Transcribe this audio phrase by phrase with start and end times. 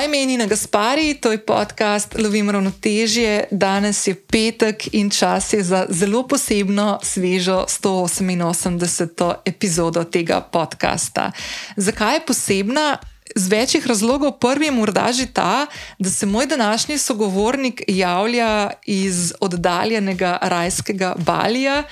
[0.00, 3.44] Moje ime je Nina Gaspari, to je podcast Lovim ravnotežje.
[3.50, 9.34] Danes je petek in čas je za zelo posebno, svežo 188.
[9.44, 11.32] epizodo tega podcasta.
[11.76, 12.98] Zakaj je posebna?
[13.36, 14.32] Z večjih razlogov.
[14.32, 15.66] Prvi je morda že ta,
[15.98, 21.82] da se moj današnji sogovornik javlja iz oddaljenega rajskega Balija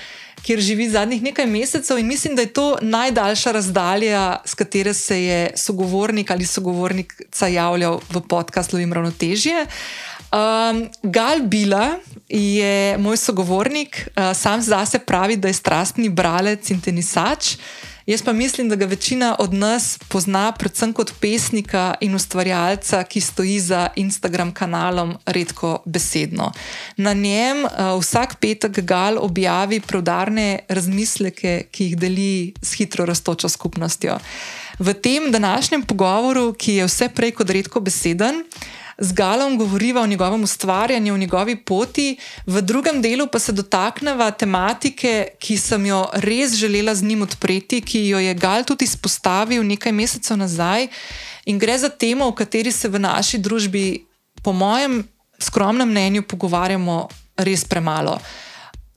[0.48, 5.25] kjer živi zadnjih nekaj mesecev in mislim, da je to najdaljša razdalja, s katero se
[5.25, 9.66] je sogovornik ali sogovornica javljal v podkastu Lovim ravnotežje.
[10.33, 11.98] Um, Gal Bila
[12.29, 17.56] je moj sogovornik, uh, sam zase pravi, da je strastni bralec in tenisač.
[18.09, 23.21] Jaz pa mislim, da ga večina od nas pozna predvsem kot pesnika in ustvarjalca, ki
[23.21, 26.53] stoji za Instagram kanalom redko besedno.
[26.97, 33.48] Na njem uh, vsak petek Gal objavi prodarne razmisleke, ki jih deli s hitro raztočo
[33.48, 34.17] skupnostjo.
[34.78, 38.41] V tem današnjem pogovoru, ki je vse prej kot redko beseden,
[38.98, 44.30] z Galom govoriva o njegovem ustvarjanju, o njegovi poti, v drugem delu pa se dotakneva
[44.30, 49.62] tematike, ki sem jo res želela z njim odpreti, ki jo je Gal tudi izpostavil
[49.66, 50.88] nekaj mesecev nazaj.
[51.46, 54.04] In gre za temo, o kateri se v naši družbi,
[54.42, 55.04] po mojem
[55.38, 58.19] skromnem mnenju, pogovarjamo res premalo.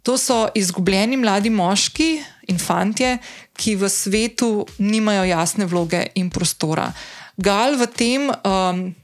[0.04, 3.20] To so izgubljeni mladi moški in fantje,
[3.54, 6.90] ki v svetu nimajo jasne vloge in prostora.
[7.38, 8.96] Gal v tem um,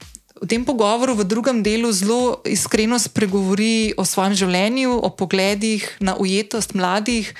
[0.42, 6.14] v tem pogovoru, v drugem delu, zelo iskreno spregovori o svojem življenju, o pogledih na
[6.14, 7.34] ujetost mladih,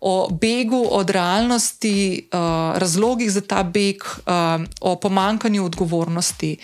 [0.00, 6.56] o begu od realnosti, uh, razlogih za ta beg, uh, o pomankanju odgovornosti.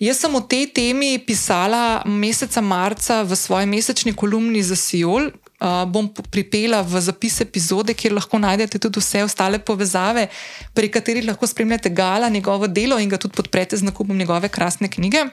[0.00, 5.86] Jaz sem o tej temi pisala meseca marca v svoji mesečni kolumni za Sijol, uh,
[5.86, 10.26] bom pripela v zapis epizode, kjer lahko najdete tudi vse ostale povezave,
[10.74, 14.90] pri katerih lahko spremljate Gala, njegovo delo in ga tudi podprete z nakupom njegove krasne
[14.90, 15.30] knjige.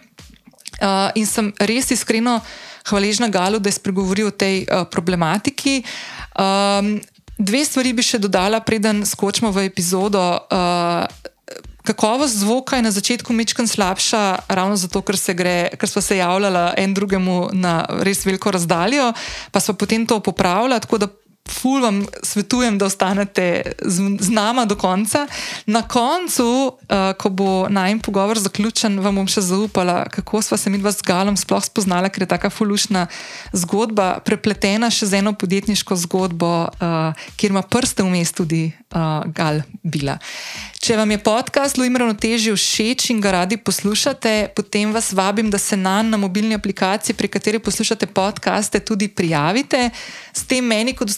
[0.81, 2.39] Uh, in sem res iskreno
[2.89, 5.83] hvaležna Galu, da je spregovoril o tej uh, problematiki.
[6.38, 7.01] Um,
[7.38, 10.21] dve stvari bi še dodala, preden skočimo v epizodo.
[10.50, 11.05] Uh,
[11.84, 16.74] kakovost zvoka je na začetku mečkam slabša, ravno zato, ker, gre, ker smo se javljali
[16.78, 19.14] en drugemu na res veliko razdaljo,
[19.52, 20.81] pa smo potem to popravljali.
[20.81, 21.08] Tako da
[21.50, 25.28] ful vam svetujem, da ostanete z, z nama do konca.
[25.66, 30.69] Na koncu, uh, ko bo najem pogovor zaključen, vam bom še zaupala, kako sva se
[30.69, 33.07] mi dva z Galom sploh spoznala, ker je tako fulušna
[33.53, 39.62] zgodba, prepletena še z eno podjetniško zgodbo, uh, kjer ima prste vmes tudi uh, Gal
[39.84, 40.18] Bila.
[40.81, 45.59] Če vam je podcast Lujim ravnotežje všeč in ga radi poslušate, potem vas vabim, da
[45.62, 49.91] se nam na mobilni aplikaciji, pri kateri poslušate podcaste, tudi prijavite.
[50.34, 51.13] S tem meni, kot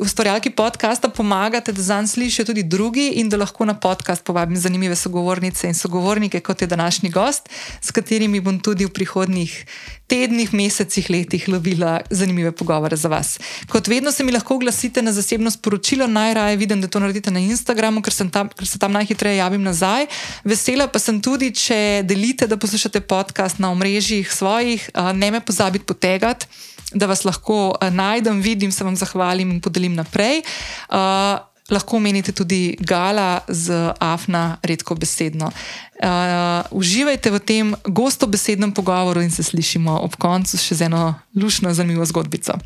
[0.00, 4.96] ustvarjalki podcasta, pomagate, da zanj slišijo tudi drugi in da lahko na podcast povabim zanimive
[4.96, 7.48] sogovornice in sogovornike, kot je današnji gost,
[7.80, 9.66] s katerimi bom tudi v prihodnjih
[10.06, 13.38] tednih, mesecih, letih lovila zanimive pogovore za vas.
[13.68, 17.40] Kot vedno se mi lahko oglasite na zasebno sporočilo, najraje vidim, da to naredite na
[17.40, 20.06] Instagramu, ker, tam, ker se tam najhitreje javim nazaj.
[20.44, 25.84] Vesela pa sem tudi, če delite, da poslušate podcast na omrežjih svojih, ne me pozabite
[25.84, 26.46] potegati.
[26.96, 30.40] Da vas lahko najdem, vidim, se vam zahvalim in podelim naprej.
[30.88, 31.36] Uh,
[31.70, 35.50] lahko menite tudi gala z afna, redko besedno.
[35.96, 41.14] Uh, uživajte v tem gosto besednem pogovoru in se slišimo ob koncu še z eno
[41.34, 42.56] lušno, zanimivo zgodbico.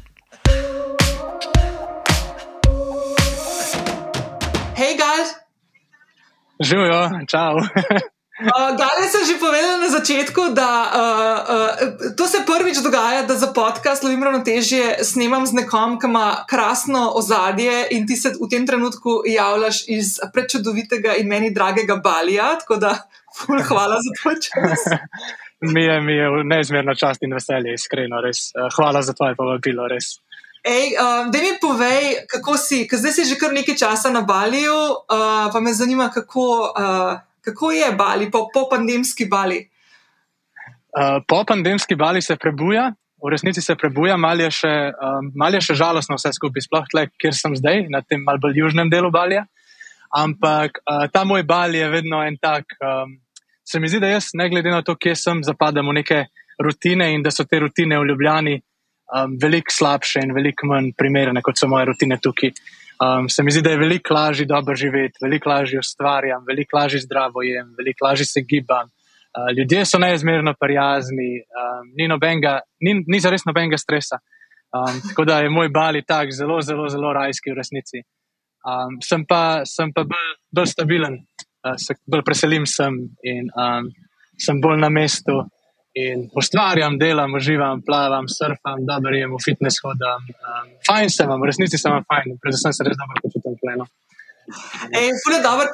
[4.78, 5.26] Hej, gal!
[6.60, 7.60] Živijo, čau!
[8.50, 13.36] Uh, Gale sem že povedala na začetku, da uh, uh, to se prvič dogaja, da
[13.36, 18.48] za podcast Lovim ravnotežje snemam z nekom, ki ima krasno ozadje in ti se v
[18.48, 22.56] tem trenutku javljaš iz prečudovitega in meni dragega Balija.
[22.64, 22.96] Tako da,
[23.36, 24.88] ful, hvala za tvoj čas.
[25.74, 28.56] mi, je, mi je neizmerna čast in veselje, iskreno, res.
[28.76, 30.16] Hvala za tvoje povabilo, res.
[30.64, 34.24] Ej, uh, da mi povej, kako si, ker zdaj si že kar nekaj časa na
[34.24, 36.72] Baliju, uh, pa me zanima, kako.
[36.72, 39.60] Uh, Kako je Bali, po, po pandemski Bali?
[40.90, 42.90] Uh, po pandemski Bali se prebuja,
[43.22, 47.06] v resnici se prebuja, malo je, um, mal je še žalostno vse skupaj, sploh tle,
[47.20, 49.44] kjer sem zdaj, na tem malce bolj južnem delu Balija.
[50.16, 52.64] Ampak uh, ta moj Bali je vedno en tak.
[52.80, 53.20] Um,
[53.64, 56.24] se mi zdi, da jaz, ne glede na to, kje sem, zapadam v neke
[56.58, 61.42] rutine in da so te rutine v Ljubljani um, veliko slabše in veliko manj primerne
[61.42, 62.50] kot so moje rutine tukaj.
[63.00, 67.00] Um, se mi zdi, da je veliko lažje dobro živeti, veliko lažje ustvarjam, veliko lažje
[67.00, 68.90] zdravo jem, veliko lažje se gibam.
[69.32, 74.18] Uh, ljudje so neizmerno prijazni, um, ni, nobenga, ni, ni za res nobenega stresa.
[74.76, 78.02] Um, tako da je moj bali tak zelo, zelo, zelo rajski v resnici.
[78.68, 81.16] Um, sem pa, sem pa bolj, bolj stabilen,
[81.64, 83.88] uh, se bolj preselim sem in um,
[84.36, 85.40] sem bolj na mestu
[86.00, 90.26] in ustvarjam, delam, uživam, plavam, surfam, dobro jem, v fitness hodam.
[90.30, 93.88] Um, fajn sem, v resnici sem fajn, predvsem se res dobro počutim pleno.
[94.98, 95.10] Ej,
[95.42, 95.66] dobro,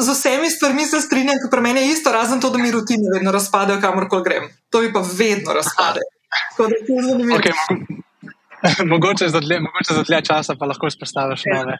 [0.00, 3.10] z vsemi stvarmi se strinjam, ker pri meni je isto, razen to, da mi rutine
[3.14, 4.48] vedno razpadejo, kamorkoli grem.
[4.72, 6.00] To mi pa vedno razpade.
[6.58, 7.52] Okay,
[8.92, 9.40] mogoče za
[10.02, 11.58] dlje časa pa lahko izpostaviš ja.
[11.58, 11.76] nove.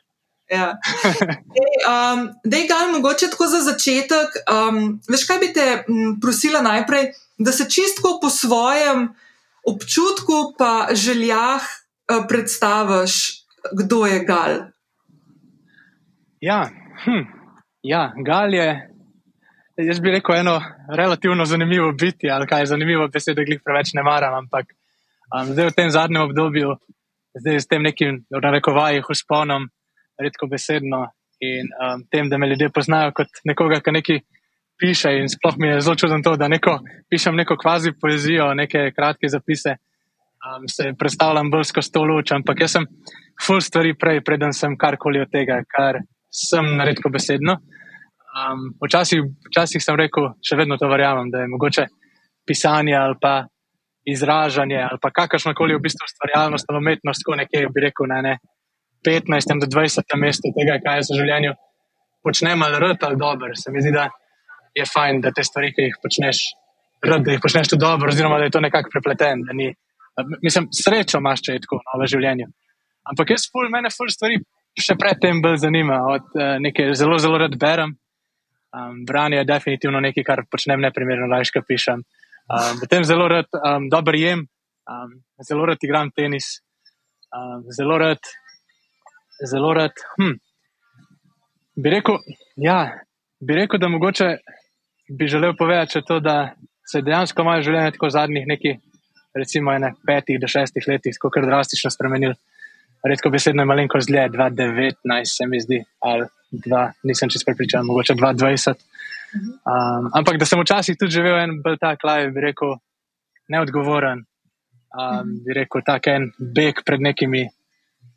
[0.51, 0.77] Ja.
[1.65, 4.37] Ej, um, dej, gal, mogoče tako za začetek.
[4.45, 9.09] Um, veš, kaj bi te m, prosila najprej, da se čistko po svojem
[9.67, 13.13] občutku pa željah uh, predstaviš,
[13.73, 14.51] kdo je gal.
[16.41, 16.71] Ja,
[17.05, 17.25] hm.
[17.83, 18.91] ja, gal je.
[19.77, 20.63] Jaz bi rekel eno
[20.97, 24.35] relativno zanimivo biti, ali kaj je zanimivo, besede, da jih preveč ne maram.
[24.35, 24.67] Ampak
[25.35, 26.77] um, zdaj v tem zadnjem obdobju,
[27.41, 29.67] zdaj s tem nekim, da rekovaj, usponom,
[30.21, 31.09] redko besedno
[31.41, 34.21] in um, tem, da me ljudje poznajo kot nekoga, ki nekaj
[34.81, 35.13] piše.
[35.21, 36.79] In sploh mi je zelo čudno to, da neko,
[37.11, 39.77] pišem neko kvazi poezijo, neke kratke zapise.
[40.45, 42.85] Um, se predstavljam bolj skozi to luč, ampak jaz sem
[43.47, 47.57] full stvari prej, preden sem karkoli od tega, kar sem redko besedno.
[48.35, 51.87] Um, včasih, včasih sem rekel, še vedno to verjamem, da je mogoče
[52.47, 53.47] pisanje ali pa
[54.05, 58.21] izražanje ali pa kakršno koli v bistvu ustvarjalnost ali umetnost, ko nekje bi rekel na
[58.21, 58.35] ne
[59.07, 61.55] 15 do 20 mestu tega, kaj jaz v življenju
[62.25, 63.57] počnem ali rad ali dober.
[63.57, 64.09] Se mi zdi, da
[64.75, 66.43] je fajn, da te stvari, ki jih počneš,
[67.05, 69.45] rad, da jih počneš tudi dobro, oziroma da je to nekako prepleten.
[69.53, 69.71] Ni,
[70.43, 72.51] mislim, srečo imaš, če je tako v življenju.
[73.13, 74.41] Ampak jaz, ful, mene, ful stvari
[74.81, 76.01] še predtem bolj zanima.
[76.11, 77.95] Od uh, nekaj zelo, zelo rad berem.
[78.75, 82.03] Um, branje je definitivno nekaj, kar počnem neprimerno, lažje pišem.
[82.45, 84.43] Um, potem zelo rad um, dobro jem,
[84.91, 85.13] um,
[85.47, 86.59] zelo rad igram tenis,
[87.31, 88.33] um, zelo rad.
[89.51, 89.95] Zelo rad.
[90.19, 90.35] Hm.
[91.75, 92.19] Bi, rekel,
[92.57, 92.79] ja,
[93.43, 94.29] bi rekel, da mogoče
[95.09, 96.55] bi želel povedati to, da
[96.87, 98.77] se dejansko moje življenje tako zadnjih nekaj,
[99.35, 99.73] recimo,
[100.07, 102.35] petih do šestih letih, tako drastično spremenilo
[103.05, 108.15] redko besedno je malenko zle, 2019 se mi zdi, ali 2, nisem čest prepričan, mogoče
[108.15, 108.75] 2020.
[109.35, 112.77] Um, ampak da sem včasih tudi živel en bolj tak live, bi rekel,
[113.51, 114.25] neodgovoren,
[114.95, 117.45] um, bi rekel, tak en beg pred nekimi,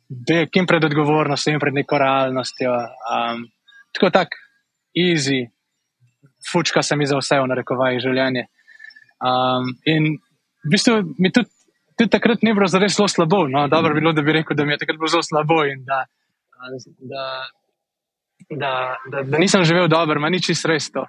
[0.08, 2.76] beg in pred odgovornostjo in pred neko realnostjo.
[3.12, 3.44] Um,
[3.92, 4.38] tako tak,
[4.96, 5.42] easy,
[6.52, 8.46] fučka se mi za vse v narekovaji življenje.
[9.18, 10.14] Um, in
[10.64, 11.50] v bistvu mi tudi
[11.98, 13.48] tudi takrat ni bilo zares zelo slabo.
[13.48, 15.84] No, dobro bi bilo, da bi rekel, da mi je takrat bilo zelo slabo in
[15.84, 16.04] da,
[17.10, 17.22] da,
[18.50, 18.72] da,
[19.10, 21.02] da, da nisem živel dobro, ma nič res to.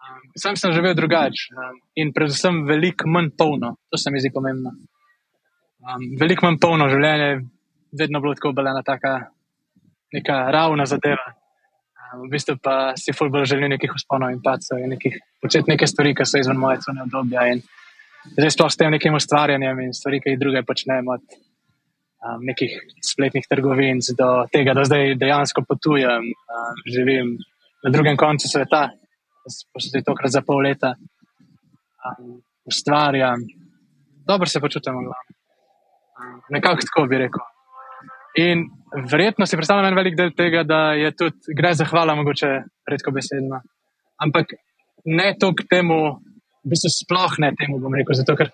[0.00, 4.30] Um, sam sem živel drugače um, in predvsem veliko manj polno, to se mi zdi
[4.34, 4.70] pomembno.
[5.82, 7.42] Um, veliko manj polno življenje je
[7.98, 9.18] vedno bilo tako belena, taka
[10.14, 11.34] neka ravna zadeva.
[12.10, 16.14] V bistvu pa si fulbol želim nekih usponov in pacov in nekih početi neke stvari,
[16.14, 17.46] ki so izven moje cune obdobja.
[17.52, 17.62] In,
[18.34, 21.22] zdaj sploh s tem nekim ustvarjanjem in stvari, ki jih druge počnemo, od
[22.26, 22.74] um, nekih
[23.04, 27.36] spletnih trgovin do tega, da zdaj dejansko potujem, um, živim
[27.84, 28.88] na drugem koncu sveta,
[29.72, 33.46] posebej tokrat za pol leta, um, ustvarjam,
[34.26, 37.46] dobro se počutim, um, nekako tako bi rekel.
[38.38, 38.68] In
[39.10, 42.48] verjetno si predstavljam en velik del tega, da je tudi gre za hvala, mogoče
[42.90, 43.60] redko besedno.
[44.20, 44.54] Ampak
[45.04, 46.00] ne to k temu,
[46.64, 48.50] v bistvu sploh ne temu, bom rekel, zato ker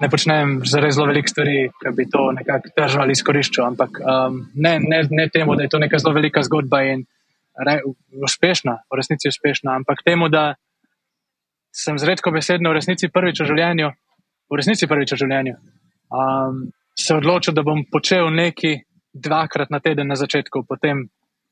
[0.00, 3.70] ne počnem zelo veliko stvari, ki bi to nekako držal ali izkoriščal.
[3.72, 7.06] Ampak um, ne, ne, ne temu, da je to neka zelo velika zgodba in
[7.66, 7.78] re,
[8.24, 10.54] uspešna, v resnici uspešna, ampak temu, da
[11.72, 13.90] sem zredko besedno v resnici prvič v življenju,
[14.50, 15.56] v resnici prvič v življenju,
[16.10, 16.62] um,
[16.98, 18.80] se odločil, da bom počel nekaj
[19.14, 21.08] dvakrat na teden na začetku, potem.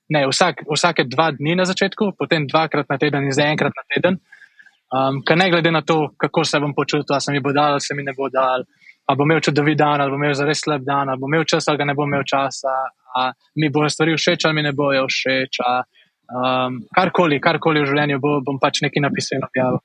[0.09, 3.85] Ne, vsak, vsake dva dni na začetku, potem dvakrat na teden in zdaj enkrat na
[3.93, 4.15] teden.
[4.89, 7.77] Um, Ker ne glede na to, kako se bom počutil, ali se mi bo dal,
[7.77, 8.65] ali se mi ne bo dal,
[9.05, 11.69] ali bom imel čudovit dan, ali bom imel zares slab dan, ali bom imel čas,
[11.69, 12.73] ali ga ne bom imel časa,
[13.21, 15.61] ali mi bojo stvari všeč, ali mi ne bojo všeč.
[16.29, 19.81] Um, karkoli, karkoli v življenju bo, bom pač nekaj napisal in objavil.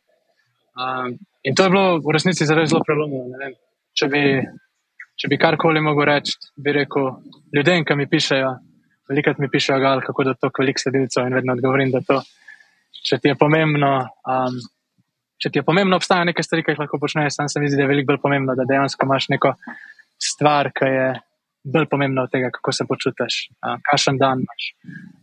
[0.79, 1.13] Um,
[1.43, 3.51] in to je bilo v resnici zelo, zelo prelomno.
[3.91, 4.23] Če bi,
[5.19, 7.09] če bi karkoli mogel reči, bi rekel
[7.55, 8.53] ljudem, ki mi pišejo,
[9.09, 12.21] velikrat mi pišejo, gal, kako da to veliko sledilcev in vedno odgovorim, da to,
[13.03, 13.93] če ti je pomembno.
[14.25, 14.57] Um,
[15.43, 17.81] če ti je pomembno, obstajajo neke stvari, ki jih lahko počneš, sam se mi zdi,
[17.81, 19.51] da je veliko bolj pomembno, da dejansko imaš neko
[20.23, 21.07] stvar, ki je
[21.73, 24.69] bolj pomembna od tega, kako se počutiš, uh, kakšen dan imaš,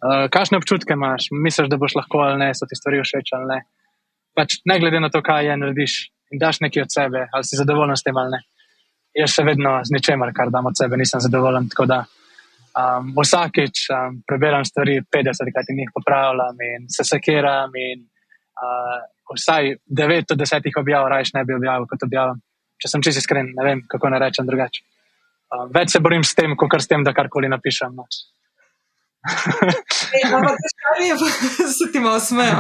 [0.05, 3.49] uh, kakšne občutke imaš, misliš, da boš lahko ali ne, so ti stvari všeč ali
[3.55, 3.61] ne.
[4.37, 5.97] Pač ne glede na to, kaj je, narediš
[6.31, 8.45] in daš nekaj od sebe, ali si zadovoljen s tem ali ne.
[9.17, 11.67] Jaz še vedno z ničemer, kar dam od sebe, nisem zadovoljen.
[11.73, 18.05] Tako da um, vsakeč um, preberem stvari 50, krat jih popravljam in se sekiram in
[18.07, 19.01] uh,
[19.35, 22.41] vsaj 9 od 10 objav raje ne bi objavil kot objavim.
[22.81, 24.85] Če sem čisto iskren, ne vem, kako naj rečem drugače.
[25.51, 27.97] Uh, več se borim s tem, kot s tem, da karkoli napišem.
[27.97, 28.07] No.
[31.79, 32.57] Se ti malo smejo,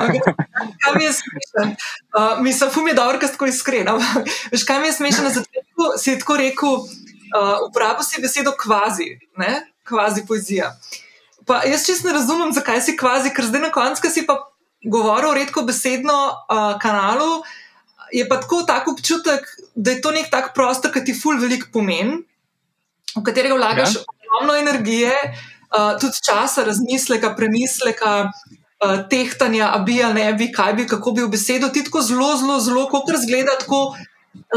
[0.82, 1.76] kaj mi je smešno.
[2.16, 3.86] Uh, mislim, fum je dobro, ker si tako iskren.
[4.52, 5.82] Veš, kaj mi je smešno na začetku?
[5.98, 6.84] Si tako rekel, uh,
[7.68, 9.66] uporabil si besedo kvazi, ne?
[9.88, 10.76] kvazi poezija.
[11.46, 14.52] Pa jaz čisto ne razumem, zakaj si kvazi, ker zdaj na koncu si pa
[14.84, 17.42] govoril redko besedno uh, kanalu.
[18.12, 21.66] Je pa tako tak občutek, da je to nek tak prostor, ki ti ful veliko
[21.72, 22.24] pomeni,
[23.16, 24.00] v katerega vlagaš ja.
[24.02, 25.14] ogromno energije.
[25.70, 31.12] Eh, tudi časa razmisleka, premisleka, uh, tehtanja, a bi ali ne bi, kaj bi, kako
[31.14, 31.68] bi v besedo.
[31.70, 33.94] Ti tako zelo, zelo, zelo, kot razgleda tako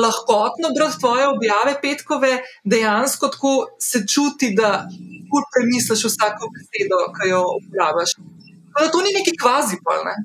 [0.06, 4.88] lahkotno brati tvoje objave petkove, dejansko tako se čuti, da
[5.30, 8.18] kur premisliš vsako besedo, ki jo uporabiš.
[8.74, 10.16] Da to ni neki kvazi pol, ne?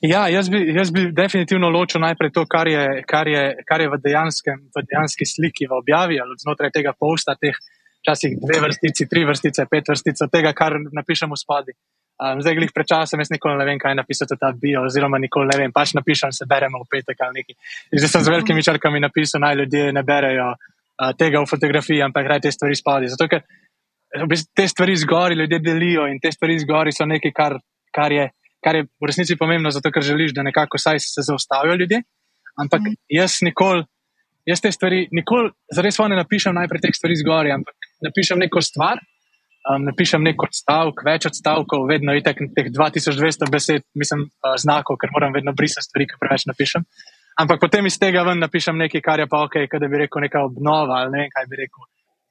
[0.00, 3.90] Ja, jaz bi, jaz bi definitivno ločil najprej to, kar je, kar je, kar je
[3.92, 7.54] v, v dejanski sliki, v objavi ali znotraj tega posta, teh
[8.02, 11.76] včasih dve vrstici, tri vrstice, pet vrstic tega, kar napišemo spodaj.
[12.20, 15.48] Um, zdaj, glih pred časom, jaz nikoli ne vem, kaj napisati ta bio, oziroma nikoli
[15.48, 17.56] ne vem, pač napišem, se beremo v petek ali nekaj.
[17.96, 22.28] Zdaj sem z velikimi črkami napisal, naj ljudje ne berejo uh, tega v fotografiji, ampak
[22.28, 23.14] gre te stvari spodaj.
[23.14, 23.46] Zato, ker
[24.52, 27.56] te stvari zgori ljudje delijo in te stvari zgori so nekaj, kar,
[27.96, 28.28] kar, je,
[28.60, 32.02] kar je v resnici pomembno, zato ker želiš, da nekako saj se zaustavijo ljudje.
[32.60, 33.00] Ampak mhm.
[33.08, 33.86] jaz nikoli,
[34.44, 39.00] jaz te stvari, nikoli, zares ne napišem najprej teh stvari zgori, ampak napišem neko stvar,
[39.68, 45.12] um, napišem neko odstavek, več odstavkov, vedno je teh 2200 besed, mislim, uh, znakov, ker
[45.14, 46.86] moram vedno brisati stvari, ki preveč napišem.
[47.40, 50.42] Ampak potem iz tega ven napišem nekaj, kar je pa ok, da bi rekel neka
[50.44, 51.86] obnova ali ne vem, kaj bi rekel,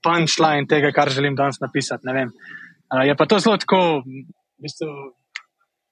[0.05, 2.07] punčline tega, kar želim danes napisati.
[2.09, 4.89] Uh, je pa to zelo tako, v bistvu,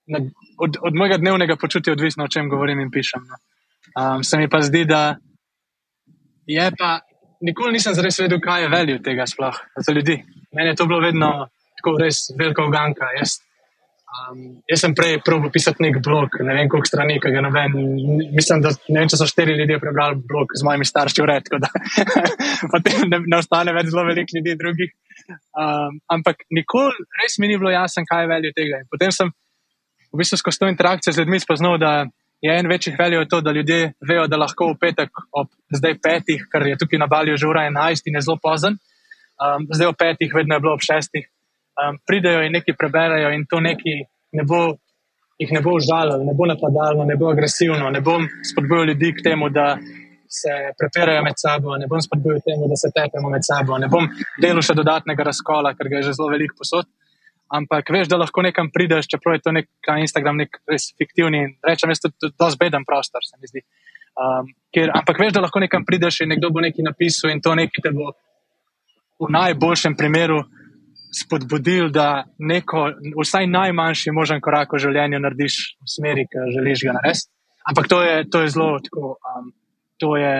[0.07, 0.21] na,
[0.63, 3.23] od, od mojega dnevnega počutja odvisno, o čem govorim in pišem.
[3.27, 3.39] No.
[3.97, 5.17] Um, se mi pa zdi, da
[6.47, 6.99] je pa
[7.41, 10.17] nikoli nisem zares vedel, kaj je veljo tega sploh za ljudi.
[10.55, 13.09] Meni je to bilo vedno tako res velika uganka.
[13.17, 13.37] Jaz,
[14.17, 17.75] um, jaz sem prej probil pisati nek blog, ne vem koliko strani, ki ga noben.
[18.35, 21.61] Mislim, da ne vem, če so štiri ljudi prebrali blog z mojimi starši, ured, tako
[21.65, 21.71] da
[22.73, 24.93] potem ne, ne ostane več zelo veliko ljudi drugih.
[25.57, 28.81] Um, ampak nikoli res mi ni bilo jasno, kaj je veljo tega.
[28.81, 29.33] In potem sem
[30.07, 32.07] v bistvu skozi to interakcijo z ljudmi spoznal, da
[32.41, 36.45] je en večjih veljev to, da ljudje vejo, da lahko v petek ob zdaj petih,
[36.51, 38.77] ker je tukaj na Balju že ura 11 in je zelo pozen,
[39.41, 41.25] um, zdaj ob petih, vedno je bilo ob šestih,
[41.81, 44.03] um, pridejo in nekaj preberajo in to nekaj
[44.37, 44.77] ne bo,
[45.41, 49.23] jih ne bo užalilo, ne bo napadalno, ne bo agresivno, ne bom spodbujal ljudi k
[49.29, 49.77] temu, da
[50.29, 54.09] se prepirajo med sabo, ne bom spodbujal temu, da se tepemo med sabo, ne bom
[54.41, 56.85] delal še dodatnega razkola, ker ga je že zelo veliko posod
[57.53, 59.69] ampak veš, da lahko nekam prideš, čeprav je to nek
[60.01, 63.63] Instagram, nek res fiktivni in rečem, da je to zbeden prostor, se mi zdi.
[64.17, 67.53] Um, ker, ampak veš, da lahko nekam prideš in nekdo bo nekaj napisal in to
[67.55, 68.11] nekaj te bo
[69.21, 70.41] v najboljšem primeru
[71.13, 76.97] spodbudil, da neko, vsaj najmanjši možen korak v življenju narediš v smeri, ki želiš ga
[76.99, 77.29] narediti.
[77.67, 79.51] Ampak to je, to je zelo tako, um,
[79.99, 80.33] to je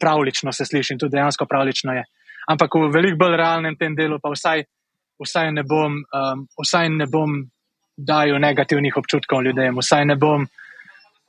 [0.00, 2.04] pravlično se sliši in tudi dejansko pravlično je.
[2.48, 4.64] Ampak v veliko bolj realnem tem delu pa vsaj
[5.20, 7.36] vsaj ne bom, um, vsaj ne bom
[7.96, 10.46] dajal negativnih občutkov ljudem, vsaj ne bom,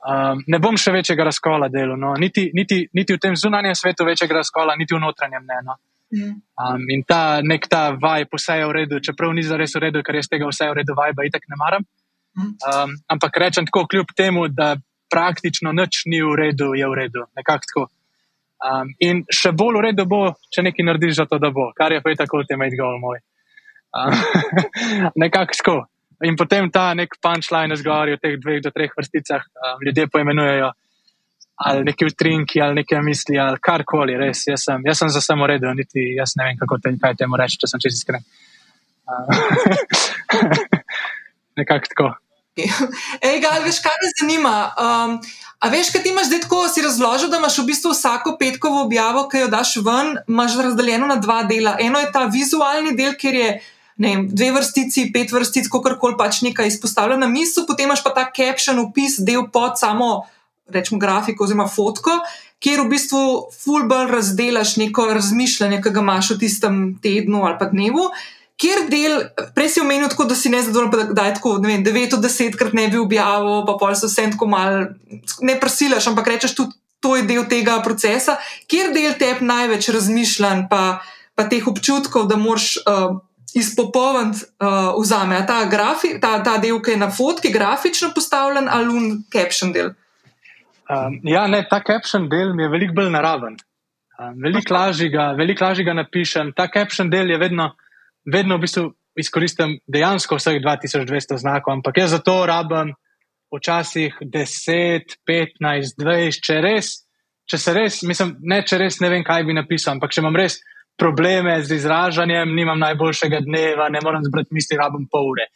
[0.08, 1.98] um, ne bom še večjega razkola delal.
[2.00, 2.14] No.
[2.18, 5.58] Niti, niti, niti v tem zunanjem svetu večjega razkola, niti v notranjem ne.
[5.66, 5.78] No.
[6.12, 6.36] Mm.
[6.60, 9.88] Um, in ta nek ta vaj, vse je v redu, čeprav ni za res v
[9.88, 11.86] redu, ker jaz tega vse je v redu, pa itek ne maram.
[12.36, 12.56] Mm.
[12.68, 14.76] Um, ampak rečem tako, kljub temu, da
[15.12, 17.84] praktično nič ni v redu, je v redu, nekako tako.
[18.62, 20.22] Um, in še bolj v redu bo,
[20.54, 23.00] če nekaj narediš za to, da bo, kar je pa tako, da te imaš govor
[23.02, 23.18] moj.
[25.22, 25.76] nekako tako.
[26.22, 30.70] In potem ta nek punčline zgori v teh dveh do treh vrsticah, um, ljudje poimenujejo
[31.62, 34.46] ali neki utrinki, ali neke misli, ali karkoli, res.
[34.48, 37.38] Jaz sem, jaz sem za samo redo, niti jaz ne vem, kako te, kaj temu
[37.38, 38.24] reči, če sem čest iskren.
[41.60, 42.08] nekako tako.
[42.56, 44.56] Ej, Gal, veš, kaj me zanima?
[44.76, 45.14] Um,
[45.62, 48.82] a veš, kaj ti imaš zdaj tako, si razložil, da imaš v bistvu vsako petkovo
[48.84, 51.76] objavo, ki jo daš ven, imaš razdeljeno na dva dela.
[51.80, 53.52] Eno je ta vizualni del, kjer je
[54.08, 58.10] vem, dve vrstici, pet vrstic, kako koli pač nekaj izpostavlja na misli, potem imaš pa
[58.16, 60.24] ta caption, opis, del pod samo,
[60.72, 62.18] rečemo, grafiko oziroma fotko,
[62.62, 63.22] kjer v bistvu
[63.64, 68.10] fulbr razdelaš neko razmišljanje, ki ga imaš v tistem tednu ali pa dnevu.
[68.62, 69.16] Ker del,
[69.56, 72.22] prej si omenil, tako, da si ne zadovoljen, da je tako, ne vem, 9 od
[72.22, 74.76] 10 krat ne bi objavil, pa pol so vse tako mal,
[75.42, 78.36] ne prsilaš, ampak rečeš tudi, to je del tega procesa.
[78.70, 81.02] Ker del tebe največ razmišljanj, pa,
[81.34, 83.18] pa teh občutkov, da moraš uh,
[83.58, 88.88] izpopolniti, uh, vzame ta, grafi, ta, ta del, ki je na fotki grafično postavljen, ali
[88.88, 89.92] un caption del.
[90.88, 93.56] Um, ja, ne, ta caption del mi je veliko bolj naraven.
[94.18, 96.52] Um, veliko lažje ga, velik ga napišem.
[96.56, 97.72] Ta caption del je vedno,
[98.24, 102.94] vedno v bistvu izkoristim dejansko vseh 2200 znakov, ampak jaz za to rabim
[103.52, 106.92] včasih 10, 15, 20, če res,
[107.44, 110.36] če se res, mislim, ne, če res ne vem, kaj bi napisal, ampak če imam
[110.36, 110.62] res
[110.98, 115.48] probleme z izražanjem, nimam najboljšega dneva, ne morem zbrati misli, rabim pol ure.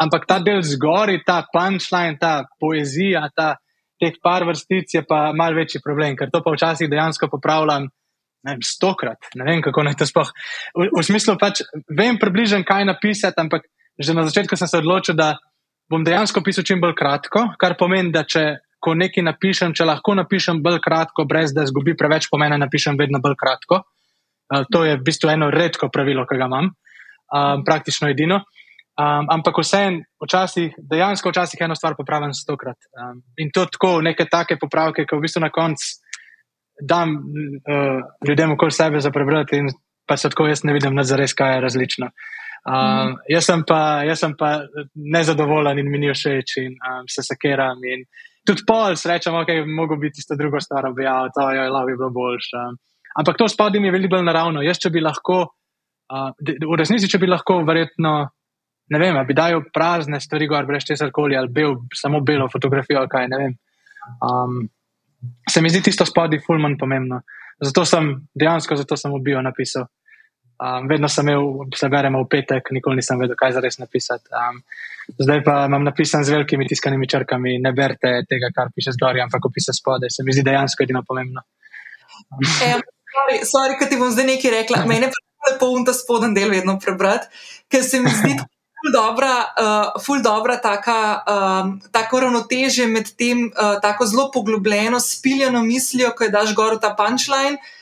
[0.00, 3.54] Ampak ta del zgori, ta punchline, ta poezija, ta
[4.00, 7.90] teh par vrstic je pa mal večji problem, ker to pa včasih dejansko popravljam.
[8.40, 10.30] Ne vem, stokrat, ne vem, kako naj to sploh.
[10.72, 11.60] V, v smislu, pač
[11.92, 13.68] vem približno, kaj napisati, ampak
[14.00, 15.34] že na začetku sem se odločil, da
[15.92, 20.16] bom dejansko pisal čim bolj kratko, kar pomeni, da če ko nekaj napišem, če lahko
[20.16, 23.82] napišem bolj kratko, brez da izgubi preveč pomena, napišem vedno bolj kratko.
[24.50, 28.42] Uh, to je v bistvu eno redko pravilo, ki ga imam, um, praktično edino.
[29.00, 32.76] Um, ampak vseeno, včasih, dejansko včasih eno stvar popravim stokrat.
[32.92, 35.86] Um, in to tako, neke take popravke, ki v bistvu na koncu
[36.80, 39.70] dam uh, ljudem okoli sebe za prebrati, in
[40.06, 42.10] pa se tako jaz ne vidim, da zares kaj je različno.
[42.60, 43.14] Um, mm.
[43.28, 44.50] jaz, sem pa, jaz sem pa
[44.94, 47.80] nezadovoljen in mi ni všeč in um, se sakeram.
[48.44, 52.56] Tudi pol srečam, je mogo biti isto drugo stvar objavljeno, to je lahko bilo boljše.
[52.66, 52.76] Um,
[53.20, 54.64] ampak to spodaj mi je veliko bolj naravno.
[54.64, 55.40] Jaz, če bi lahko,
[56.10, 58.14] uh, v resnici, če bi lahko, verjetno,
[58.90, 63.04] ne vem, bi dajal prazne stvari, gor, brez česar koli, ali bel, samo belo fotografijo,
[63.10, 63.56] kaj ne vem.
[64.24, 64.64] Um,
[65.48, 67.20] se mi zdi tisto spodaj fulman pomembno.
[67.60, 69.86] Zato sem dejansko, zato sem v bio napisal.
[70.60, 74.28] Um, vedno sem imel, se beremo v petek, nikoli nisem vedel, kaj za res napisati.
[74.36, 74.58] Um,
[75.16, 79.48] zdaj pa imam napisan z velikimi tiskanimi črkami, ne berite tega, kar piše zgoraj, ampak
[79.54, 80.12] piše spodaj.
[80.12, 81.44] Se mi zdi dejansko edino pomembno.
[82.28, 82.44] Um.
[82.44, 82.74] E,
[83.14, 84.84] sorry, sorry, kaj ti bom zdaj nekaj rekla.
[84.88, 87.28] Mene pa lepo um ta spodnji del vedno prebrati,
[87.70, 88.38] ker se mi zdi.
[88.80, 95.00] Ful dobra, uh, ful dobra taka, um, tako ravnoteže med tem, uh, tako zelo poglobljeno,
[95.00, 97.74] spiljeno mislijo, ko je daš gor ta punchline, uh,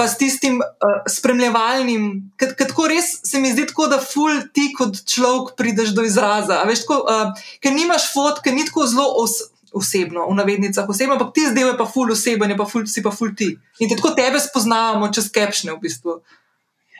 [0.00, 4.70] pa s tistim uh, spremljevalnim, ker tako res se mi zdi, tako, da ful ti
[4.72, 6.62] kot človek prideš do izraza.
[6.68, 11.34] Veš, tako, uh, ker nimaš fotke, ni tako zelo os osebno, v navednicah osebno, ampak
[11.34, 13.52] ti zdaj je pa ful oseben, pa ful, si pa ful ti.
[13.80, 16.20] In tako tebe spoznavamo čez kepšne v bistvu.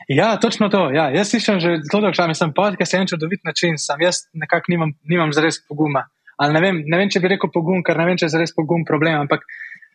[0.09, 0.89] Ja, točno to.
[0.91, 4.95] Ja, jaz slišim že zelo dolgo, sem podcast en čudovit način, sam jaz nekako nimam,
[5.03, 6.07] nimam zares poguma.
[6.41, 8.81] Ne vem, ne vem, če bi rekel pogum, ker ne vem, če je zares pogum
[8.85, 9.45] problem, ampak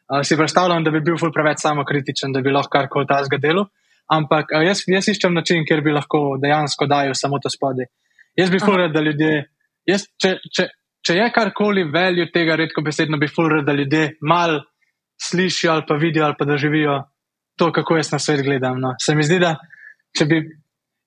[0.07, 3.41] Uh, si predstavljam, da bi bil ful preveč samokritičen, da bi lahko karkoli ta zga
[3.43, 3.65] delo.
[4.15, 7.89] Ampak uh, jaz, jaz iščem način, kjer bi lahko dejansko dajal samo to spodaj.
[8.39, 9.31] Jaz bi ful rekel, da ljudje,
[9.91, 10.69] jaz, če, če,
[11.07, 14.59] če je karkoli veljo tega redko besedno, bi ful rekel, da ljudje mal
[15.23, 17.01] slišijo ali pa vidijo ali pa da živijo
[17.57, 18.81] to, kako jaz na svet gledam.
[18.81, 18.95] No.
[19.01, 19.57] Se mi zdi, da
[20.17, 20.47] če bi.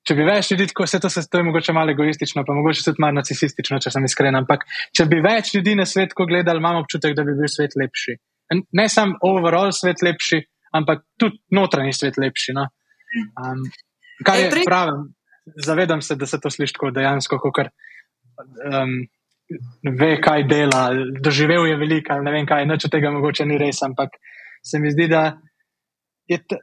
[0.07, 2.81] Če bi več ljudi, tako se to, se to je mogoče malo egoistično, pa mogoče
[2.85, 4.63] tudi malo narcisistično, če sem iskren, ampak
[4.95, 8.15] če bi več ljudi na svet gledali, imam občutek, da bi bil svet lepši
[8.71, 10.41] ne samo overall svet lepši,
[10.73, 12.55] ampak tudi notranji svet lepši.
[12.57, 12.67] No?
[13.37, 13.63] Um,
[14.25, 14.97] kar je pravi,
[15.65, 18.99] zavedam se, da se to sliši tako dejansko, kot um,
[19.99, 20.89] ve, kaj dela,
[21.23, 24.19] doživel je veliko ne vem kaj, noč od tega mogoče ni res, ampak
[24.63, 25.23] se mi zdi, da
[26.29, 26.59] je ta,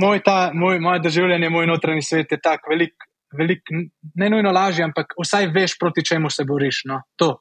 [0.00, 2.94] moj, ta, moj, moje doživljanje, moj notranji svet je tak velik.
[3.36, 3.68] Velik,
[4.14, 6.84] ne nujno lažje, ampak vsaj veš, proti čemu se boriš.
[6.86, 7.00] No?
[7.18, 7.40] To,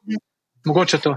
[0.65, 1.13] mogoče to.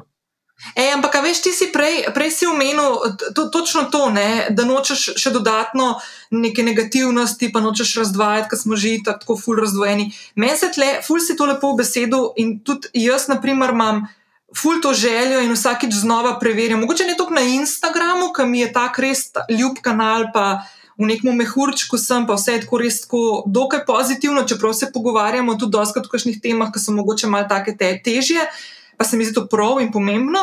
[0.75, 5.15] E, ampak, veš, ti si prej, prej si omenil to, točno to, ne, da nočeš
[5.15, 6.01] še dodatno
[6.35, 10.11] neke negativnosti, pa nočeš razdvajati, ker smo že tako ful razdvojeni.
[10.35, 14.09] Meni se tle, ful si to lepo v besedu in tudi jaz, na primer, imam.
[14.57, 16.81] Ful to željo in vsakič znova preverjam.
[16.81, 20.65] Mogoče ne toliko na Instagramu, ki mi je tako res ljub kanal, pa
[20.99, 25.55] v nekem mehurčku sem, pa vse je tako res tako dokaj pozitivno, čeprav se pogovarjamo
[25.61, 28.49] tudi dosti o kakšnih temah, ki so mogoče malo take te težje.
[28.99, 30.43] Pa se mi zdi to prav in pomembno.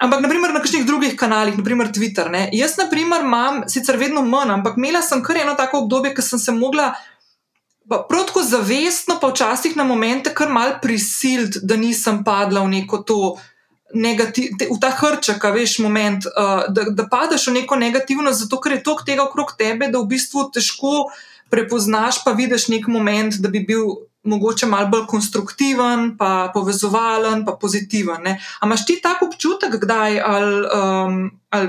[0.00, 2.30] Ampak, naprimer, na kakšnih drugih kanalih, naprimer Twitter.
[2.32, 2.48] Ne?
[2.56, 6.24] Jaz, na primer, imam sicer vedno manj, ampak imela sem kar eno tako obdobje, ko
[6.24, 6.94] sem se mogla.
[7.90, 13.02] Prav tako zavestno, pa včasih na momente, kar mal prisiliti, da nisem padla v neko
[13.04, 13.20] to,
[13.94, 18.60] negativ, te, v ta hrček, veš, moment, uh, da, da padeš v neko negativno, zato
[18.62, 21.10] ker je toliko tega okrog tebe, da v bistvu težko
[21.50, 27.56] prepoznaš, pa vidiš nek moment, da bi bil mogoče malo bolj konstruktiven, pa povezovalen, pa
[27.60, 28.26] pozitiven.
[28.26, 31.68] Ampak imaš ti tako občutek, kdaj ali, um, ali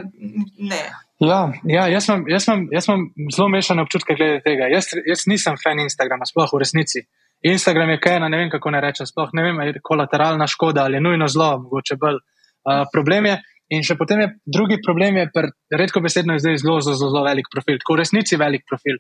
[0.57, 0.83] ne?
[1.21, 4.67] Ja, ja jaz, imam, jaz, imam, jaz imam zelo mešane občutke glede tega.
[4.73, 7.05] Jaz, jaz nisem fan Instagrama, sploh v resnici.
[7.41, 10.83] Instagram je kaj, ne vem kako ne rečem, sploh ne vem, ali je kolateralna škoda
[10.83, 12.19] ali je nujno zlo, mogoče bolj.
[12.61, 13.37] Uh, problem je,
[13.73, 15.29] in še potem je drugi problem, je,
[15.77, 18.99] redko besedno je zdaj zelo, zelo, zelo velik profil, tako v resnici velik profil.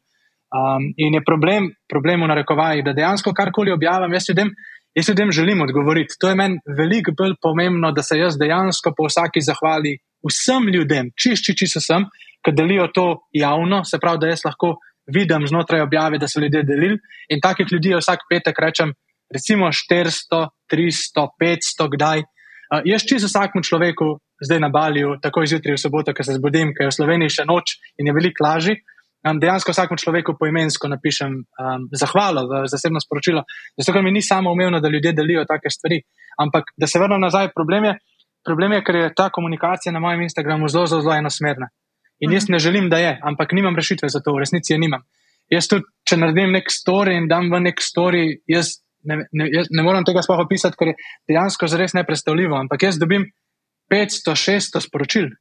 [0.51, 4.49] Um, in je problem, problem v narekovajih, da dejansko karkoli objavim, jaz ljudem,
[4.95, 6.17] jaz ljudem želim odgovoriti.
[6.19, 9.95] To je meni veliko bolj pomembno, da se jaz dejansko po vsaki zahvali
[10.27, 12.03] vsem ljudem, čišči, čisto sem,
[12.43, 14.75] ki delijo to javno, se pravi, da jaz lahko
[15.07, 16.99] vidim znotraj objave, da so ljudje delili.
[17.29, 18.91] In takih ljudi vsak petek rečem,
[19.33, 22.27] recimo 400, 300, 500, kdaj.
[22.27, 26.75] Uh, jaz čisto vsakmu človeku zdaj na Balju, tako izjutraj v soboto, ko se zbudim,
[26.75, 28.81] ker je v Sloveniji še noč in je veliko lažje
[29.29, 33.43] um, dejansko vsakemu človeku poimensko napišem um, zahvalo v zasebno sporočilo.
[33.77, 36.01] Zato, ker mi ni samo umevno, da ljudje delijo take stvari.
[36.39, 37.95] Ampak, da se vrnem nazaj, problem je,
[38.45, 41.69] problem je, ker je ta komunikacija na mojem Instagramu zelo, zelo, zelo enosmerna.
[42.21, 45.01] In jaz ne želim, da je, ampak nimam rešitve za to, v resnici je nimam.
[45.49, 49.71] Jaz tudi, če naredim nek story in dam v nek story, jaz ne, ne, jaz
[49.73, 50.97] ne morem tega sploh opisati, ker je
[51.29, 52.55] dejansko zares nepredstavljivo.
[52.55, 53.25] Ampak jaz dobim
[53.91, 55.31] 500, 600 sporočil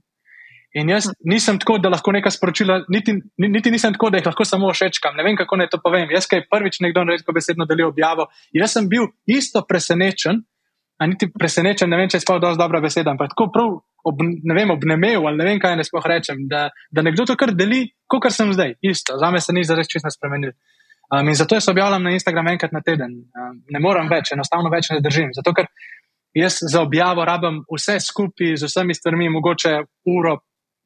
[0.79, 4.45] In jaz nisem tako, da lahko nekaj sporočila, niti, niti nisem tako, da jih lahko
[4.47, 5.17] samo všečkam.
[5.19, 6.13] Ne vem, kako naj to povem.
[6.15, 10.45] Jaz, ki je prvič nekdo redko besedno delil objavo, jaz sem bil isto presenečen,
[11.01, 13.71] a niti presenečen, ne vem, če je sploh dovolj dobra beseda, ampak tako prav,
[14.07, 17.39] ob, ne vem, obnemev ali ne vem, kaj ne sploh rečem, da, da nekdo to
[17.41, 18.77] kar deli, kot kar sem zdaj.
[18.85, 20.53] Isto, za me se ni zares čisto spremenil.
[21.11, 23.17] Um, in zato jaz objavljam na Instagram enkrat na teden.
[23.35, 25.33] Um, ne morem več, enostavno več ne držim.
[25.35, 25.67] Zato, ker
[26.37, 29.73] jaz za objavo rabim vse skupaj z vsemi stvarmi, mogoče
[30.13, 30.37] uro,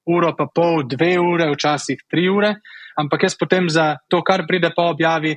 [0.06, 2.54] uro, pa pol, dve ure, včasih tri ure,
[3.00, 5.34] ampak jaz potem za to, kar pride po objavi,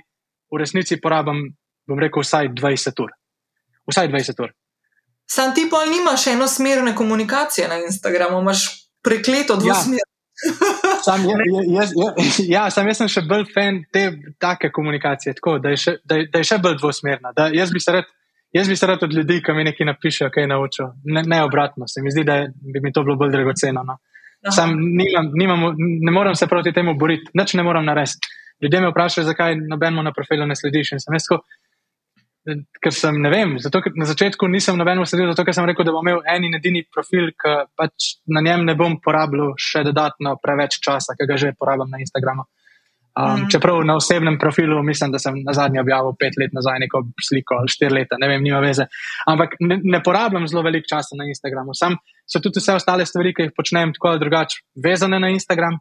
[0.48, 1.44] v resnici porabim,
[1.88, 3.12] bom rekel, vsaj 20 ur.
[3.88, 4.54] Vsaj 20 ur.
[5.28, 8.68] Sam ti pa nimaš enosmerne komunikacije na Instagramu, imaš
[9.04, 10.00] prekleto dvosmer.
[10.00, 10.12] Ja.
[11.06, 11.22] Sam,
[11.68, 14.04] jaz, jaz, ja, sam jaz sem še bolj fan te
[14.42, 17.34] take komunikacije, tako, da, je še, da, je, da je še bolj dvosmerna.
[17.56, 18.14] Jaz bi se rad.
[18.56, 20.86] Jaz bi se rad od ljudi, ki mi nekaj napišejo, kaj naučijo.
[21.12, 23.84] Ne, ne obratno, se mi zdi, da bi mi to bilo bolj dragoceno.
[23.84, 23.98] No.
[24.54, 28.30] Sam nimam, nimam, ne morem se proti temu boriti, nič ne morem narediti.
[28.64, 30.94] Ljudje me vprašajo, zakaj nobenemu na profilu ne slediš.
[30.98, 31.42] Sem tako,
[32.82, 35.86] ker sem, ne vem, zato, ker na začetku nisem nobenemu sledil, zato ker sem rekel,
[35.88, 39.84] da bom imel en in edini profil, ki pač na njem ne bom porabljal še
[39.88, 42.48] dodatno preveč časa, ki ga že porabljam na Instagramu.
[43.18, 43.50] Um, mm.
[43.50, 47.56] Čeprav na osebnem profilu mislim, da sem na zadnji objavil pet let nazaj neko sliko
[47.58, 48.86] ali štiri leta, ne vem, nima veze.
[49.26, 51.74] Ampak ne, ne porabljam zelo veliko časa na Instagramu.
[51.74, 51.96] Sam
[52.30, 55.80] so tudi vse ostale stvari, ki jih počnem tako ali drugače, vezane na Instagram.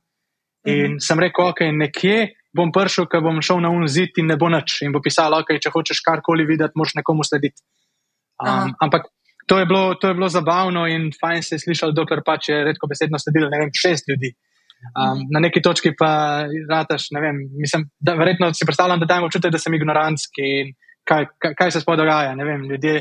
[0.66, 1.04] In mm.
[1.04, 2.16] sem rekel, ok, nekje
[2.56, 4.80] bom prišel, ko bom šel na unzit in ne bo nič.
[4.86, 7.60] In bo pisal, ok, če hočeš karkoli videti, moraš nekomu slediti.
[8.40, 9.10] Um, ampak
[9.46, 12.64] to je, bilo, to je bilo zabavno in fajn se je slišal, dokler pač je
[12.64, 14.32] redko besedno sledilo, ne vem, šest ljudi.
[14.86, 19.24] Um, na neki točki pa rataš, ne vem, mislim, da verjetno si predstavljam, da dajem
[19.26, 20.74] občutek, da sem ignorantski in
[21.08, 22.34] kaj, kaj, kaj se sploh dogaja.
[22.38, 23.00] Ne vem, ljudje,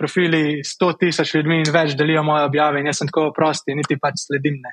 [0.00, 3.98] profili 100 tisoč ljudmi in več delijo moje objave in jaz sem tako prosti, niti
[4.00, 4.56] pač sledim.
[4.62, 4.72] Ne.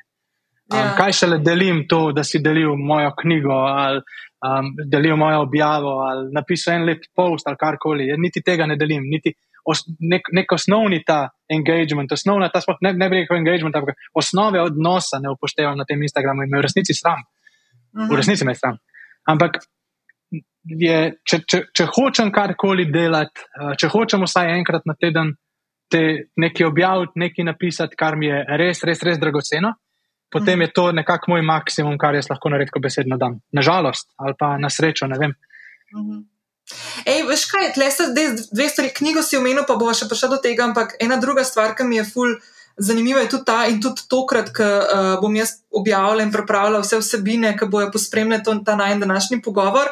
[0.71, 0.93] Um, ja.
[1.00, 4.02] Kaj šele delim to, da si delil mojo knjigo ali
[4.47, 8.08] um, delil mojo objavo ali napisal en lep post ali karkoli.
[8.12, 9.34] Jaz niti tega ne delim, niti
[9.67, 14.62] os, nek, nek osnovni ta engagement, osnovna ta, ne, ne bi rekel engagement, ampak osnove
[14.62, 17.19] odnosa ne upoštevam na tem Instagramu in me v resnici sram.
[17.97, 18.06] -huh.
[18.06, 18.15] V mhm.
[18.15, 18.77] resnici me sram.
[19.27, 19.60] Ampak
[20.63, 25.34] je, če, če, če hočem karkoli delati, uh, če hočem vsaj enkrat na teden
[25.91, 26.01] te
[26.36, 29.71] nekaj objaviti, nekaj napisati, kar mi je res, res, res dragoceno.
[30.27, 33.38] Potem je to nekako moj maksimum, kar jaz lahko na redko besedno dam.
[33.56, 35.32] Nažalost, ali pa na srečo, ne vem.
[35.95, 36.10] Uh mhm.
[36.12, 36.25] -huh.
[37.08, 40.39] Ej, veš kaj, tle so dve stvari, knjigo si omenil, pa bo še prišel do
[40.43, 42.38] tega, ampak ena druga stvar, ki mi je ful.
[42.77, 46.99] Zanimivo je tudi ta, in tudi tokrat, ko uh, bom jaz objavila in pripravila vse
[47.01, 49.89] vsebine, ki bojo pospremljali ta najmanj današnji pogovor.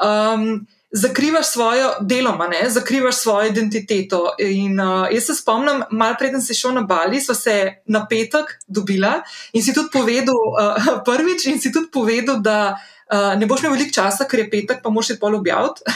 [0.00, 2.70] Um, zakrivaš svojo deloma, ne?
[2.70, 4.34] zakrivaš svojo identiteto.
[4.38, 8.56] In uh, jaz se spomnim, malo preden si šel na Bali, smo se na petek
[8.66, 9.20] dobila
[9.52, 12.76] in si tudi povedal, uh, prvič, in si tudi povedal, da.
[13.12, 15.84] Uh, ne boš imel veliko časa, ker je petek, pa moš še pol objaviti.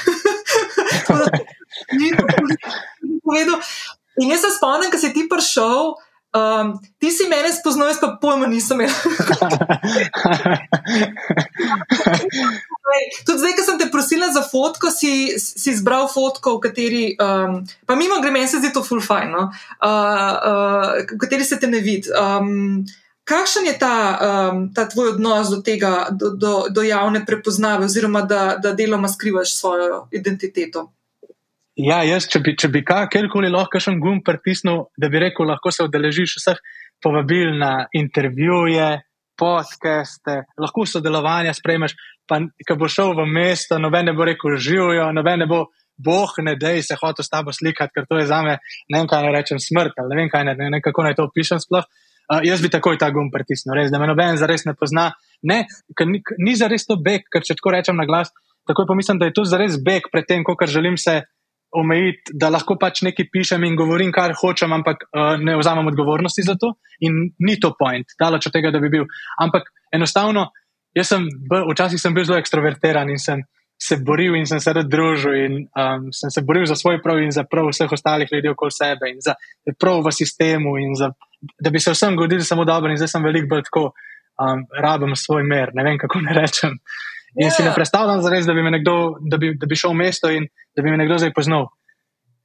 [4.17, 5.95] In jaz se spomnim, ko si ti prišel,
[6.37, 8.93] um, ti si mene spoznal, jaz pa pojma nisem imel.
[13.27, 17.61] Tudi zdaj, ko sem te prosila za fotko, si, si izbral fotko, v kateri, um,
[17.85, 22.09] pa mimo greme, se zdi to fulfajno, uh, uh, v kateri se te ne vidi.
[22.17, 22.87] Um,
[23.27, 28.23] Kakšen je ta, um, ta tvoj odnos do tega, do, do, do javne prepoznave, oziroma
[28.23, 30.93] da, da deloma skrivaš svojo identiteto?
[31.75, 35.51] Ja, jaz, če bi, če bi kakorkoli lahko še en gum pritisnil, da bi rekel,
[35.51, 36.63] lahko se udeležiš vseh
[37.03, 38.87] povabil na intervjuje,
[39.37, 41.99] podcaste, lahko sodelovanja sprejmeš.
[42.31, 45.67] Pa, ko bo šel v mesto, noben ne bo rekel živijo, noben ne bo.
[45.97, 48.59] Boh ne dej se hotel s tabo slikati, ker to je za me,
[48.93, 51.15] ne vem kaj naj rečem, smrt, ali ne vem kaj ne, ne, ne kako naj
[51.17, 51.87] to opišem sploh.
[51.89, 52.06] Uh,
[52.47, 55.13] jaz bi takoj ta gum pritisnil, res, da me noben zares ne pozna.
[55.43, 55.67] ne,
[56.07, 58.33] ni, ni za res to beg, ker če tako rečem na glas,
[58.67, 61.23] tako pomislim, da je to za res beg pred tem, kar želim se
[61.77, 66.43] omejiti, da lahko pač nekaj pišem in govorim, kar hočem, ampak uh, ne vzamem odgovornosti
[66.47, 66.73] za to.
[67.05, 69.05] In ni to point, daleč od tega, da bi bil.
[69.43, 70.49] Ampak enostavno,
[70.97, 73.45] jaz sem, včasih sem bil zelo ekstrovertiran in sem
[73.79, 77.21] se boril in sem se rad družil in um, sem se boril za svoj prav
[77.21, 79.35] in za prav vseh ostalih ljudi okoli sebe in za
[79.79, 81.11] prav v sistemu in za,
[81.61, 83.91] da bi se vsem godili samo dobro in zdaj sem veliko bolj tako,
[84.41, 86.79] um, rabim svoj mer, ne vem kako ne rečem.
[87.37, 87.57] In yeah.
[87.57, 87.75] si ne ja.
[87.75, 90.91] predstavljam zares, da bi, nekdo, da, bi, da bi šel v mesto in da bi
[90.91, 91.67] me nekdo zdaj poznal.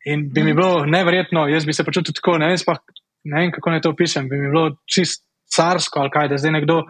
[0.06, 0.46] In bi mm.
[0.46, 2.82] mi bilo neverjetno, jaz bi se počutil tako, ne vem, spah,
[3.24, 6.58] ne vem kako naj to opišem, bi mi bilo čist carsko ali kaj, da zdaj
[6.60, 6.82] nekdo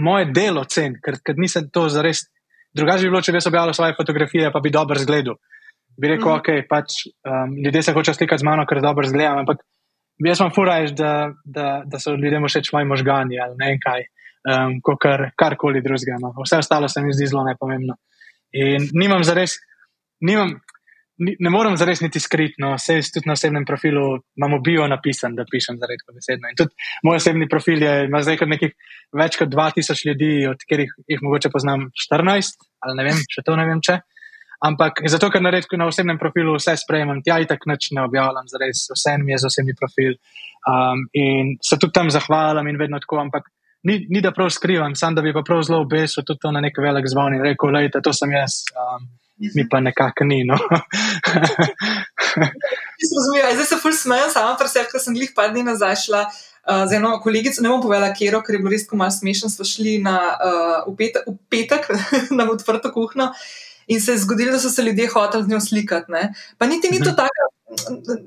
[0.00, 2.26] moje delo cen, ker, ker nisem to zares
[2.76, 5.38] Drugače bi bilo, če bi jaz objavil svoje fotografije, pa bi dobro zgledal.
[5.96, 6.40] Bi rekel, mm.
[6.40, 9.62] ok, pač um, ljudje se hočejo slikati z mano, ker dobro zgledam, ampak
[10.24, 11.12] jaz vam furajš, da,
[11.44, 14.04] da, da so ljudem všeč moji možgani ali ne vem kaj,
[14.52, 16.20] um, kar, karkoli drugega.
[16.20, 16.34] No.
[16.42, 17.96] Vse ostalo se mi zdi zelo nepomembno.
[18.52, 19.56] In nimam zares,
[20.20, 20.58] nimam,
[21.18, 24.02] ne morem zares niti skriti, no, vse tudi na osebnem profilu
[24.36, 26.50] imamo bio napisan, da pišem za redko besedno.
[26.50, 26.74] In tudi
[27.06, 28.74] moj osebni profil je, ima zdaj kot nekih
[29.16, 33.56] več kot 2000 ljudi, od katerih jih mogoče poznam 14, ali ne vem, še to
[33.56, 34.00] ne vem če.
[34.66, 38.48] Ampak zato, ker na redku na osebnem profilu vse sprejemam, tja in tako ne objavljam,
[38.48, 40.16] zares vse mi je za osebni profil.
[40.66, 43.44] Um, in se tudi tam zahvalim in vedno tako, ampak
[43.86, 46.60] ni, ni da prav skrivam, sam da bi pa prav zelo obesil tudi to na
[46.60, 48.58] nek velik zvon in rekel, lejte, to sem jaz.
[48.74, 49.06] Um,
[49.54, 50.42] mi pa nekako ni.
[50.48, 50.56] No.
[53.52, 56.26] Zdaj se fulj smejem, samo pri sebi, ker sem jih par dni nazaj šla.
[56.66, 59.52] Uh, z eno kolegico, ne bom povedala, kje je, ker je bilo res malo smešno.
[59.52, 61.86] Smo šli na, uh, v, petek, v petek
[62.38, 63.30] na odprto kuhno
[63.86, 66.12] in se je zgodilo, da so se ljudje hoteli z njo slikati.
[66.12, 66.34] Ne?
[66.58, 67.16] Pa niti ni to mhm.
[67.16, 67.52] tako.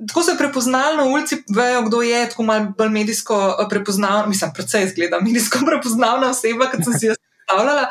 [0.08, 4.52] Tako se je prepoznalo na ulici, vejo, kdo je, tako malo bolj medijsko prepoznavna, mislim,
[4.54, 7.88] predvsej izgleda medijsko prepoznavna oseba, kot sem si jo predstavljala.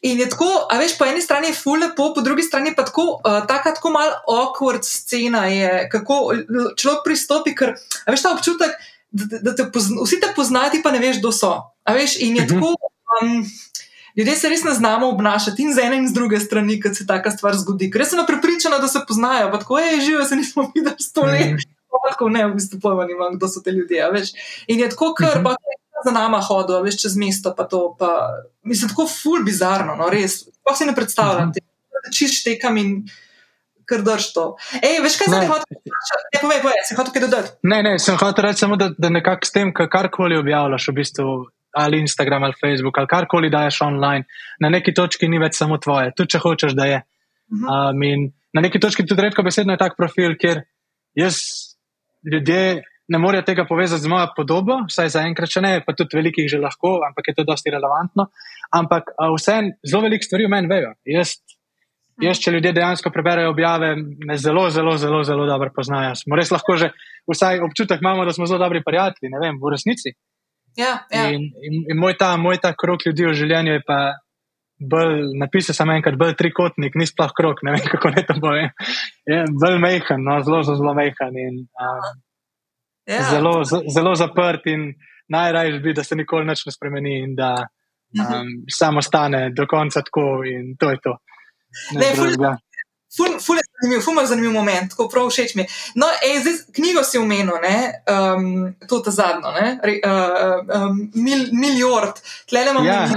[0.00, 2.84] In je tako, a veš, po eni strani je ful lepo, po drugi strani pa
[2.84, 6.34] tako, uh, tako malo awkward scena je, kako
[6.76, 7.74] človek pristopi, ker,
[8.06, 8.76] a veš, ta občutek,
[9.10, 11.50] da, da te pozna, vsi te poznati, pa ne veš, kdo so.
[11.82, 12.54] A veš, in je mhm.
[12.54, 13.42] tako, um,
[14.16, 17.06] ljudje se res ne znamo obnašati in z ene in z druge strani, kad se
[17.06, 17.90] taka stvar zgodi.
[17.90, 21.46] Ker sem prepričana, da se poznajo, pa tako je živo, se nismo videli sto let.
[21.46, 21.74] Mhm.
[22.10, 24.32] Tako ne, v bistvu pojma nimam, kdo so te ljudje, veš.
[24.68, 25.54] In je tako, ker pa
[26.04, 27.54] za nami hodil, veš čez mesto.
[27.56, 28.28] Pa to, pa,
[28.62, 30.44] mislim, tako ful bizarno, no, res.
[30.64, 32.18] Pa si ne predstavljam, da uh -huh.
[32.18, 33.08] čiš tekam in
[33.88, 34.44] kar drž to.
[34.82, 35.90] Ej, veš, kaj se ti hoče reči?
[36.34, 37.48] Ne, povej, povej, si hoče kaj dodati.
[37.62, 41.36] Ne, ne, sem hotel reči samo, da, da nekako s tem, karkoli objavljaš, v bistvu.
[41.78, 44.24] Ali Instagram ali Facebook ali karkoli daješ online,
[44.60, 47.00] na neki točki ni več samo tvoje, tudi če hočeš, da je.
[47.48, 47.90] Uh -huh.
[47.94, 50.62] um, na neki točki tudi redko besedno je tak profil, kjer
[51.14, 51.36] jaz
[52.32, 56.18] ljudje ne morejo tega povezati z mojo podobo, vsaj za enkrat, če ne, pa tudi
[56.18, 58.28] velikih že lahko, ampak je to dosti relevantno.
[58.76, 59.56] Ampak vse,
[59.88, 60.92] zelo veliko stvari v meni vejo.
[61.08, 61.38] Jaz,
[62.20, 66.12] jaz, če ljudje dejansko preberejo objave, me zelo, zelo, zelo, zelo dobro poznajo.
[66.20, 66.92] Smo res lahko že,
[67.28, 70.12] vsaj občutek imamo, da smo zelo dobri prijatelji, ne vem, v resnici.
[70.78, 71.26] Ja, ja.
[71.34, 73.98] In, in, in moj, ta, moj ta krok ljudi v življenju je pa.
[74.78, 78.68] Bolj, napisal sem enkrat, bolj trikotnik, ni sploh krok, ne vem kako ne to povem.
[79.26, 81.38] Je bolj mehen, no, zelo, zelo mehen.
[81.42, 82.20] In, um,
[83.10, 83.24] ja.
[83.32, 84.92] zelo, zelo zaprt in
[85.34, 90.04] najraje bi, da se nikoli več ne spremeni in da um, samo stane do konca
[90.06, 91.16] tako in to je to.
[91.98, 92.54] Ne, ne,
[93.16, 95.66] Ful, ful je zanimiv, je zanimiv moment, tako prav všeč mi.
[95.94, 102.66] No, ej, zdaj knjigo si umenil, um, to ta zadnjo, uh, um, mil, milijard, tle
[102.70, 102.84] imamo.
[102.84, 103.08] Ja.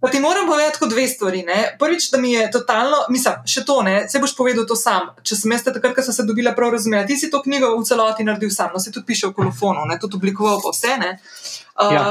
[0.00, 1.42] Pa ti moram povedati kot dve stvari.
[1.42, 1.76] Ne?
[1.78, 5.10] Prvič, da mi je totalno, mislim, še to ne, se boš povedal to sam.
[5.22, 7.84] Če sem jaz takrat, ko sem se dobila prav razumela, ti si to knjigo v
[7.84, 10.96] celoti naredil sam, no se tudi piše v kolofonu, ne, tudi oblikoval pa vse.
[10.96, 12.06] Um, ja.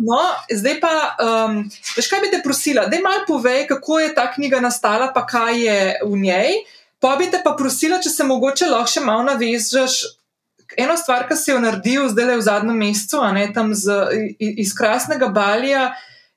[0.00, 1.58] No, zdaj pa, um,
[1.96, 5.60] veš, kaj bi te prosila, da malo povej, kako je ta knjiga nastala, pa kaj
[5.60, 6.54] je v njej.
[7.00, 9.96] Pa bi te pa prosila, če se mogoče lahko še malo navežeš.
[10.80, 13.96] Eno stvar, ki si jo naredil zdaj le v zadnjem mesecu, a ne tam z,
[14.38, 15.90] iz krasnega balija,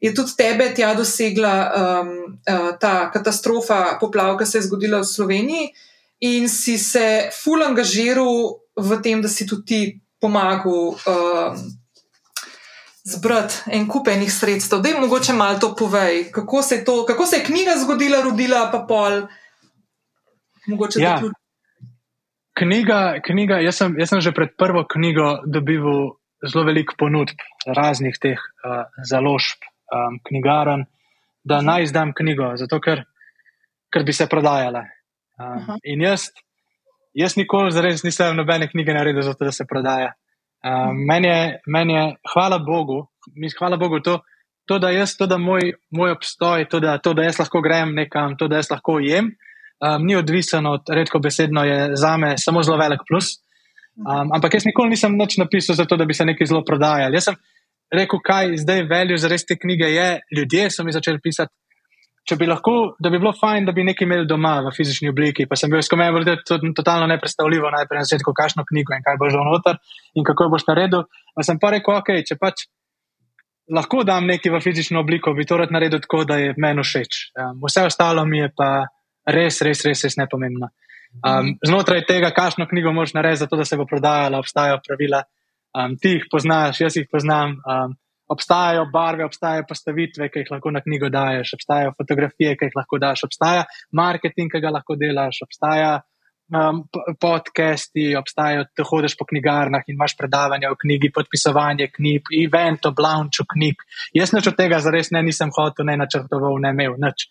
[0.04, 2.10] je tudi tebe tja dosegla um,
[2.44, 5.70] uh, ta katastrofa poplav, ki se je zgodila v Sloveniji,
[6.28, 9.82] in si se ful angažiral v tem, da si tudi ti
[10.20, 11.00] pomagal.
[11.08, 11.64] Um,
[13.04, 17.26] Zbrati en kup enih sredstev, da jim mogoče malo to povej, kako se, to, kako
[17.26, 19.26] se je knjiga zgodila, rodila, pa pol.
[20.96, 21.18] Ja.
[22.56, 25.84] Knjiga, knjiga jaz, sem, jaz sem že pred prvo knjigo dobil
[26.48, 30.86] zelo veliko ponudb raznih teh uh, založb, um, knjigaren,
[31.44, 31.66] da mhm.
[31.66, 33.04] naj izdam knjigo, zato ker,
[33.92, 34.86] ker bi se prodajala.
[35.40, 36.30] Um, in jaz,
[37.14, 40.14] jaz nikoli zares nisem nobene knjige naredil, zato da se prodaja.
[40.94, 44.20] Meni, je, meni je, hvala Bogu, mi hvala Bogu to,
[44.66, 47.96] to, da jaz, to, da moj, moj obstoj, to da, to, da jaz lahko grem
[47.96, 49.34] nekam, to, da jaz lahko jem,
[49.84, 53.36] um, ni odvisen od redko besedno, je za me samo zelo velik plus.
[54.00, 57.20] Um, ampak jaz nikoli nisem nič napisal za to, da bi se nekaj zelo prodajali.
[57.20, 57.36] Jaz sem
[57.94, 61.54] rekel, kaj zdaj veljo za res te knjige je, ljudje so mi začeli pisati
[62.24, 65.46] če bi lahko, da bi bilo fajn, da bi nekaj imeli doma v fizični obliki.
[65.50, 69.04] Pa sem bil skomen, da je to totalno nepredstavljivo, najprej na svetu, kakšno knjigo in
[69.04, 69.82] kaj boš dal noter
[70.16, 71.04] in kako boš naredil.
[71.36, 72.66] Pa sem pa rekel, ok, če pač
[73.74, 77.20] lahko dam nekaj v fizično obliko, bi to rad naredil tako, da je meni všeč.
[77.36, 78.70] Um, vse ostalo mi je pa
[79.28, 80.72] res, res, res, res nepomembno.
[81.24, 85.24] Um, znotraj tega, kakšno knjigo moš narediti, zato da se bo prodajala, obstajajo pravila.
[85.74, 87.60] Um, ti jih poznaš, jaz jih poznam.
[87.68, 87.98] Um,
[88.34, 93.00] obstajajo barve, obstajajo postavitve, ki jih lahko na knjigo daješ, obstajajo fotografije, ki jih lahko
[93.02, 95.94] daš, obstaja marketing, ki ga lahko delaš, obstaja
[96.52, 96.84] um,
[97.22, 102.94] podcasti, obstajajo, da hodiš po knjigarnah in imaš predavanja o knjigi, podpisovanje knjig, event, o
[103.54, 103.86] knjig.
[104.14, 107.28] Jaz nič od tega zares ne nisem hotel, ne načrtoval, ne imel nič.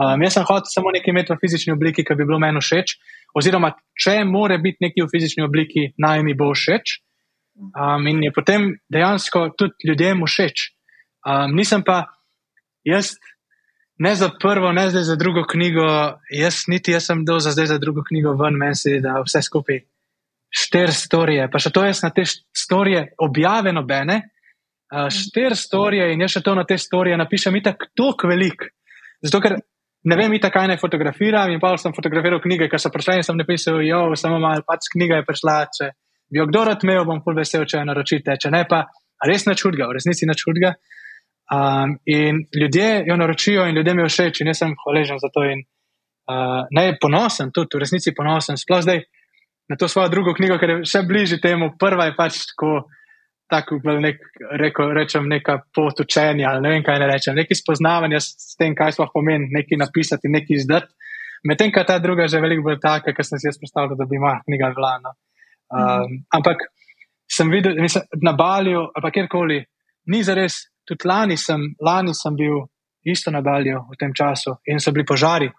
[0.00, 2.96] Um, jaz sem hotel samo nekaj imeti v fizični obliki, ki bi bilo meni všeč,
[3.36, 7.00] oziroma če more biti nekaj v fizični obliki, naj mi bo všeč.
[7.60, 10.70] Um, in je potem dejansko tudi ljudem všeč.
[11.28, 12.06] Um, nisem pa
[12.84, 13.12] jaz,
[14.00, 15.86] ne za prvo, ne zdaj za drugo knjigo,
[16.32, 19.42] jaz niti jaz sem dol za zdaj za drugo knjigo ven, meni se da vse
[19.44, 19.82] skupaj
[20.50, 21.48] štiri storije.
[21.52, 24.22] Pa še to jaz na te storije objave nobene,
[24.94, 28.70] uh, štiri storije in jaz še to na te storije napišem, itak toliko velik.
[29.20, 29.60] Zato ker
[30.08, 33.26] ne vem, itak kaj naj fotografiram in pa sem fotografiral knjige, ker so prišle in
[33.26, 35.56] sem napisal, jo, samo malo, pač knjiga je prišla.
[35.76, 35.90] Če,
[36.30, 38.84] bi jo kdo rad imel, bom pol vesel, če jo naročite, če ne pa
[39.26, 40.74] res na čudga, v resnici na čudga.
[41.50, 45.42] Um, in ljudje jo naročijo in ljudem je všeč in jaz sem hvaležen za to
[45.42, 45.64] in
[46.30, 49.02] uh, ne ponosen, tudi v resnici ponosen, sploh zdaj
[49.70, 51.72] na to svojo drugo knjigo, ker je še bližje temu.
[51.78, 52.70] Prva je pač tako,
[53.50, 54.22] tako nek,
[54.58, 58.74] reko, rečem, neka pot učenja, ali ne vem kaj ne rečem, neki spoznavanja s tem,
[58.74, 60.90] kaj sploh pomeni, nekaj napisati, nekaj izdati.
[61.46, 64.18] Medtem, ko ta druga že veliko bolj taka, ker sem si jaz predstavljal, da bi
[64.18, 65.14] ima knjiga vlana.
[65.70, 66.66] Um, ampak
[67.30, 69.64] sem videl, mislim, na Balju, ali kjerkoli,
[70.06, 70.66] ni za res.
[70.86, 72.64] Tudi lani sem, lani sem bil
[73.06, 75.50] isto na Balju v tem času in so bili požari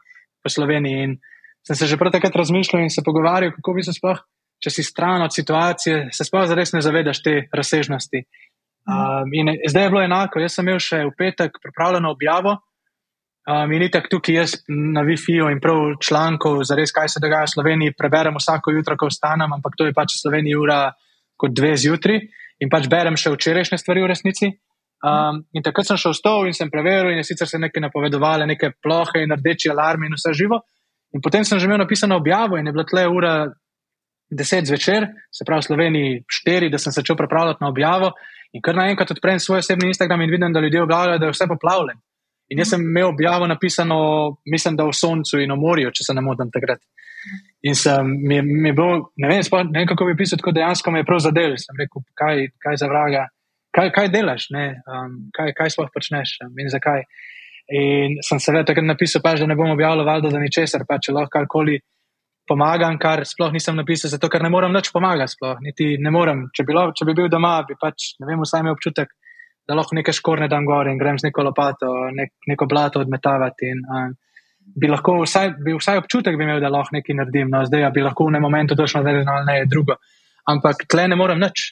[0.44, 1.04] po Sloveniji.
[1.04, 1.16] In
[1.64, 4.20] sem se že prav takrat razmišljal in se pogovarjal, kako bi se sploh,
[4.62, 8.26] če si stran od situacije, se sploh zares ne zavedaš te razsežnosti.
[8.82, 10.42] Um, in zdaj je bilo enako.
[10.42, 12.58] Jaz sem imel še v petek pripravljeno objavo.
[13.42, 17.48] Um, in tako tukaj jaz na Wi-Fi-ju in prav člankov, za res, kaj se dogaja
[17.48, 20.82] v Sloveniji, preberem vsako jutro, ko vstanem, ampak to je pač v Sloveniji ura
[21.42, 22.20] kot dve zjutraj
[22.62, 24.52] in pač berem še včerajšnje stvari v resnici.
[25.02, 28.46] Um, in takrat sem šel v stol in sem preveril, in sicer se nekaj napovedovali,
[28.46, 30.62] neke plohe in rdeči alarmi in vse živo.
[31.18, 33.34] In potem sem že imel napisano objavo in je bila tle ura
[34.30, 38.14] deset zvečer, se pravi v Sloveniji štiri, da sem začel pripravljati na objavo.
[38.54, 41.50] In kar naenkrat odprem svoj osebni Instagram in vidim, da ljudje objavljajo, da je vse
[41.50, 42.00] poplavljeno.
[42.52, 43.98] In jaz sem imel objavo napisano,
[44.46, 46.82] mislim, da v Soncu in o morju, če se ne motim takrat.
[47.64, 50.52] In sem, mi, mi je bilo, ne vem, spod, ne vem, kako bi pisal, tako
[50.58, 51.56] dejansko me je prav zadel.
[51.62, 53.28] Sem rekel, kaj, kaj za vraga,
[53.78, 57.06] kaj, kaj delaš, um, kaj, kaj sploh počneš um, in zakaj.
[57.72, 61.16] In sem seveda takrat napisal, pač, da ne bom objavljal valjda za ničesar, pa če
[61.16, 61.80] lahko karkoli
[62.52, 66.50] pomagam, kar sploh nisem napisal, zato ker ne morem nič pomagati, sploh niti ne morem.
[66.52, 69.14] Če bi, če bi bil doma, bi pač, ne vem, vsaj imel občutek
[69.72, 73.72] da lahko nekaj škorne dam gor in grem z neko lopato, nek, neko blato odmetavati.
[73.72, 74.16] In, um,
[74.76, 78.04] bi lahko vsaj, bi vsaj občutek bi imel, da lahko nekaj naredim, no zdaj bi
[78.04, 79.96] lahko v nekem momentu točno vedel, ali ne je drugo.
[80.52, 81.72] Ampak tle ne morem nič.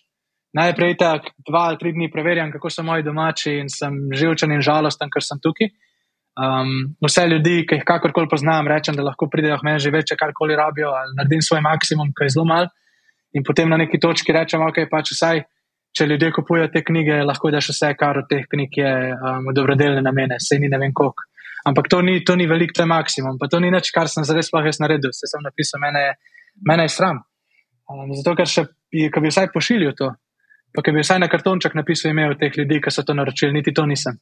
[0.55, 4.63] Najprej tako dva ali tri dni preverjam, kako so moji domači in sem živčen in
[4.65, 5.69] žalosten, ker sem tukaj.
[6.39, 10.15] Um, vse ljudi, ki jih kakorkoli poznam, rečem, da lahko pridejo k meni že več,
[10.17, 12.69] karkoli rabijo, ali naredim svoj maksimum, ki je zelo mal.
[13.35, 15.43] In potem na neki točki rečem, ok, pač vsaj
[15.99, 19.55] če ljudje kupujejo te knjige, lahko daš vse, kar od teh knjig je um, v
[19.57, 21.27] dobrodelne namene, se ni ne vem koliko.
[21.67, 24.23] Ampak to ni, to ni velik, to je maksimum, pa to ni nič, kar sem
[24.23, 26.05] zares sploh jaz naredil, se sem napisal, mene,
[26.69, 27.19] mene je sram.
[27.91, 28.63] Um, zato, ker še,
[29.11, 30.07] ko bi vsaj pošiljal to,
[30.75, 33.75] pa ker bi vsaj na kartonček napisal ime teh ljudi, ki so to naročili, niti
[33.75, 34.15] to nisem.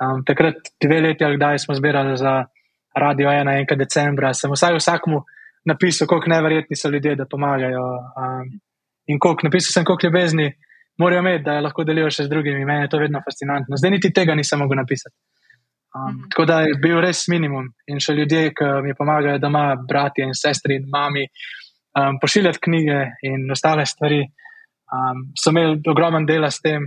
[0.00, 2.40] Um, takrat, dve leti ali kdaj smo zbirali za
[2.96, 5.20] Radio 1, enka decembra, sem vsaj vsakmu
[5.68, 7.84] napisal, koliko neverjetni so ljudje, da pomagajo.
[8.16, 8.50] Um,
[9.06, 10.48] in koliko, napisal sem, koliko ljubezni
[10.98, 12.64] morajo imeti, da lahko delijo še z drugimi.
[12.64, 13.76] Meni je to vedno fascinantno.
[13.76, 15.16] Zdaj niti tega nisem mogel napisati.
[15.94, 16.28] Um, mm -hmm.
[16.30, 17.66] Tako da je bil res minimum.
[17.86, 21.26] In še ljudje, ki mi pomagajo, da ima bratje in sestri in mami,
[21.98, 24.20] um, pošiljati knjige in ostale stvari,
[24.94, 26.82] um, so imeli ogromen dela s tem.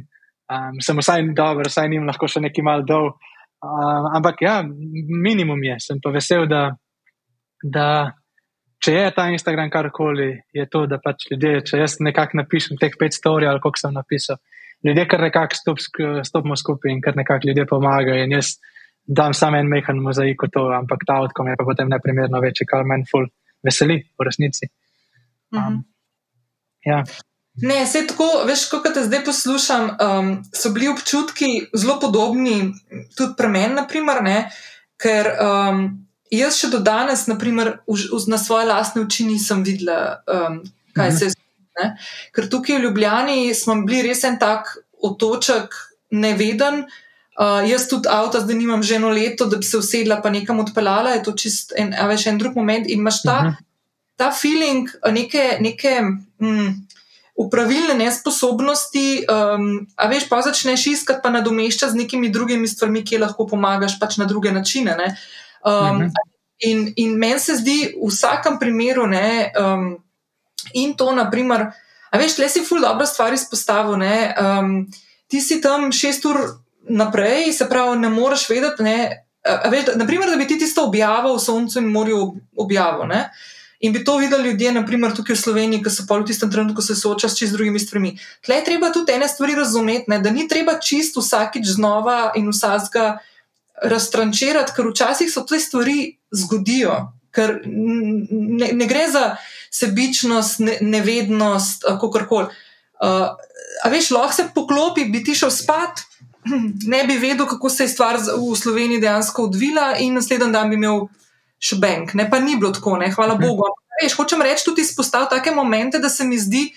[0.54, 3.08] Um, sem vsaj dober, vsaj njim lahko še nekaj mal dol.
[3.64, 4.64] Um, ampak ja,
[5.24, 5.76] minimum je.
[5.80, 6.76] Sem pa vesel, da,
[7.64, 8.12] da
[8.84, 12.96] če je ta Instagram karkoli, je to, da pač ljudje, če jaz nekako napišem teh
[13.00, 14.40] pet storij ali koliko sem napisal,
[14.84, 15.84] ljudje kar nekako stop,
[16.28, 18.24] stopimo skupaj in kar nekako ljudje pomagajo.
[18.26, 18.58] In jaz
[19.04, 22.68] dam samo en mehan mozaik v to, ampak ta odkom je pa potem neprimerno večji,
[22.68, 23.28] kar meni ful
[23.64, 24.68] veseli v resnici.
[25.52, 25.82] Um, -hmm.
[26.86, 27.04] Ja.
[27.62, 32.74] Ne, vse tako, veš, kot te zdaj poslušam, um, so bili občutki zelo podobni,
[33.18, 34.38] tudi pri meni,
[34.98, 35.84] ker um,
[36.40, 40.62] jaz še do danes, naprimer, v, v, na svoje lastne oči nisem videla, um,
[40.96, 41.18] kaj mhm.
[41.18, 41.90] se je zgodilo.
[42.34, 45.74] Ker tukaj v Ljubljani smo bili res en tak otoček,
[46.14, 46.86] neveden.
[47.34, 50.60] Uh, jaz tudi avto zdaj nimam že eno leto, da bi se usedla pa nekam
[50.62, 53.54] odpeljala, je to čist en, veš, en drug moment in imaš ta, uh mhm.
[53.54, 53.64] -huh.
[54.18, 55.58] ta feeling neke.
[55.60, 56.02] neke
[56.40, 56.88] mm,
[57.36, 63.18] Upravilne nesposobnosti, um, a veš, pa začneš iskati, pa nadomeščati z nekimi drugimi stvarmi, ki
[63.18, 64.94] lahko pomagaš pač na druge načine.
[65.66, 66.11] Um, uh mhm.
[66.64, 69.97] In, in meni se zdi v vsakem primeru, ne, um,
[70.72, 71.66] in to, naprimer,
[72.07, 73.99] a veš, le si ful dobro stvar izpostavil.
[73.99, 74.86] Um,
[75.28, 76.39] ti si tam šest ur
[76.88, 78.86] naprej, se pravi, ne moreš vedeti.
[78.86, 78.95] Ne,
[79.43, 82.22] veš, da, naprimer, da bi ti tisto objavil v Soncu in morju
[82.55, 83.11] objavil.
[83.11, 83.26] Ne,
[83.84, 86.82] In bi to videli ljudje, naprimer tukaj v Sloveniji, ki so pa v tistem trenutku
[86.82, 88.14] se soočali s čist drugimi stvarmi.
[88.39, 90.22] Tle je treba tudi ene stvari razumeti, ne?
[90.24, 93.18] da ni treba čist vsakič znova in vsakega
[93.82, 96.98] raztrančirati, ker včasih se te stvari zgodijo,
[97.34, 99.36] ker ne, ne gre za
[99.74, 102.48] sebičnost, ne, nevednost, kako koli.
[103.04, 103.34] Uh,
[103.84, 106.04] a veš, lahko se poklopi, bi ti šel spat,
[106.94, 110.80] ne bi vedel, kako se je stvar v Sloveniji dejansko odvila, in naslednji dan bi
[110.80, 111.08] imel
[111.64, 112.14] še bank.
[112.20, 113.48] Ne, pa ni bilo tako, ne, hvala mhm.
[113.48, 113.74] Bogu.
[114.02, 116.68] Veš, hočem reči, tudi izpostaviti take momente, da se mi zdi,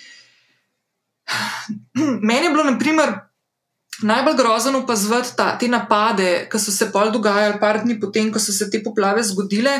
[2.29, 3.13] meni je bilo, na primer,
[4.03, 8.53] najbolj grozno opazovati te napade, ki so se pol dogajali, par dni potem, ko so
[8.53, 9.79] se te poplave zgodile.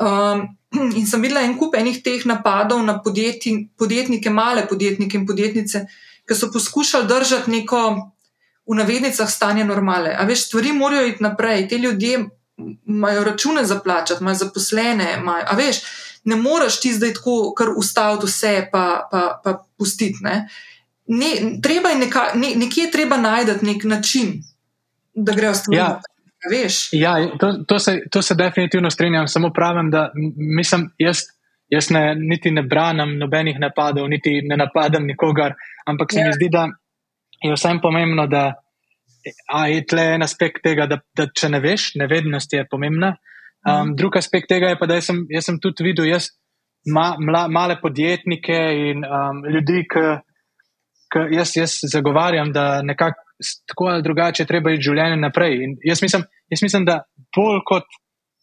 [0.00, 0.46] Um,
[0.98, 5.86] in sem videla en kup enih teh napadov na podjetji, podjetnike, male podjetnike in podjetnice,
[6.26, 7.82] ki so poskušali držati neko,
[8.66, 10.10] v navednicah, stanje normale.
[10.18, 12.24] A veš, stvari morajo iti naprej, te ljudje
[12.86, 15.16] imajo račune za plačati, imajo zaposlene.
[15.20, 15.76] Imajo, a veš,
[16.24, 20.18] ne moreš ti zdaj tako kar ustaviti vse, pa, pa, pa pustiti.
[20.20, 20.48] Ne,
[21.62, 24.42] treba je neka, ne, nekje treba najti nek način,
[25.14, 25.78] da grejo stvari.
[25.78, 26.00] Ja.
[26.92, 31.18] Ja, to, to, se, to se definitivno strinjam, samo pravim, da mislim, jaz,
[31.68, 35.54] jaz ne, niti ne branim nobenih napadov, niti ne napadam nikogar,
[35.86, 36.26] ampak se ja.
[36.26, 36.68] mi zdi, da
[37.42, 38.54] je vsem pomembno, da
[39.68, 43.16] je tle en aspekt tega, da, da če ne veš, nevednost je pomembna.
[43.66, 43.96] Um, mm.
[43.98, 46.30] Drugi aspekt tega je pa, da sem, jaz sem tudi videl jaz,
[46.86, 48.58] ma, mla, male podjetnike
[48.90, 50.04] in um, ljudi, ki
[51.32, 53.26] jaz, jaz zagovarjam, da nekako
[53.68, 55.58] tako ali drugače treba iti življenje naprej.
[55.64, 57.02] In jaz mislim, jaz mislim, da
[57.36, 57.98] bolj kot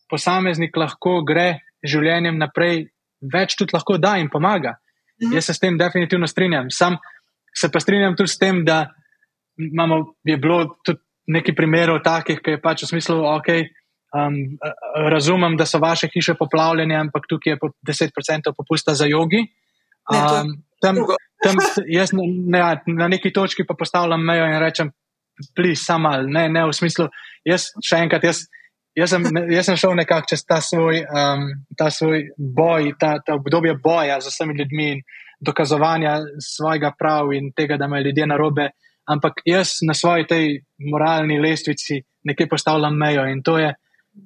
[0.10, 2.88] posameznik lahko gre življenjem naprej,
[3.34, 4.78] več tudi lahko da in pomaga.
[5.22, 5.34] Mhm.
[5.38, 6.70] Jaz se s tem definitivno strinjam.
[6.70, 6.98] Sam
[7.54, 8.86] se pa strinjam tudi s tem, da
[9.58, 11.00] imamo, je bilo tudi
[11.34, 13.50] nekaj primerov takih, ki je pač v smislu, ok.
[14.14, 14.36] Um,
[15.10, 19.42] razumem, da so vaše hiše poplavljene, ampak tukaj je po 10% popusta za jogi.
[20.12, 21.00] Um, tam,
[21.44, 24.92] tam jaz ne, na neki točki pa postavljam mejo in rečem,
[25.56, 27.08] pli, samo malo, ne, ne v smislu.
[27.46, 28.46] Jaz še enkrat, jaz,
[28.98, 33.38] jaz, sem, jaz sem šel nekako čez ta svoj, um, ta svoj boj, ta, ta
[33.40, 35.04] obdobje boja z vsemi ljudmi in
[35.44, 38.70] dokazovanja svojega prav in tega, da me ljudje narobe.
[39.10, 40.46] Ampak jaz na svoji tej
[40.92, 43.74] moralni lestvici nekje postavljam mejo in to je,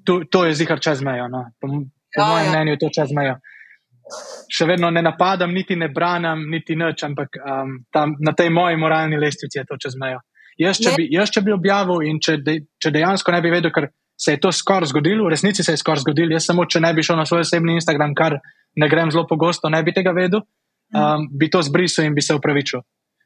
[0.05, 1.25] to, to je zihar čez mejo.
[1.33, 1.47] No.
[1.59, 2.51] Po, po ja, mojem ja.
[2.51, 3.39] mnenju je to čez mejo
[4.47, 8.79] še vedno ne napadam, niti ne branim, niti nič, ampak um, tam, na tej moji
[8.79, 10.21] moralni lestvici je to čez mejo.
[10.57, 13.71] Jaz, če, bi, jaz, če bi objavil in če, de, če dejansko ne bi vedel,
[13.73, 16.81] ker se je to skoraj zgodilo, v resnici se je skoraj zgodilo, jaz samo, če
[16.81, 18.39] ne bi šel na svoj osebni Instagram, kar
[18.77, 21.03] ne grem zelo pogosto, ne bi tega vedel, mhm.
[21.03, 22.81] um, bi to zbrisal in bi se upravičil.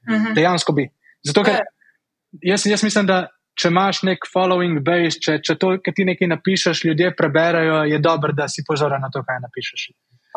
[0.09, 0.33] Mhm.
[0.35, 0.89] Dejansko bi.
[1.23, 1.61] Zato, ker
[2.41, 3.27] jaz, jaz mislim, da.
[3.61, 7.97] Če imaš nek following base, če, če to, kar ti nekaj napišeš, ljudje preberajo, je
[7.99, 9.83] dobro, da si pozoren na to, kaj napišeš.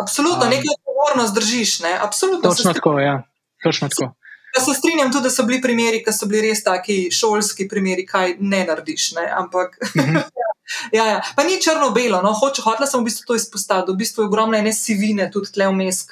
[0.00, 1.80] Absolutno, um, nekaj odgovornost držiš.
[1.80, 1.98] Ne?
[2.02, 2.50] Absolutno.
[2.50, 3.22] Točno tako, ja.
[3.62, 4.14] Točno tako.
[4.56, 8.06] Ja, se strinjam tudi, da so bili primeri, ki so bili res taki šolski primeri,
[8.06, 9.12] kaj ne narediš.
[9.18, 9.24] Ne?
[9.36, 10.16] Ampak, mhm.
[10.98, 11.22] ja, ja.
[11.36, 12.22] pa ni črno-belo.
[12.22, 12.32] No?
[12.32, 13.92] Hoče, hotela sem v bistvu to izpostaviti.
[13.92, 16.04] V bistvu je ogromne ene sivine tudi tle vmes,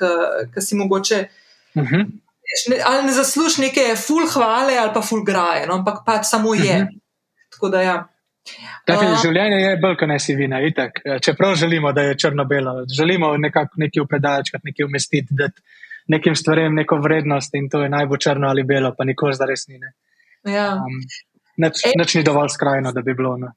[0.54, 1.24] ki si mogoče.
[1.78, 2.10] Mhm.
[2.84, 5.78] Ali ne zaslužiš neke full hvale ali pa full graje, no?
[5.80, 6.82] ampak pač samo je.
[6.82, 6.98] Mhm.
[7.54, 7.96] Tako da ja.
[8.88, 10.99] Tako, uh, življenje je bolj kot nesivina, itak.
[11.22, 15.49] Čeprav želimo, da je črno-belo, želimo nekako nekaj upredati, nekaj umestiti, da
[16.11, 19.68] nekim stvarem neko vrednost in to je najbolj črno ali belo, pa nikoli za res
[19.68, 19.78] ni.
[19.78, 19.93] Ne.
[20.53, 20.72] Ja.
[20.74, 20.99] Um,
[21.57, 23.36] neč, neč ni dovolj skrajno, da bi bilo.
[23.38, 23.53] No.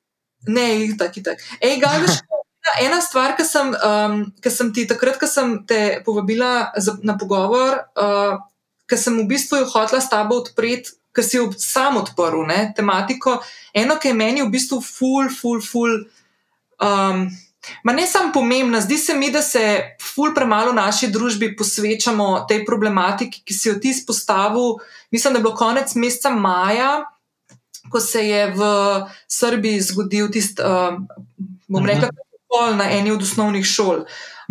[0.48, 1.42] Ne, itak, itak.
[1.62, 2.20] Ej, Gabiš,
[2.86, 7.82] ena stvar, ki sem, um, sem ti takrat, ko sem te povabila za, na pogovor,
[7.98, 8.38] uh,
[8.90, 13.40] ki sem v bistvu hotela s tabo odpreti, ki si jo sam odprl, ne, tematiko.
[13.74, 15.98] Eno, ki je meni v bistvu ful, ful, ful.
[16.84, 17.28] Um,
[17.84, 19.62] Ma ne samo pomembna, zdi se mi, da se
[20.02, 24.78] ful premalo v naši družbi posvečamo tej problematiki, ki si jo ti izpostavil.
[25.12, 26.92] Mislim, da je bilo konec meseca maja,
[27.90, 28.70] ko se je v
[29.28, 31.00] Srbiji zgodil tisti, uh,
[31.68, 31.88] bom uh -huh.
[31.88, 32.10] rekla,
[32.50, 34.06] pol na eni od osnovnih šol.
[34.06, 34.06] Uh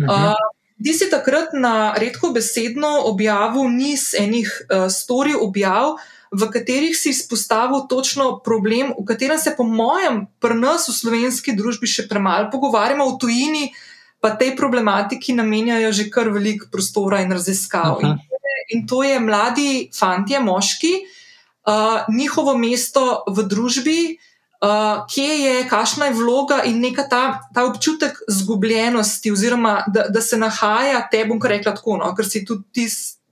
[0.07, 0.31] -huh.
[0.31, 0.51] uh,
[0.83, 5.95] ti si takrat na redko besedno objavil niz enih uh, storij objav,
[6.31, 11.55] v katerih si izpostavil točno problem, v katerem se, po mojem, pri nas v slovenski
[11.55, 13.65] družbi še premalo pogovarjamo, v tujini
[14.19, 18.01] pa tej problematiki namenjajo že kar veliko prostora in raziskav.
[18.01, 18.09] -huh.
[18.09, 18.17] in,
[18.69, 20.93] in to je mladi fanti, moški,
[21.67, 24.17] uh, njihovo mesto v družbi
[24.65, 30.21] uh, kje je, kakšna je vloga in neka ta, ta občutek zgubljenosti, oziroma da, da
[30.21, 32.87] se nahaja te, bom rekla tako, no, ker si tudi ti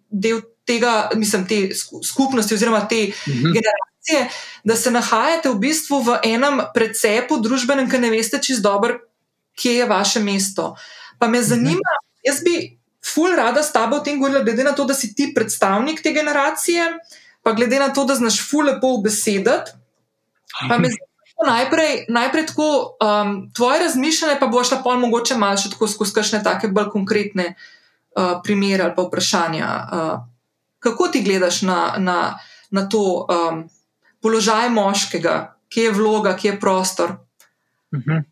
[0.09, 1.70] del tega, mislim, te
[2.07, 3.53] skupnosti oziroma te mhm.
[3.55, 4.30] generacije,
[4.64, 8.99] da se nahajate v bistvu v enem precepu družbenem, ki ne veste čist dobro,
[9.59, 10.76] kje je vaše mesto.
[11.20, 11.47] Pa me mhm.
[11.47, 12.80] zanima, jaz bi.
[13.03, 16.14] Ful rada s tabo o tem govorila, glede na to, da si ti predstavnik te
[16.16, 16.86] generacije,
[17.43, 19.72] pa glede na to, da znaš ful lepo besedati.
[20.70, 21.14] Pa me zanima,
[21.45, 26.43] najprej, najprej tako, um, tvoje razmišljanje, pa boš pa mogoče malo še tako skozi kakšne
[26.43, 29.68] take bolj konkretne uh, primere ali pa vprašanja.
[29.68, 30.32] Uh,
[30.84, 32.17] kako ti gledaš na, na,
[32.71, 33.63] na to um,
[34.21, 37.15] položaj moškega, kje je vloga, kje je prostor?
[37.93, 38.09] Uh mhm.
[38.09, 38.23] -huh.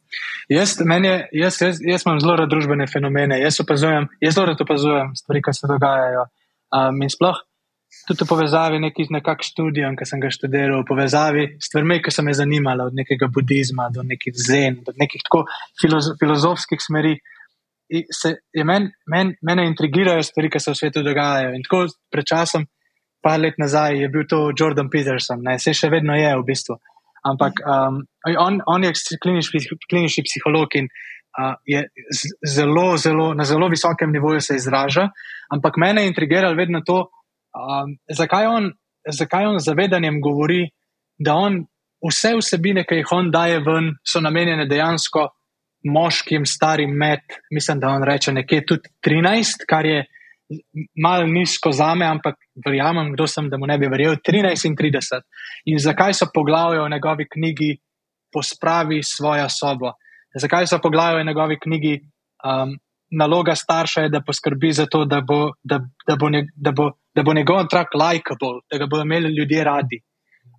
[0.49, 4.61] jaz, je, jaz, jaz, jaz imam zelo rad družbene fenomene, jaz, opazujem, jaz zelo rad
[4.61, 6.25] opazujem stvari, ki se dogajajo.
[6.71, 7.37] Um, in sploh
[8.07, 11.99] tudi v povezavi neki, z nekakšnim študijem, ki sem ga študiral, v povezavi s stvarmi,
[12.01, 15.45] ki so me zanimale, od nekega budizma do nekih zen, do nekih tako
[15.81, 17.13] filozo filozofičnih smeri.
[18.15, 21.51] Se, men, men, mene intrigirajo stvari, ki se v svetu dogajajo.
[21.57, 21.81] In tako
[22.11, 22.65] pred časom,
[23.21, 26.77] par let nazaj, je bil to Jordan Peterson, ne, se še vedno je v bistvu.
[27.27, 27.99] Ampak um,
[28.31, 29.59] on, on je klinični,
[29.91, 31.83] klinični psiholog in uh, je
[32.47, 35.09] zelo, zelo, na zelo visokem nivoju se izraža.
[35.53, 37.03] Ampak mene je intrigiralo vedno to,
[37.51, 38.71] Um, zakaj, on,
[39.11, 40.69] zakaj on zavedanjem govori,
[41.19, 41.59] da on
[42.07, 45.27] vse vsebine, ki jih on daje ven, so namenjene dejansko
[45.83, 47.21] moškim, starim med,
[47.51, 50.05] mislim, da on reče nekje tudi 13, kar je
[51.03, 54.75] malo nizko za me, ampak verjamem, kdo sem, da mu ne bi verjel, 13 in
[54.75, 55.25] 30.
[55.71, 57.71] In zakaj so poglavje v njegovi knjigi
[58.33, 59.93] Pospravi svojo sobo?
[60.35, 62.77] Zakaj so poglavje v njegovi knjigi um,
[63.11, 66.91] Naloga starša je, da poskrbi za to, da bo, da, da bo, ne, da bo
[67.15, 70.01] da bo njegov otrok likeable, da ga bodo imeli ljudje radi.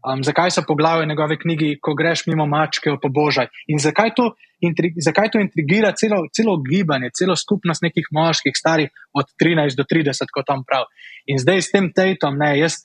[0.02, 3.46] Um, zakaj so poglavje njegove knjige, ko greš mimo mačke, opobožaj?
[3.70, 8.90] In zakaj to, intri, zakaj to intrigira celo, celo gibanje, celo skupnost nekih moških, starih
[9.14, 10.88] od 13 do 30, kot tam prav.
[11.30, 12.80] In zdaj s tem Tatom, ne, jaz,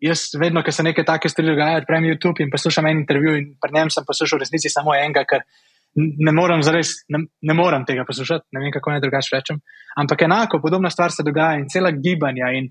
[0.00, 3.50] jaz vedno, ko se nekaj take stvari dogajajo, prejem YouTube in poslušam en intervju in
[3.60, 5.44] pri njem sem poslušal resnici samo enega, ker
[5.98, 9.60] ne morem, zares, ne, ne morem tega poslušati, ne vem, kako naj drugače rečem.
[10.00, 12.70] Ampak enako, podobna stvar se dogaja in cela gibanja in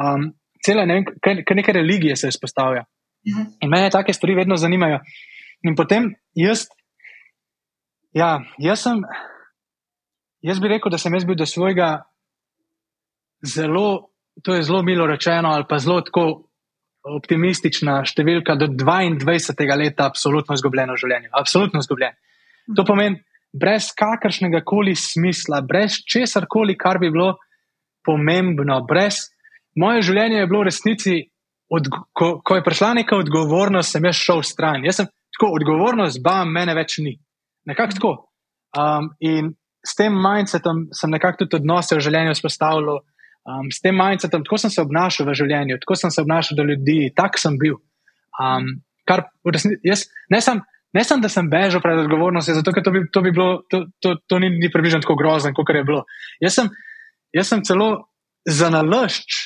[0.00, 0.30] um,
[0.64, 2.84] cele ne vem, kar neke religije se izpostavlja.
[3.26, 5.00] In mene take stvari vedno zanimajo.
[5.68, 6.66] In potem jaz,
[8.16, 9.02] ja, jaz sem,
[10.40, 11.90] jaz bi rekel, da sem jaz bil do svojega
[13.44, 14.10] zelo,
[14.42, 16.50] to je zelo milo rečeno, ali pa zelo tako
[17.04, 19.76] optimistična številka, do 22.
[19.76, 21.30] leta, absolutno izgubljeno življenje.
[21.32, 22.16] Absolutno izgubljeno.
[22.76, 23.22] To pomeni,
[23.56, 27.34] brez kakršnega koli smisla, brez česar koli, kar bi bilo
[28.06, 29.30] pomembno, brez
[29.80, 31.16] moje življenje je bilo v resnici,
[31.70, 34.84] od, ko, ko je prišla neka odgovornost, sem jaz šel stran.
[34.84, 37.14] Jaz sem tako, odgovornost, bam, mene več ni.
[37.70, 38.12] Nekako tako.
[38.76, 39.52] Um, in
[39.86, 43.00] s tem mindsetom sem nekako tudi odnose v življenju vzpostavljal.
[43.50, 46.66] Um, s tem mindsetom, tako sem se obnašal v življenju, tako sem se obnašal do
[46.68, 47.78] ljudi, tak sem bil.
[48.40, 48.68] Um,
[49.08, 50.60] kar, resnici, jaz, ne, sem,
[50.96, 53.86] ne sem, da sem bežal pred odgovornostjo, zato ker to bi, to bi bilo, to,
[54.02, 56.04] to, to ni, ni približno tako grozno, kot je bilo.
[56.42, 56.70] Jaz sem,
[57.36, 57.90] jaz sem celo
[58.48, 59.40] za nalašč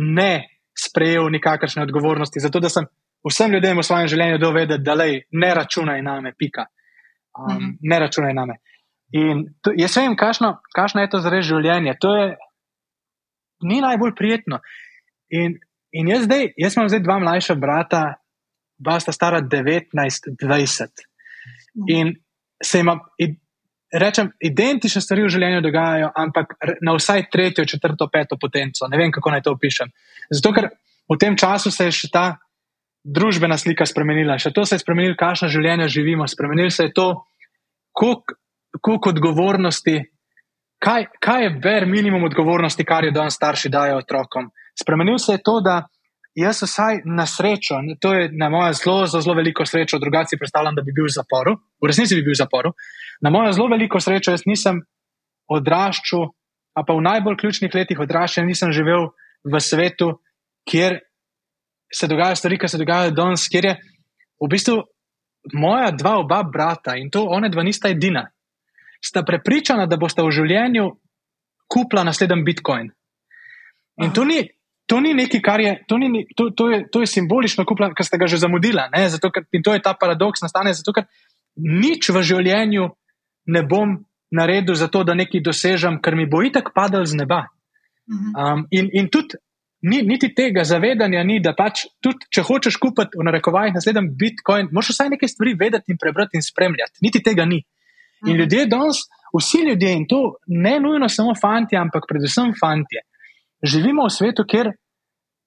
[0.00, 2.86] ne sprejel nikakršne odgovornosti, zato da sem
[3.28, 6.66] vsem ljudem v svojem življenju dovedel, da lej, ne računaj na me, pika.
[7.38, 7.70] Um, mhm.
[7.90, 8.58] Ne računaj na me.
[9.14, 11.94] In to, jaz vem, kakšno je to za res življenje.
[12.02, 12.26] To je,
[13.70, 14.58] ni najbolj prijetno.
[15.30, 15.58] In,
[15.94, 18.02] in jaz, zdaj, jaz imam zdaj dva mlajša brata,
[18.78, 21.06] dva sta stara 19-20.
[21.78, 21.88] Mhm.
[21.94, 22.14] In
[22.64, 22.90] se jim
[23.94, 28.88] rečem, identične stvari v življenju dogajajo, ampak na vsaj tretjo, četrto, peto potenco.
[28.90, 29.92] Ne vem, kako naj to opišem.
[30.30, 30.70] Zato, ker
[31.10, 32.24] v tem času se je še ta
[33.04, 37.08] družbena slika spremenila, še to se je spremenilo, kakšno življenje živimo, spremenilo se je to,
[37.92, 38.40] koliko
[38.80, 40.04] koliko odgovornosti,
[40.78, 44.50] kaj, kaj je ber minimum odgovornosti, kar je danes starši dajo otrokom.
[44.80, 45.82] Spremenil se je to, da
[46.34, 50.74] jaz vsaj na srečo, to je na mojo zelo, zelo, zelo veliko srečo, drugače predstavljam,
[50.74, 52.72] da bi bil v zaporu, v resnici bi bil v zaporu.
[53.22, 54.82] Na mojo zelo veliko srečo, jaz nisem
[55.48, 56.30] odraščal,
[56.74, 59.12] a pa v najbolj ključnih letih odraščanja nisem živel
[59.46, 60.18] v svetu,
[60.66, 60.98] kjer
[61.94, 63.74] se dogajajo stvari, ki se dogajajo danes, kjer je
[64.42, 64.80] v bistvu
[65.54, 68.24] moja dva oba brata in to one dva nista edina,
[69.04, 70.88] sta prepričana, da boste v življenju
[71.70, 72.90] kupila naslednji Bitcoin.
[74.02, 74.40] In to ni,
[74.86, 78.06] to ni nekaj, kar je, to, ni, to, to je, to je simbolično kupila, ker
[78.06, 78.40] ste ga že
[79.32, 81.06] ker, in to je ta paradoks nastane, zato ker
[81.56, 82.88] nič v življenju
[83.46, 83.96] ne bom
[84.34, 87.46] naredil za to, da nekaj dosežem, ker mi bo itek padal z neba.
[88.10, 88.30] Mhm.
[88.36, 89.40] Um, in, in tudi
[89.84, 94.68] ni, niti tega zavedanja ni, da pač tudi, če hočeš kupiti v narekovajih naslednji Bitcoin,
[94.72, 97.00] moraš vsaj nekaj stvari vedeti in prebrati in spremljati.
[97.04, 97.62] Niti tega ni.
[98.24, 98.40] In mhm.
[98.40, 99.04] ljudje danes,
[99.34, 103.00] vsi ljudje, in to ne nujno samo fanti, ampak predvsem fanti,
[103.64, 104.72] živimo v svetu, kjer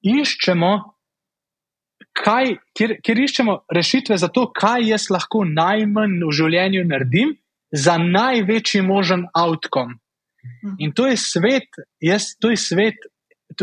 [0.01, 0.71] iščemo,
[2.17, 7.35] kaj, kjer, kjer iščemo rešitve za to, kaj jaz lahko najmanj v življenju naredim
[7.71, 9.99] za največji možen outcome.
[10.47, 10.75] Mhm.
[10.79, 13.07] In to je svet, jaz, to je svet,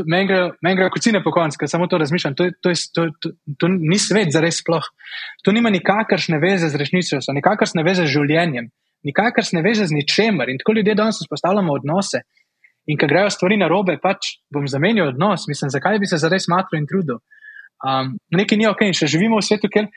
[0.06, 2.36] meni gre, gre kot cene po koncu, ker samo to razmišljam.
[2.38, 4.84] To, to, to, to, to ni svet za res sploh.
[5.44, 8.70] To nima nikakršne veze z resnico, nikakršne veze z življenjem,
[9.06, 10.50] nikakršne veze z ničemer.
[10.50, 12.24] In tako ljudje danes vzpostavljamo odnose.
[12.90, 16.28] In ko grejo stvari na robe, pač bom zamenjal odnos, mislim, zakaj bi se za
[16.28, 17.22] res matro in trudil.
[17.84, 19.88] Um, nekaj ni ok, še živimo v svetu, kjer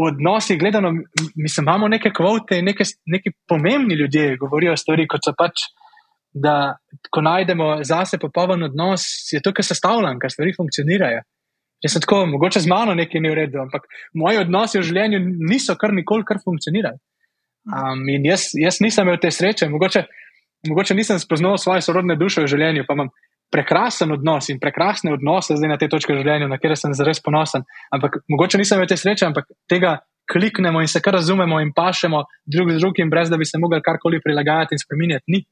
[0.00, 0.94] v odnosih gledano,
[1.36, 5.68] mislim, imamo neke kvote in neke pomembni ljudje govorijo stvari, kot so pač
[6.32, 6.76] da
[7.10, 11.22] ko najdemo zase popoln odnos, je to, kar se stavljam, kar stvari funkcionirajo.
[11.82, 15.20] Jaz sem tako, mogoče z mano nekaj ni v redu, ampak moji odnosi v življenju
[15.48, 17.00] niso kar nikoli kar funkcionirali.
[17.70, 20.04] Um, in jaz, jaz nisem imel te sreče, mogoče,
[20.68, 23.10] mogoče nisem spoznal svoje sorodne duše v življenju, pa imam
[23.50, 27.22] prekrasen odnos in prekrasne odnose zdaj na te točke v življenju, na kere sem zares
[27.22, 27.64] ponosen.
[27.90, 29.96] Ampak mogoče nisem imel te sreče, ampak tega
[30.30, 33.82] kliknemo in se kar razumemo in pašemo drug z drugim, brez da bi se mogli
[33.82, 35.24] karkoli prilagajati in spremenjati.
[35.26, 35.42] Ni.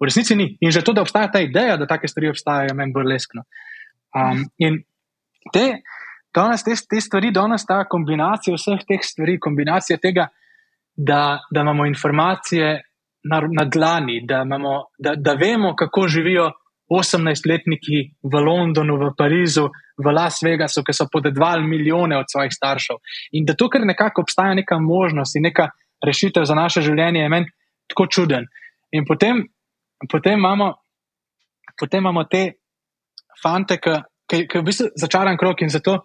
[0.00, 0.48] V resnici ni.
[0.60, 3.46] In že to, da obstaja ta ideja, da take stvari obstajajo, meni burleskno.
[4.16, 4.80] Um, in
[5.54, 5.80] te,
[6.34, 10.28] danes, te, te stvari, danes ta kombinacija vseh teh stvari, kombinacija tega,
[10.96, 12.82] da, da imamo informacije
[13.30, 16.50] na, na dlani, da, imamo, da, da vemo, kako živijo
[16.90, 19.68] 18-letniki v Londonu, v Parizu,
[19.98, 23.00] v Las Vegasu, ki so podedvali milijone od svojih staršev.
[23.32, 25.70] In da tukaj nekako obstaja neka možnost in neka
[26.06, 27.50] rešitev za naše življenje, je meni
[27.90, 28.46] tako čuden.
[28.92, 29.46] In potem
[30.10, 30.74] potem imamo,
[31.78, 32.52] potem imamo te
[33.42, 36.04] fante, ki je v bistvu začaran krok in zato,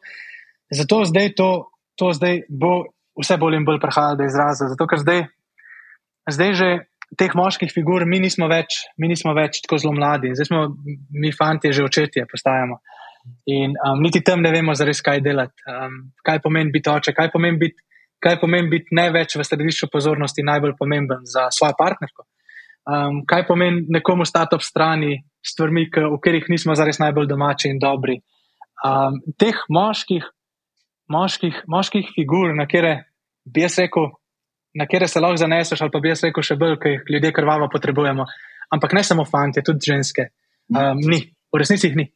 [0.69, 1.49] zato zdaj to,
[1.95, 4.69] to zdaj bo vse bolj in bolj prihajalo do izraza.
[4.71, 5.21] Zato, ker zdaj,
[6.29, 6.69] zdaj že
[7.17, 10.63] teh moških figur mi nismo več, mi nismo več tako zelo mladi, zdaj smo
[11.11, 12.79] mi fanti že očetje postajamo.
[13.53, 17.29] In um, niti tam ne vemo, zares, kaj delati, um, kaj pomeni biti oče, kaj
[17.33, 17.83] pomeni biti,
[18.21, 22.25] kaj pomeni biti ne več v središču pozornosti, najbolj pomemben za svojo partnerko
[22.85, 27.79] um, kaj pomeni nekomu stati ob strani stvarmi, v katerih nismo zares najbolj domači in
[27.79, 28.19] dobri.
[28.85, 30.25] Um, teh moških,
[31.09, 32.93] moških, moških figur, na kere
[33.45, 34.11] bi jaz rekel,
[34.73, 37.33] na kere se lahko zaneseš, ali pa bi jaz rekel še bolj, ker jih ljudje
[37.35, 38.25] krvavo potrebujemo.
[38.71, 40.29] Ampak ne samo fanti, tudi ženske.
[40.71, 41.19] Um, ni,
[41.51, 42.07] v resnici jih ni.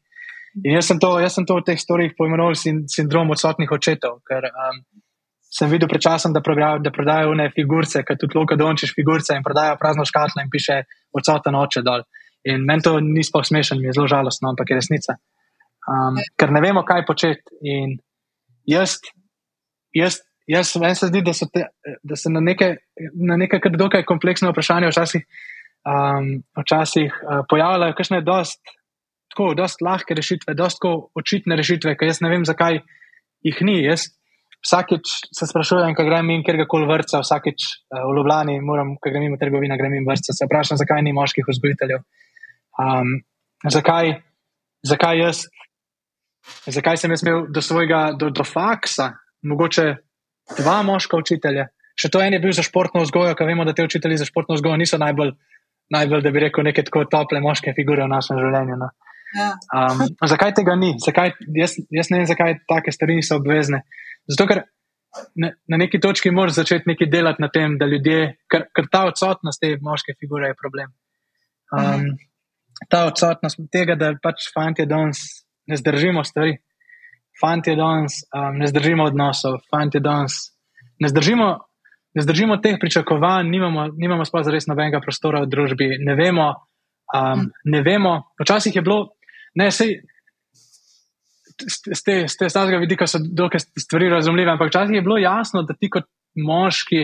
[0.63, 4.47] In jaz sem to, jaz sem to v teh storijih poimenoval sindrom odsotnih očetov, ker
[4.47, 4.79] um,
[5.51, 6.39] sem videl pred časom, da,
[6.79, 10.81] da prodajajo ne figurice, kot tudi Luka Dončiš figurice in prodajajo prazno škatlo in piše
[11.15, 12.07] odsoten oče dol.
[12.47, 15.17] In meni to ni sploh smešen, mi je zelo žalostno, ampak je resnica.
[15.85, 17.43] Um, ker ne vemo, kaj početi.
[17.67, 17.97] In
[18.69, 18.99] jaz,
[19.93, 21.67] jaz, jaz meni se zdi, da, te,
[22.03, 22.75] da se na neke,
[23.13, 25.25] na neke kar dokaj kompleksne vprašanja včasih,
[25.89, 26.29] um,
[26.61, 28.61] včasih uh, pojavljajo kakšne dost,
[29.33, 30.85] tako, dost lahke rešitve, dost
[31.15, 32.79] očitne rešitve, ker jaz ne vem, zakaj
[33.45, 33.79] jih ni.
[33.85, 34.09] Jaz,
[34.65, 39.17] vsakeč se sprašujem, kaj grem in kjer koli vrca, vsakeč uh, v Ljubljani, moram, kaj
[39.17, 40.33] grem v trgovino, grem in vrca.
[40.33, 42.05] Se vprašam, zakaj ni moških vzgojiteljev.
[42.81, 43.17] Um,
[43.71, 44.17] zakaj,
[44.85, 45.45] zakaj jaz,
[46.69, 49.13] zakaj sem jaz imel do svojega, do, do faksa,
[49.45, 49.93] mogoče
[50.57, 51.69] dva moška učitelja.
[51.95, 54.57] Še to en je bil za športno vzgojo, ker vemo, da te učitelji za športno
[54.57, 55.31] vzgojo niso najbolj,
[55.95, 58.77] najbolj, da bi rekel, neke tako tople moške figure v našem življenju.
[58.81, 58.91] No.
[59.35, 60.93] Um, zakaj tega ni?
[61.03, 63.83] Zakaj, jaz, jaz ne vem, zakaj take stvari niso obvezne.
[64.31, 64.63] Zato, ker
[65.39, 69.05] na, na neki točki moraš začeti nekaj delati na tem, da ljudje, ker, ker ta
[69.09, 70.91] odsotnost te moške figure je problem.
[71.75, 72.09] Um,
[72.91, 75.23] ta odsotnost tega, da pač fanti danes
[75.67, 76.57] ne zdržimo stvari,
[77.41, 80.51] fanti danes um, ne zdržimo odnosov, fanti danes
[80.99, 81.49] ne zdržimo
[82.15, 86.53] ne zdržimo teh pričakovanj, nimamo, nimamo sploh res nobenega prostora v družbi, ne vemo.
[87.15, 89.11] Um, ne vemo, včasih je bilo,
[89.59, 89.99] ne, sej,
[91.55, 92.01] z
[92.39, 97.03] tega vidika so dokaj stvari razumljive, ampak včasih je bilo jasno, da ti kot moški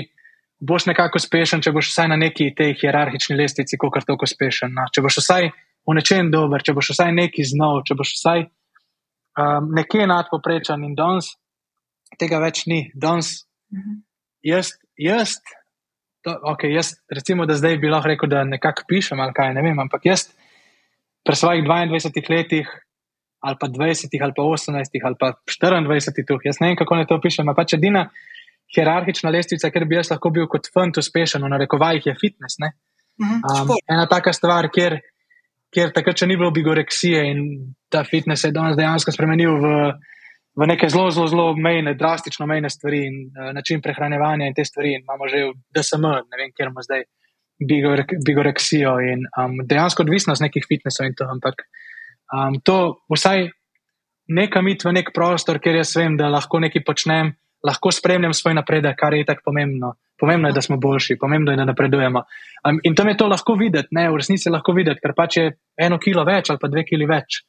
[0.61, 4.73] boš nekako uspešen, če boš vsaj na neki tej hierarhični lestvici, kot je tako uspešen.
[4.73, 4.87] No.
[4.93, 8.47] Če boš vsaj v nečem dober, če boš vsaj neki znov, če boš vsaj
[9.39, 11.33] um, nekje nadpoprečen in danes
[12.19, 12.83] tega več ni.
[12.93, 14.01] Danes mhm.
[14.43, 15.37] jaz, jaz,
[16.25, 19.65] to, okay, jaz, recimo, da zdaj bi lahko rekel, da nekako pišem ali kaj, ne
[19.65, 20.29] vem, ampak jaz
[21.25, 22.69] pri svojih 22 letih
[23.41, 26.37] ali pa 20, ali pa 18, ali pa 24, tu.
[26.45, 27.49] jaz ne vem, kako naj to pišem.
[27.57, 28.05] Pač edina
[28.75, 32.61] hierarhična lestvica, ker bi jaz lahko bil kot fant uspešen, na rekovajih je fitness.
[32.61, 34.99] Mhm, um, ena taka stvar, kjer,
[35.71, 37.43] kjer takrat še ni bilo bigoreksije in
[37.91, 39.71] ta fitness je danes dejansko spremenil v,
[40.59, 44.65] v neke zelo, zelo, zelo mejne, drastično mejne stvari in uh, način prehranevanja in te
[44.67, 44.95] stvari.
[44.97, 47.07] In imamo že v DSM, ne vem, kjer imamo zdaj
[48.25, 51.27] bigoreksijo in um, dejansko odvisnost nekih fitnessov in to.
[51.29, 51.61] Ampak
[52.31, 53.49] Um, to vsaj
[54.31, 57.33] nekam iti v nek prostor, kjer jaz vem, da lahko nekaj počnem,
[57.67, 59.93] lahko spremljam svoj napredek, kar je tako pomembno.
[60.19, 62.23] Pomembno je, da smo boljši, pomembno je, da napredujemo.
[62.69, 65.37] Um, in tam je to lahko videti, ne, v resnici je lahko videti, ker pač
[65.37, 67.41] je eno kilo več ali pa dve kili več.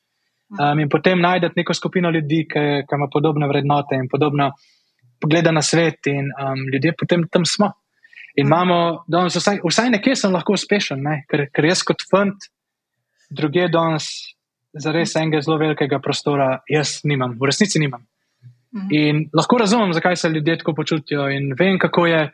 [0.52, 4.50] Um, in potem najdete neko skupino ljudi, ki, ki ima podobne vrednote in podobno
[5.20, 7.72] pogleda na svet, in um, ljudje potem tam smo.
[8.36, 11.22] In imamo, danes, vsaj, vsaj nekje sem lahko uspešen, ne?
[11.28, 12.48] ker, ker jaz kot fant,
[13.32, 14.08] druge danes
[14.72, 18.06] za res enega zelo velikega prostora, jaz nimam, v resnici nimam.
[18.72, 18.88] Mhm.
[18.90, 22.30] In lahko razumem, zakaj se ljudje tako počutijo, in vem, kako je,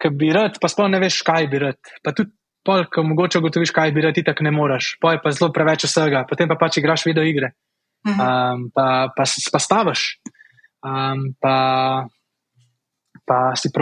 [0.00, 1.78] ki bi rad, pa sploh ne veš, kaj bi rad.
[2.04, 2.32] Pa tudi,
[2.64, 5.86] ko mogoče ugotoviš, kaj bi rad, ti tako ne moreš, pa je pa zelo preveč
[5.88, 7.52] vsega, potem pa pač igraš video igre,
[8.08, 8.86] um, pa,
[9.16, 10.04] pa, pa staviš,
[10.84, 11.56] um, pa,
[13.24, 13.72] pa si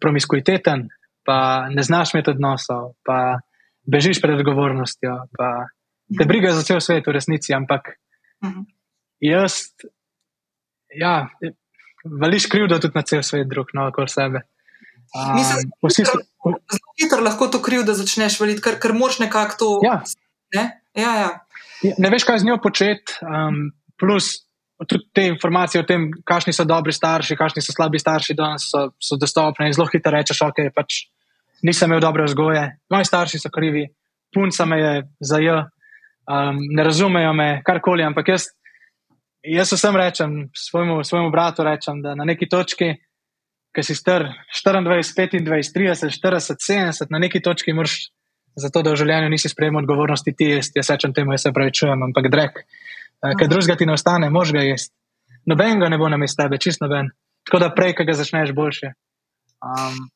[0.00, 0.88] promiskuiteten,
[1.26, 1.38] pa
[1.72, 2.94] ne znaš imeti odnosov
[3.86, 5.70] bežiš pred odgovornostjo, pa
[6.10, 6.28] te mhm.
[6.28, 7.96] briga za cel svet v resnici, ampak
[8.44, 8.75] mhm.
[9.20, 9.60] Jaz,
[10.94, 11.28] ja,
[12.20, 14.42] vališ krivdo tudi na cel svet, drug, no, okoli sebe.
[15.14, 19.68] Um, Mislim, da zelo hitro lahko to krivdo začneš valiti, ker, ker moraš nekako to.
[19.84, 20.00] Ja.
[20.54, 20.64] Ne?
[20.94, 21.30] Ja, ja.
[21.82, 21.94] ja.
[21.98, 24.46] ne veš, kaj z njo početi, um, plus
[24.84, 28.90] tudi te informacije o tem, kakšni so dobri starši, kakšni so slabi starši, danes so,
[29.00, 31.06] so dostopne zelo hitro rečeš, ok, pač
[31.64, 33.86] nisem imel dobre vzgoje, moji starši so krivi,
[34.34, 35.56] punca me je za J,
[36.28, 38.04] um, ne razumejo me, karkoli.
[38.04, 38.50] Ampak jaz,
[39.46, 42.94] jaz vsem rečem, svojemu, svojemu bratu rečem, da na neki točki,
[43.76, 44.24] ki si star
[44.64, 48.10] 24, 25, 30, 40, 70, na neki točki moraš.
[48.56, 51.74] Zato, da v življenju nisi sprejemal odgovornosti, ti jaz, jaz rečem temu, jaz se pravi,
[51.76, 54.94] čujem, ampak drek, uh, ker drugega ti ne ostane, mož ga jesti.
[55.44, 57.10] Noben ga ne bo na mestu tebe, čist noben.
[57.44, 58.94] Tako da prej, ki ga začneš boljše.
[59.60, 60.08] Um,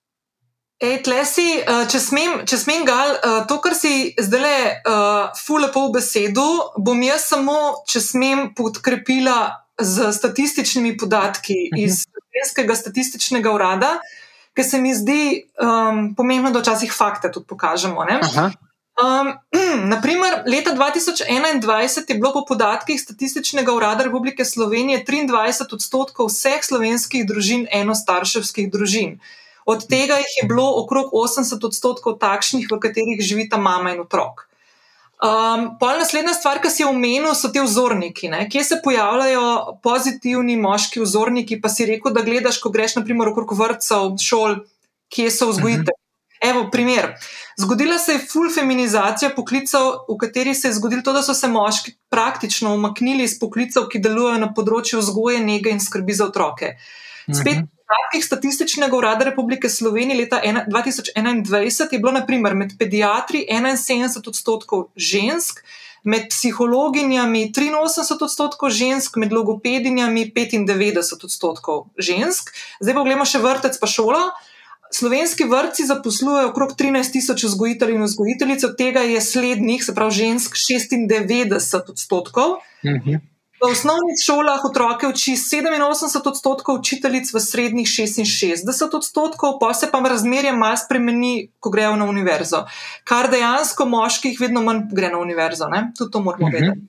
[0.81, 5.29] Ej, tlesi, eh, če smem, če smem gal, eh, to, kar si zdaj le uh,
[5.37, 6.47] fule po besedu,
[6.81, 11.85] bom jaz samo, če smem, podkrepila z statističnimi podatki uh mhm.
[11.85, 13.99] iz Slovenskega statističnega urada,
[14.57, 18.07] ker se mi zdi um, pomembno, da včasih fakte tudi pokažemo.
[19.01, 19.31] Um,
[19.89, 27.25] naprimer, leta 2021 je bilo po podatkih Statističnega urada Republike Slovenije 23 odstotkov vseh slovenskih
[27.25, 29.15] družin enostarševskih družin.
[29.71, 34.47] Od tega jih je bilo okrog 80 odstotkov takšnih, v katerih živita mama in otrok.
[35.21, 38.31] Um, Pol naslednja stvar, ki si omenil, so ti vzorniki.
[38.33, 38.47] Ne?
[38.51, 41.61] Kje se pojavljajo pozitivni moški vzorniki?
[41.61, 44.63] Pa si rekel, da gledaš, ko greš naprimer okrog vrtcev, šol,
[45.13, 45.99] kje so vzgojitelji.
[46.41, 47.11] Evo, primer.
[47.61, 51.49] Zgodila se je full feminizacija poklicev, v kateri se je zgodilo to, da so se
[51.53, 56.79] moški praktično umaknili iz poklicev, ki delujejo na področju vzgoje, nege in skrbi za otroke.
[57.29, 64.85] Spet podatkih Statističnega urada Republike Slovenije leta 2021 je bilo naprimer med pediatri 71 odstotkov
[64.97, 65.65] žensk,
[66.05, 72.55] med psihologinjami 83 odstotkov žensk, med logopedinjami 95 odstotkov žensk.
[72.81, 74.23] Zdaj pa gledamo še vrtec pa šolo.
[74.91, 80.17] Slovenski vrtci zaposlujejo okrog 13 tisoč vzgojiteljev in vzgojiteljic, od tega je slednjih, se pravi
[80.23, 82.59] žensk, 96 odstotkov.
[82.87, 83.30] Mhm.
[83.61, 83.69] -huh.
[83.69, 90.01] V osnovnih šolah otroke uči 87 odstotkov, učiteljic v srednjih 66 odstotkov, pa se pa
[90.01, 92.65] razmerje malo spremeni, ko grejo na univerzo.
[93.05, 95.93] Kar dejansko moških vedno manj gre na univerzo, ne?
[95.99, 96.57] tudi to moramo mhm.
[96.57, 96.81] vedeti.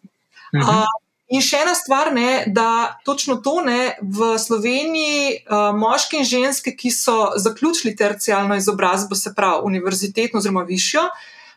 [0.54, 0.80] Uh -huh.
[0.80, 0.86] uh,
[1.28, 6.76] in še ena stvar, ne, da točno to ne v Sloveniji, uh, moški in ženske,
[6.76, 11.02] ki so zaključili tercijalno izobrazbo, se pravi univerzitetno oziroma višjo.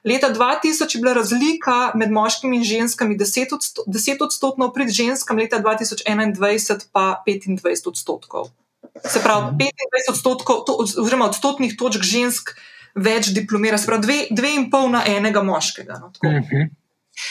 [0.05, 6.85] Leta 2000 je bila razlika med moškimi in ženskami 10 odstotno, pred ženskami leta 2021
[6.93, 8.49] pa 25 odstotkov.
[9.09, 12.51] se pravi, 25 odstotkov, to, oziroma odstotnih točk žensk
[12.95, 15.95] več diplomira, se pravi, dve, dve in pol na enega moškega.
[16.01, 16.69] No, Uh -huh.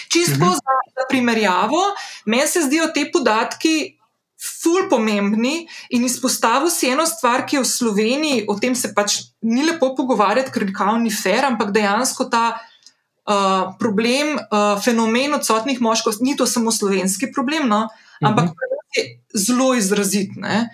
[0.09, 0.53] Čisto Mhm.
[0.53, 1.81] za, za primerjavo,
[2.25, 3.97] meni se zdijo te podatki
[4.43, 9.21] ful pomembni in izpostavil si eno stvar, ki je v Sloveniji, o tem se pač
[9.41, 15.79] ni lepo pogovarjati, ker kao ni fair, ampak dejansko ta uh, problem, uh, fenomen odsotnih
[15.81, 17.87] moškov, ni to samo slovenski problem, no,
[18.21, 18.69] ampak Mhm.
[18.95, 20.35] je zelo izrazit.
[20.35, 20.69] Ne?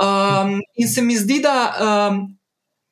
[0.00, 1.56] Um, in se mi zdi, da
[2.10, 2.22] um,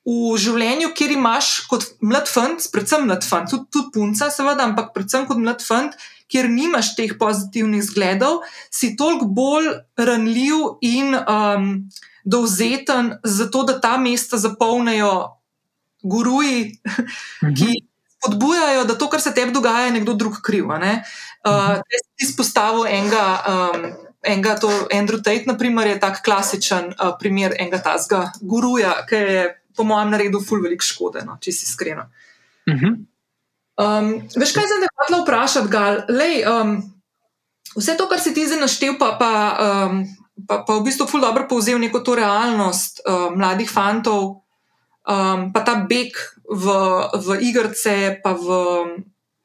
[0.08, 4.92] v življenju, kjer imaš kot mlad fant, predvsem mlad fant, tudi, tudi punca, seveda, ampak
[4.94, 5.96] predvsem kot mlad fant,
[6.28, 11.70] kjer nimaš teh pozitivnih zgledov, si toliko bolj ranljiv in um,
[12.24, 15.12] dovzeten za to, da ta mesta zapolnijo
[16.02, 16.80] guruji,
[17.58, 17.70] ki
[18.18, 20.68] spodbujajo, da to, kar se tebi dogaja, je nekdo drug kriv.
[20.80, 21.02] Ne?
[21.46, 23.24] Uh, jaz sem izpostavil enega.
[23.46, 23.88] Um,
[24.28, 29.44] Enega, to Andrew Tate, naprimer, je tak klasičen uh, primer enega tazga guruja, ki je,
[29.78, 32.08] po mojem, naredil ful veliko škode, no, če si iskreno.
[32.66, 32.96] Uh -huh.
[33.78, 36.00] Um, veš, kaj sem te hotela vprašati, Gal?
[36.10, 36.80] Lej, um,
[37.76, 39.30] vse to, kar si ti zdaj naštel, pa, pa,
[39.86, 40.02] um,
[40.50, 44.42] pa, pa v bistvu ful dobro povzel neko to realnost um, mladih fantov,
[45.06, 46.10] um, pa ta beg
[46.50, 46.74] v,
[47.22, 48.58] v igrice, pa v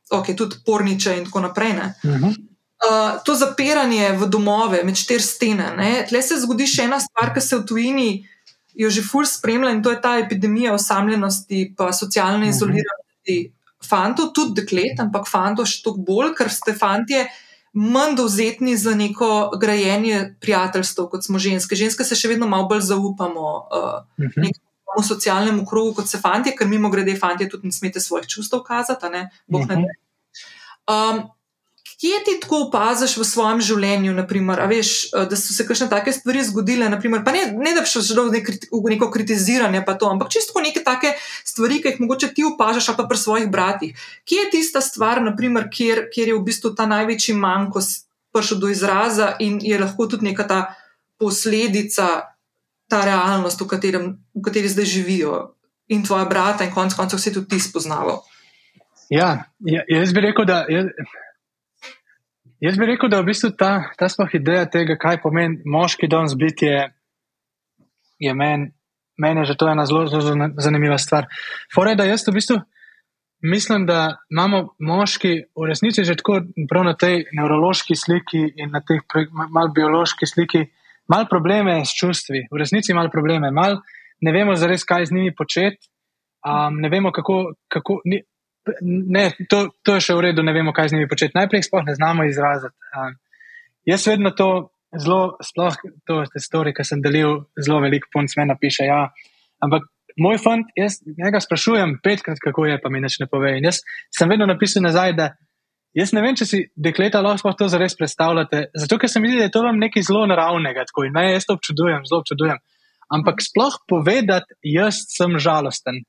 [0.10, 1.78] okay, tudi porniče in tako naprej.
[1.78, 1.94] Ne?
[2.02, 2.34] Uh -huh.
[2.84, 6.06] Uh, to zapiranje v domove, med štiri stene.
[6.10, 8.28] Tle se zgodi še ena stvar, ki se v tujini
[8.76, 13.54] jo že ful spremlja, in to je ta epidemija osamljenosti, pa socialne izoliranosti
[13.88, 17.28] fantov, tudi deklet, ampak fantov še toliko bolj, ker ste fantje
[17.74, 21.76] manj dovzetni za neko grajenje prijateljstev, kot smo ženske.
[21.76, 23.50] Ženske se še vedno malo bolj zaupamo.
[23.72, 24.52] Uh, Uh -huh.
[24.98, 28.62] v socialnem krogu, kot se fanti, ker mimo grede, fanti tudi ne smete svojih čustev
[28.62, 29.86] kazati, ne, bog ne Mhm.
[30.84, 31.30] Um,
[32.04, 36.12] kje ti tako opaziš v svojem življenju, naprimer, veš, eh, da so se kakšne take
[36.12, 40.10] stvari zgodile, naprimer, pa ne, ne da bi šel v, nek, v neko kritiziranje, to,
[40.12, 41.14] ampak čisto neke take
[41.48, 43.96] stvari, ki jih mogoče ti opažaš, pa pri svojih bratih.
[44.28, 47.80] Kje je tista stvar, naprimer, kjer, kjer je v bistvu ta največji manjko
[48.36, 50.60] prišel do izraza in je lahko tudi neka ta
[51.22, 52.36] posledica
[52.92, 55.56] ta realnost, v, katerem, v kateri zdaj živijo
[55.88, 58.26] in tvoja brata, in konec koncev si tudi ti spoznaval.
[59.08, 60.66] Ja, ja, jaz bi rekel, da.
[60.68, 60.92] Jaz,
[62.64, 66.38] jaz bi rekel, da v bistvu ta, ta sploh ideja tega, kaj pomeni moški danes
[66.40, 66.88] biti, je,
[68.24, 68.72] je meni
[69.18, 71.28] men je že to ena zelo, zelo zanimiva stvar.
[71.74, 72.58] Fore, da jaz v bistvu
[73.44, 78.82] mislim, da imamo moški v resnici že tako prav na tej nevrološki sliki in na
[78.82, 79.04] tej
[79.52, 80.66] mal biološki sliki,
[81.08, 83.82] mal probleme s čustvi, v resnici mal probleme, mal
[84.22, 85.90] ne vemo zares, kaj z njimi početi,
[86.48, 87.54] um, ne vemo, kako.
[87.68, 88.24] kako ni,
[88.82, 91.36] Ne, to, to je še v redu, ne vemo, kaj z njimi početi.
[91.36, 92.76] Najprej sploh ne znamo izraziti.
[92.96, 93.18] Um,
[93.90, 94.50] jaz vedno to
[94.96, 95.76] zelo, sploh
[96.08, 98.88] to je stvari, ki sem delil, zelo veliko punc me napiše.
[98.88, 99.10] Ja.
[99.64, 99.88] Ampak
[100.20, 103.58] moj fant, jaz njega sprašujem petkrat, kako je, pa mi nič ne pove.
[103.58, 103.82] In jaz
[104.16, 105.34] sem vedno napisal nazaj, da
[105.98, 108.70] jaz ne vem, če si dekleta lahko to zares predstavljate.
[108.80, 110.88] Zato, ker se mi zdi, da je to vam nekaj zelo naravnega.
[110.90, 112.62] Tako, in me jaz to občudujem, zelo občudujem.
[113.14, 116.02] Ampak sploh povedati, jaz sem žalosten.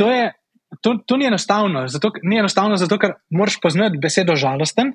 [0.00, 0.32] To je.
[0.82, 4.94] To, to ni enostavno, zato, ni enostavno, zato ker moraš poznati besedo žalosten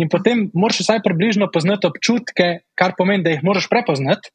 [0.00, 4.30] in potem moraš vsaj približno poznati občutke, kar pomeni, da jih moraš prepoznati,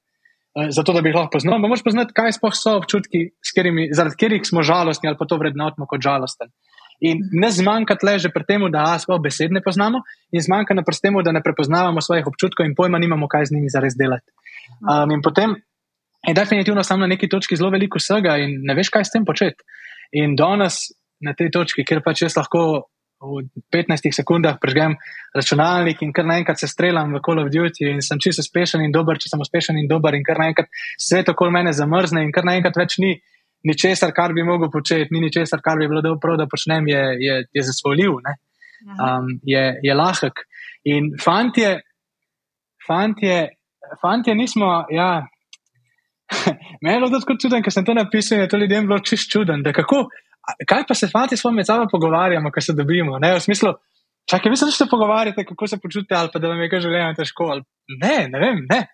[0.70, 1.60] zato da bi jih lahko poznal.
[1.60, 5.88] Moraš poznati, kaj sploh so občutki, katerimi, zaradi katerih smo žalostni ali pa to vrednotimo
[5.90, 6.52] kot žalosten.
[7.04, 10.84] In ne zmanjka tle že pri tem, da sploh besed ne poznamo, in zmanjka na
[10.88, 14.32] tem, da ne prepoznavamo svojih občutkov in pojma nimamo, kaj z njimi zares delati.
[14.80, 15.58] Um, in potem
[16.28, 19.26] je definitivno samo na neki točki zelo veliko vsega in ne veš, kaj s tem
[19.26, 19.64] početi.
[20.14, 20.92] In danes
[21.22, 22.90] na tej točki, kjer pač jaz lahko
[23.26, 24.98] v 15 sekundah prežgem
[25.34, 28.92] računalnik in kar naenkrat se streljam v Call of Duty in sem čisto uspešen in
[28.92, 30.68] dober, če sem uspešen in dober in kar naenkrat
[31.00, 33.16] svet okoli mene zamrzne in kar naenkrat več ni
[33.66, 37.38] ničesar, kar bi mogel početi, ni ničesar, kar bi bilo dobro, da počnem, je, je,
[37.54, 40.44] je zasvoljiv, um, je, je lahek.
[40.86, 41.80] In fantje,
[42.86, 43.40] fantje,
[44.02, 45.26] fantje nismo, ja.
[46.82, 49.32] Meni je bilo tako čudno, ker sem to napisal, in je to ljudem bilo čist
[49.32, 49.64] čuden.
[49.64, 50.08] Kako,
[50.68, 53.20] kaj pa se fanti s vami med sabo pogovarjamo, ko se dobimo?
[53.20, 53.74] Ne, v smislu,
[54.30, 57.18] čakaj, vi se že pogovarjate, kako se počutite, ali pa da vam je kaj življenje
[57.22, 57.50] težko.
[57.56, 57.66] Ali,
[58.02, 58.86] ne, ne vem, ne.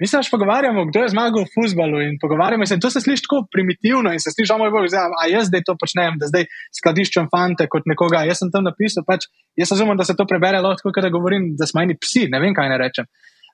[0.00, 2.78] Mi se pač pogovarjamo, kdo je zmagal v futbalu in pogovarjamo se.
[2.80, 5.74] To se sliši tako primitivno in se sliši, moj bog, zdaj, a jaz zdaj to
[5.76, 6.46] počnem, da zdaj
[6.78, 8.22] skladiščem fante kot nekoga.
[8.24, 9.28] Jaz sem tam napisal, pač,
[9.60, 12.56] jaz razumem, da se to prebere lahko, da govorim, da smo eni psi, ne vem,
[12.56, 13.10] kaj ne rečem.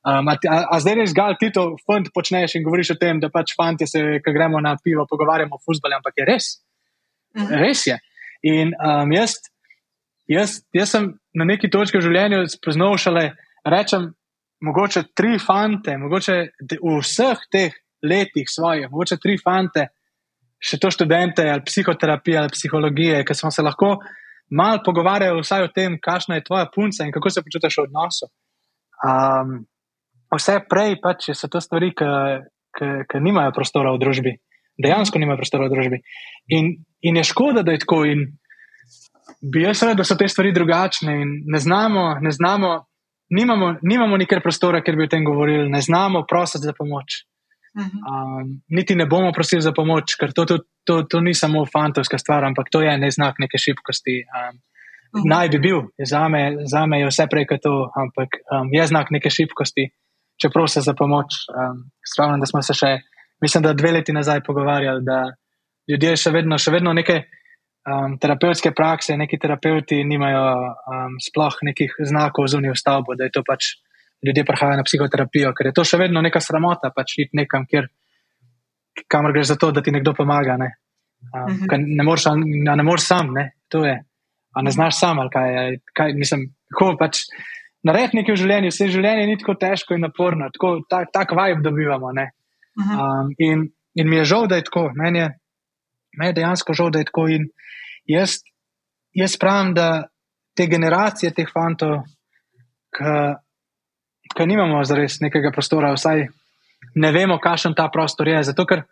[0.07, 0.37] Um, a,
[0.71, 3.89] a, zdaj res gal ti to fant počneš in govoriš o tem, da pač fanti
[3.91, 6.51] se, ko gremo na pivo, pogovarjamo o futbalu, ampak je res.
[7.35, 7.57] Mhm.
[7.65, 7.97] Res je.
[8.47, 9.41] In um, jaz,
[10.31, 13.27] jaz, jaz sem na neki točki v življenju spoznal šele,
[13.67, 14.13] rečem,
[14.63, 16.39] mogoče tri fante, mogoče
[16.71, 17.75] v vseh teh
[18.07, 19.89] letih svojih, mogoče tri fante,
[20.63, 23.97] še to študente ali psihoterapije ali psihologije, ki smo se lahko
[24.51, 28.31] malo pogovarjali vsaj o tem, kakšna je tvoja punca in kako se počutiš v odnosu.
[29.03, 29.67] Um,
[30.35, 34.33] vse prej pač so to stvari, ki nimajo prostora v družbi,
[34.83, 36.01] dejansko nimajo prostora v družbi.
[36.57, 38.03] In, in je škoda, da je tako.
[38.05, 38.27] In
[39.41, 42.73] bi jaz rekel, da so te stvari drugačne in ne znamo, ne znamo,
[43.31, 47.25] nimamo, nimamo nikjer prostora, ker bi o tem govorili, ne znamo prositi za pomoč.
[47.77, 52.19] Um, niti ne bomo prosili za pomoč, ker to, to, to, to ni samo fantovska
[52.19, 54.23] stvar, ampak to je neznak neke šibkosti.
[54.25, 54.57] Um,
[55.13, 55.29] uhum.
[55.29, 58.87] Naj bi bil, za me, za me je vse prej kot to, ampak um, je
[58.87, 59.91] znak neke šibkosti,
[60.41, 61.41] če prosim za pomoč.
[61.51, 62.93] Um, Spomnim, da smo se še,
[63.43, 65.23] mislim, da dve leti nazaj pogovarjali, da
[65.91, 71.99] ljudje še vedno, še vedno neke um, terapevtske prakse, neki terapeuti nimajo um, sploh nekih
[72.11, 73.77] znakov zunaj v stavbo, da je to pač
[74.27, 77.89] ljudje prihajajo na psihoterapijo, ker je to še vedno neka sramota, pač iti nekam, kjer,
[79.13, 80.57] kamor greš za to, da ti nekdo pomaga.
[80.61, 80.73] Ne,
[81.31, 81.85] um, uh -huh.
[81.85, 82.31] ne moreš,
[82.77, 83.97] ne moreš sam, ne, to je.
[84.57, 85.81] A ne znaš sam, ali kaj je.
[85.93, 87.19] Kaj, mislim, kako pač
[87.87, 91.63] narediti nekaj v življenju, vse življenje ni tako težko in naporno, tako tak, tak vibe
[91.63, 92.11] dobivamo.
[92.11, 92.97] Uh -huh.
[93.03, 94.91] um, in, in mi je žal, da je tako.
[94.95, 95.29] Meni je,
[96.19, 97.29] meni je dejansko žal, da je tako.
[97.29, 97.49] In
[98.05, 98.41] jaz,
[99.13, 100.09] jaz pravim, da
[100.57, 102.03] te generacije teh fantov,
[104.37, 106.29] ki nimamo zares nekega prostora, vsaj
[106.95, 108.43] ne vemo, kakšen ta prostor je.
[108.43, 108.83] Zato, ker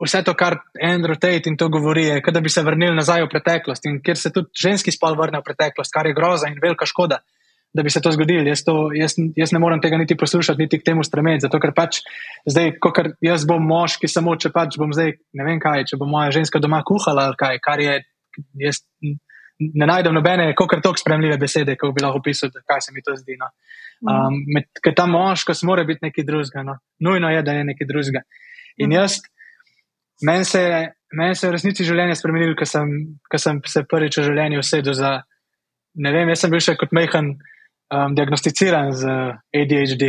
[0.00, 3.30] vse to, kar Andrew Tate in to govori, je, da bi se vrnili nazaj v
[3.30, 6.86] preteklost in kjer se tudi ženski spol vrne v preteklost, kar je groza in velika
[6.86, 7.20] škoda.
[7.70, 10.80] Da bi se to zgodilo, jaz, to, jaz, jaz ne morem tega niti poslušati, niti
[10.80, 11.44] k temu stremeti.
[11.44, 12.00] Zato, ker pač
[12.42, 12.90] zdaj, ko
[13.22, 16.58] jaz bom moški, samo če pač bom zdaj, ne vem kaj, če bo moja ženska
[16.58, 18.00] doma kuhala ali kaj, kar je,
[18.64, 18.82] jaz
[19.60, 23.14] ne najdem nobene, kako tako spremljive besede, kako bi lahko opisal, kaj se mi to
[23.16, 23.36] zdi.
[23.40, 23.50] No.
[24.10, 26.78] Um, med, ker ta moškost mora biti nekaj drugega, no.
[27.04, 28.22] nujno je, da je nekaj drugega.
[28.78, 28.96] In mhm.
[28.96, 29.18] jaz,
[30.26, 30.62] meni se,
[31.12, 32.94] men se je v resnici življenje spremenilo, ker sem,
[33.36, 35.18] sem se prvič v življenju usedel za.
[36.00, 37.34] Ne vem, jaz sem bil še kot mehan
[37.90, 39.06] um, diagnosticiran z
[39.54, 40.04] ADHD.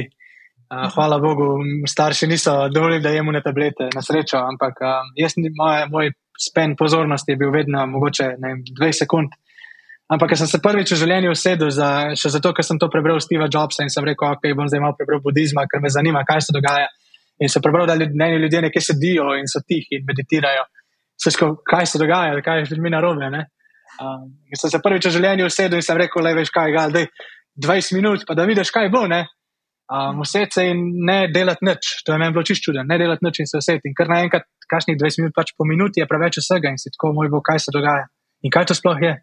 [0.72, 5.36] Uh, hvala Bogu, starši niso dovolili, da jemo na tablete, na srečo, ampak um, jaz,
[5.38, 9.36] moj, moj spen pozornosti je bil vedno mogoče ne, 20 sekund.
[10.12, 13.48] Ampak, sem se prvič v življenju usedel, za, še zato, ker sem to prebral Steva
[13.48, 16.56] Jobsa in sem rekel, ok, bom zdaj malo prebral budizma, ker me zanima, kaj se
[16.56, 16.90] dogaja.
[17.40, 20.66] In sem prebral, da ljudje, ljudje nekaj sedijo in so tihi in meditirajo.
[21.16, 23.30] Seško, kaj se dogaja, kaj je z ljudmi narobe.
[23.32, 26.92] Um, in sem se prvič v življenju usedel in sem rekel, le veš kaj, gal,
[26.92, 27.08] dej,
[27.56, 29.06] 20 minut, pa da vidiš, kaj bo.
[29.12, 29.26] Ne?
[29.92, 33.26] Um, Vseti se in ne delati nič, to je meni bilo čisto čudno, ne delati
[33.26, 33.92] nič in se vseti.
[33.92, 37.12] In kar naenkrat, kašnih 20 minut, pač po minuti je preveč vsega in si tako,
[37.18, 38.08] moj bo, kaj se dogaja.
[38.42, 39.18] In kaj to sploh je?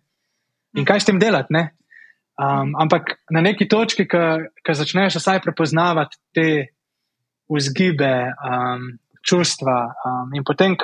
[0.77, 1.55] in kaj s tem delati.
[2.39, 6.49] Um, ampak na neki točki, ki začneš vsaj prepoznavati te
[7.51, 8.93] vzgibe, um,
[9.27, 10.77] čustva, um, in potem,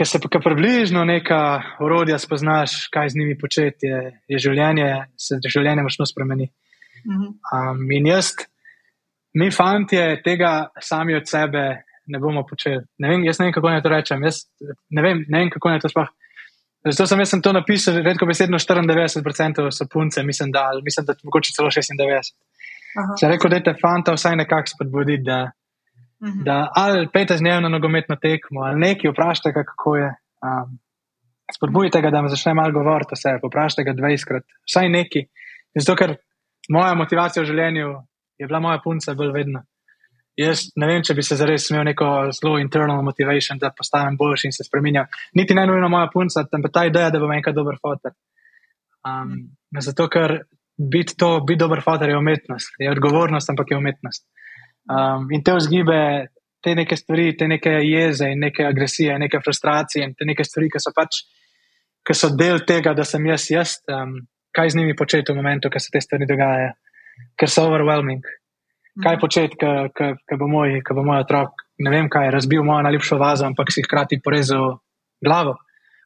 [0.00, 3.98] ki se pa približno neka urodja spoznaš, kaj z njimi početi, je,
[4.32, 4.88] je življenje,
[5.20, 6.48] se življenje močno spremeni.
[7.04, 7.26] Mhm.
[7.52, 8.32] Um, in jaz,
[9.36, 11.64] mi, fanti, tega sami od sebe
[12.10, 12.80] ne bomo počeli.
[12.98, 14.24] Ne vem, jaz ne vem, kako naj to rečem.
[14.24, 14.40] Jaz
[14.88, 16.08] ne vem, ne vem kako naj to sploh.
[16.88, 21.14] Zato sem jaz sem to napisal, redko besedno 94% so punce, mislim, da, mislim, da
[21.28, 22.32] mogoče celo 96%.
[23.20, 25.42] Če rekel, da je te fanta vsaj nekako spodbuditi, da,
[26.20, 26.38] uh mhm.
[26.38, 26.44] -huh.
[26.44, 30.14] da ali pete z dnevno nogometno tekmo, ali nekaj vprašajte, kako je.
[30.42, 30.78] Um,
[31.54, 35.26] spodbudite ga, da me začne malo govoriti o sebi, vprašajte ga 20krat, vsaj neki.
[35.74, 36.16] Zato, ker
[36.68, 37.88] moja motivacija v življenju
[38.38, 39.64] je bila moja punca bolj vedna.
[40.38, 44.48] Jaz ne vem, če bi se zares imel neko zelo internal motivation, da postanem boljši
[44.48, 45.10] in se spremenjam.
[45.36, 48.14] Niti ne nujno moja punca, temveč ta ideja, da bom enkrat dober fotor.
[49.04, 49.34] Um,
[49.80, 50.38] zato, ker
[50.80, 54.24] biti to, biti dober fotor je umetnost, je odgovornost, ampak je umetnost.
[54.88, 56.00] Um, in te vzgibe,
[56.64, 60.70] te neke stvari, te neke jeze in neke agresije, neke frustracije in te neke stvari,
[60.72, 61.22] ki so pač,
[62.06, 64.16] ki so del tega, da sem jaz, jaz um,
[64.56, 66.72] kaj z njimi početi v momentu, ko se te stvari dogajajo,
[67.38, 68.24] ker so overwhelming
[69.02, 69.20] kaj mhm.
[69.20, 70.46] početi, ko bo,
[70.94, 74.78] bo moj otrok, ne vem kaj, razbil mojo najljubšo vazo, ampak si hkrati porezal
[75.24, 75.56] glavo.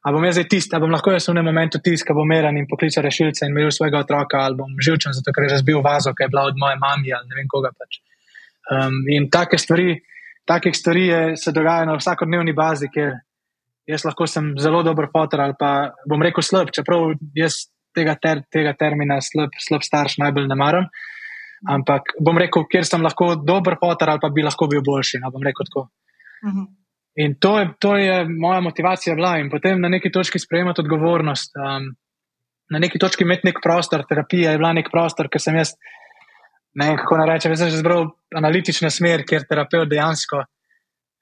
[0.05, 2.25] Ali bom jaz zdaj tisti, ali bom lahko jaz v enem momentu tisti, ki bo
[2.29, 5.81] meren in pokliče rešilce in imel svojega otroka, ali bom živčen, zato ker je razbil
[5.81, 7.97] vazo, ki je bila od moje mami ali ne vem koga pač.
[8.71, 9.99] Um, in take stvari,
[10.47, 13.13] takih stvari je, se dogajajo na vsakodnevni bazi, ker
[13.85, 18.41] jaz lahko sem zelo dober fotor ali pa bom rekel slab, čeprav jaz tega, ter,
[18.51, 20.89] tega termina slab, slab starš najbolj ne maram.
[21.71, 25.21] Ampak bom rekel, kjer sem lahko dober fotor ali pa bi lahko bil boljši.
[25.21, 26.57] No, uh mhm.
[26.57, 26.65] -huh.
[27.15, 29.37] In to je, to je moja motivacija bila.
[29.39, 31.95] In potem na neki točki sprejemati odgovornost, um,
[32.71, 35.71] na neki točki imeti nek prostor, terapija je bila nek prostor, ker sem jaz
[36.75, 40.43] ne vem, kako naj rečem, jaz sem že zbral analitična smer, kjer terapeut dejansko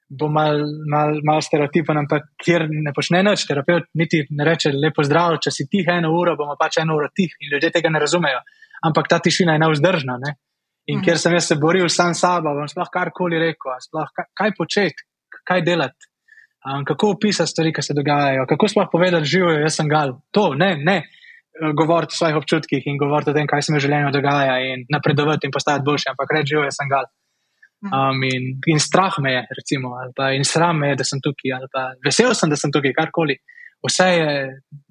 [0.08, 5.04] bo mal, mal, mal stereotipen, ampak kjer ne počne nič, terapeut niti ne reče lepo
[5.06, 8.02] zdrav, če si tih eno uro, bomo pač eno uro tih in ljudje tega ne
[8.02, 8.42] razumejo.
[8.84, 10.18] Ampak ta tišina je neuzdržna.
[10.20, 10.34] Ne?
[10.92, 11.04] In mhm.
[11.06, 14.54] ker sem jaz se boril sam s sabo, bom sploh karkoli rekel, sploh kaj, kaj
[14.58, 15.06] početi,
[15.48, 16.10] kaj delati,
[16.68, 20.18] um, kako opisati stvari, ki se dogajajo, kako sploh povedati, živijo, jaz sem gal.
[20.36, 21.00] To, ne, ne.
[21.54, 24.86] Govoriti o svojih občutkih in govoriti o tem, kaj se mi v življenju dogaja, in
[24.90, 27.06] napredovati in postati boljši, ampak reči, jaz sem gal.
[27.84, 31.66] Um, in, in strah me je, recimo, pa, in sram me je, da sem tukaj,
[31.72, 33.36] pa, vesel sem, da sem tukaj, karkoli.
[33.84, 34.30] Vse je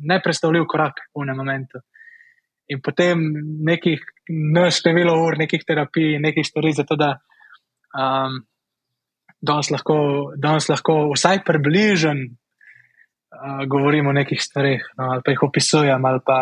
[0.06, 1.82] neprestavljiv korak v enem momentu.
[2.70, 3.24] In potem
[3.66, 4.04] nekih
[4.78, 7.16] število ur, nekih terapij, nekih stvari, zato da
[7.98, 8.38] um,
[9.42, 9.98] danes lahko,
[10.38, 12.24] danes lahko vsaj približen
[13.44, 16.40] uh, govorim o nekih stvarih, no, ali pa jih opisujem, ali pa,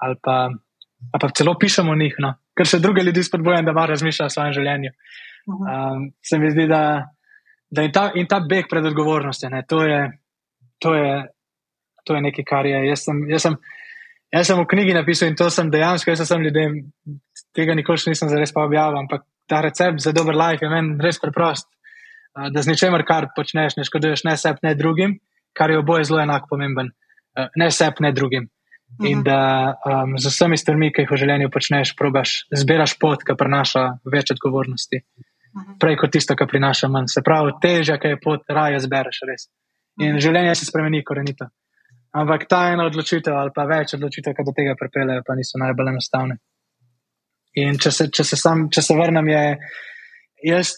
[0.00, 0.36] ali pa,
[1.12, 4.30] ali pa celo pišem o njih, no, ker še druge ljudi spodbujam, da malo razmišljajo
[4.30, 4.92] o svojem življenju.
[5.48, 6.82] Um, se mi zdi, da,
[7.70, 10.00] da in, ta, in ta beg pred odgovornostjo, ne, to, je,
[10.80, 11.12] to, je,
[12.04, 12.80] to je nekaj, kar je.
[12.88, 13.58] Jaz sem, jaz, sem,
[14.32, 16.80] jaz sem v knjigi napisal in to sem dejansko, jaz sem ljudem,
[17.56, 21.20] tega nikoli nisem zares pa objavil, ampak ta recept za dober life je meni res
[21.20, 21.68] preprost.
[22.34, 25.18] Uh, da z ničemer, kar počneš, ne škoduješ ne sebi, ne drugim,
[25.54, 26.90] kar je oboje zelo enako pomemben.
[27.34, 28.44] Uh, ne sebi, ne drugim.
[28.44, 29.10] Uh -huh.
[29.10, 29.24] In mhm.
[29.24, 33.84] da um, z vsemi stvarmi, ki jih v življenju počneš, probaš, zbiraš pot, ki prinaša
[34.12, 34.96] več odgovornosti.
[34.96, 35.78] Uh Mhm.
[35.78, 37.12] prej kot tisto, kar prinaša manj.
[37.14, 39.46] Se pravi, težja, ki je pot, raje zbereš res.
[40.00, 40.22] In mhm.
[40.26, 41.48] življenje se spremeni korenito.
[42.14, 45.90] Ampak ta ena odločitev ali pa več odločitev, ki do tega pripeljejo, pa niso najbolj
[45.94, 46.38] enostavne.
[47.58, 49.42] In če se, če se, sam, če se vrnem, je
[50.50, 50.74] jaz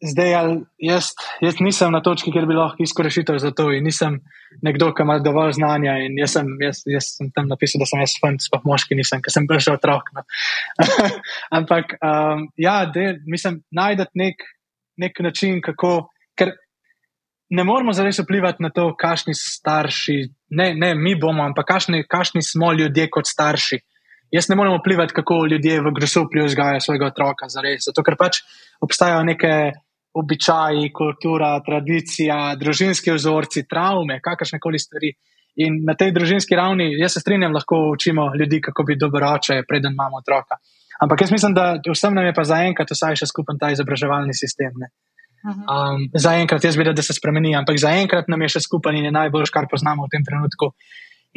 [0.00, 0.32] zdaj,
[0.78, 3.68] jaz, jaz nisem na točki, kjer bi lahko iskal rešitev za to.
[3.76, 4.20] In nisem
[4.64, 5.98] nekdo, ki ima dovolj znanja.
[6.18, 9.34] Jaz sem, jaz, jaz sem tam napisal, da sem jaz fant, sploh moški nisem, ker
[9.34, 10.10] sem bil že otrok.
[10.16, 10.24] No.
[11.60, 14.48] Ampak um, ja, del, mislim, najdete nek,
[15.00, 16.10] nek način, kako.
[16.38, 16.56] Ker,
[17.50, 20.14] Ne moramo zares vplivati na to, kakšni starši,
[20.54, 23.80] ne, ne mi bomo, ampak kakšni, kakšni smo ljudje kot starši.
[24.30, 27.88] Jaz ne morem vplivati, kako ljudje v Grosuplju vzgajajo svojega otroka, zares.
[27.88, 28.38] Zato ker pač
[28.86, 29.50] obstajajo neke
[30.14, 35.12] običaji, kultura, tradicija, družinski vzorci, travme, kakršne koli stvari.
[35.62, 39.62] In na tej družinski ravni, jaz se strinjam, lahko učimo ljudi, kako biti dober oče,
[39.68, 40.58] preden imamo otroka.
[41.00, 44.74] Ampak jaz mislim, da vsem nam je pa zaenkrat vsaj še skupen ta izobraževalni sistem.
[45.40, 45.60] Mhm.
[45.64, 49.14] Um, zaenkrat jaz vidim, da se spremeni, ampak zaenkrat nam je še skupen in je
[49.14, 50.74] najboljš, kar poznamo v tem trenutku.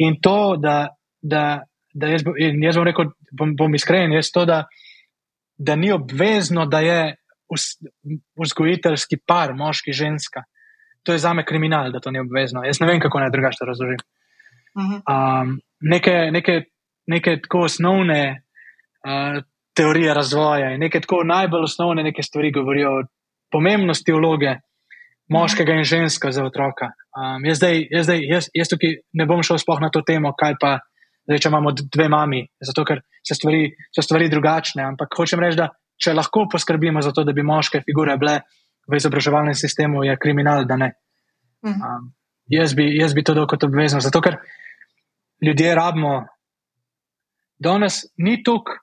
[0.04, 0.90] In to, da,
[1.22, 1.64] da,
[1.94, 4.64] da jaz, jaz bom rekel, bom, bom iskren, je to, da,
[5.56, 6.98] da ni obvezno, da je
[8.40, 10.44] vzgojiteljski par, moški, ženska.
[11.04, 12.64] To je za me kriminal, da to ni obvezno.
[12.64, 14.00] Jaz ne vem, kako naj drugače razložim.
[14.74, 16.62] Um, neke, neke,
[17.06, 18.20] neke tako osnovne
[19.04, 19.42] uh,
[19.74, 23.04] teorije razvoja in neke tako najbolj osnovne neke stvari govorijo o
[23.52, 24.56] pomembnosti vloge
[25.28, 26.90] moškega in ženska za otroka.
[27.16, 30.32] Um, jaz, zdaj, jaz, zdaj, jaz, jaz tukaj ne bom šel spoh na to temo,
[30.36, 30.78] kaj pa
[31.28, 34.84] zdaj, če imamo dve mami, zato ker so stvari, so stvari drugačne.
[34.84, 35.70] Ampak hočem reči, da
[36.00, 38.40] če lahko poskrbimo za to, da bi moške figure bile
[38.88, 40.92] v izobraževalnem sistemu, je kriminal, da ne.
[41.64, 41.80] Mhm.
[41.80, 42.12] Um,
[42.50, 44.38] jaz, bi, jaz bi to dal kot obvezno, zato ker
[45.44, 46.24] ljudje rabimo.
[47.58, 48.76] Danes ni tukaj,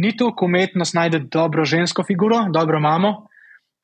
[0.00, 3.12] ni tukaj umetnost najti dobro žensko figuro, dobro mamo.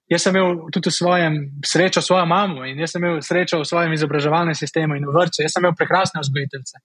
[0.08, 3.66] Jaz sem imel tudi v svojem srečo svojo mamo in jaz sem imel srečo v
[3.68, 5.42] svojem izobraževalnem sistemu in v vrtu.
[5.44, 6.80] Jaz sem imel prekrasne vzgojiteljice.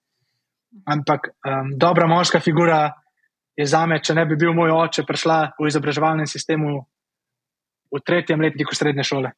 [0.84, 2.90] Ampak um, dobra moška figura
[3.56, 6.78] je za me, če ne bi bil moj oče, prišla v izobraževalnem sistemu
[7.94, 9.30] v tretjem letniku srednje šole.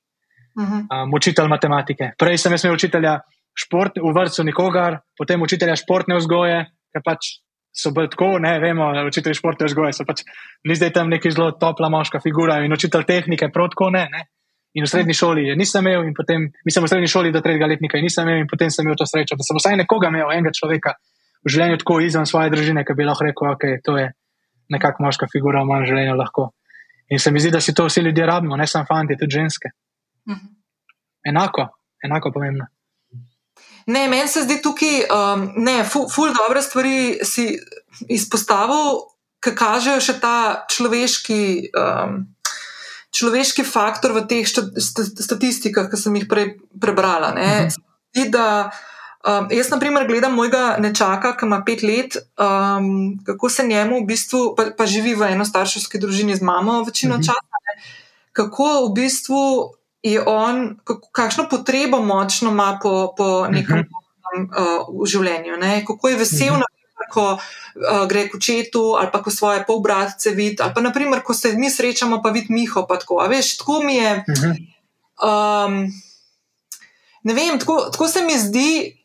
[0.56, 1.04] Uh -huh.
[1.04, 2.12] um, učitelj matematike.
[2.18, 3.20] Prej sem imel učitelja
[3.56, 7.40] šport, v vrtu nikogar, potem učitelja športne vzgoje, ker pač
[7.76, 10.24] so bili tako, ne vemo, učitelj športne vzgoje so pač
[10.64, 14.08] ni zdaj tam neki zelo topla moška figura in učitelj tehnike, protko ne.
[14.12, 14.22] ne.
[14.76, 17.66] In v srednji šoli je nisem imel, in potem, mislim, v srednji šoli do tretjega
[17.66, 20.52] letnika nisem imel, in potem sem imel to srečo, da sem vsaj nekoga imel, enega
[20.52, 20.92] človeka,
[21.46, 23.96] v življenju tako izven svoje družine, ki bi lahko rekel, da okay, je to
[24.74, 26.16] nekakšna moška figura v mojem življenju.
[26.18, 26.50] Lahko.
[27.14, 29.70] In se mi zdi, da si to vsi ljudje rabimo, ne samo fanti, tudi ženske.
[30.28, 30.46] Mhm.
[31.30, 31.68] Enako,
[32.02, 32.66] enako pomembno.
[33.86, 37.52] Ne, meni se zdi tukaj, um, ne, ful, ful dobre stvari si
[38.10, 39.04] izpostavil,
[39.42, 41.38] ki kažejo še ta človeški,
[41.78, 42.24] um,
[43.14, 47.30] človeški faktor v teh statistikah, ki sem jih prej prebrala.
[47.38, 47.70] Mhm.
[48.10, 48.72] Zdi, da
[49.26, 53.98] Um, jaz, na primer, gledam mojega nečaka, ki ima pet let, um, kako se njemu,
[53.98, 57.22] v bistvu, pa, pa živi v enostarševski družini z mamo, večino uh mhm.
[57.22, 57.26] -huh.
[57.26, 57.82] časa, ne,
[58.32, 59.72] kako v bistvu
[60.02, 64.38] je on, kako, kakšno potrebo močno ima po, po nekem uh -huh.
[64.38, 66.62] um, uh, življenju, ne, kako je vesel uh mhm.
[66.62, 67.12] -huh.
[67.12, 71.34] ko uh, gre k očetu ali pa ko svoje polbratce vidi, ali pa naprimer, ko
[71.34, 72.86] se mi srečamo, pa vidi Miho.
[72.88, 73.26] Pa tako.
[73.28, 74.24] Veš, tako mi je.
[75.22, 75.92] Um,
[77.22, 79.02] ne vem, tako, tako se mi zdi.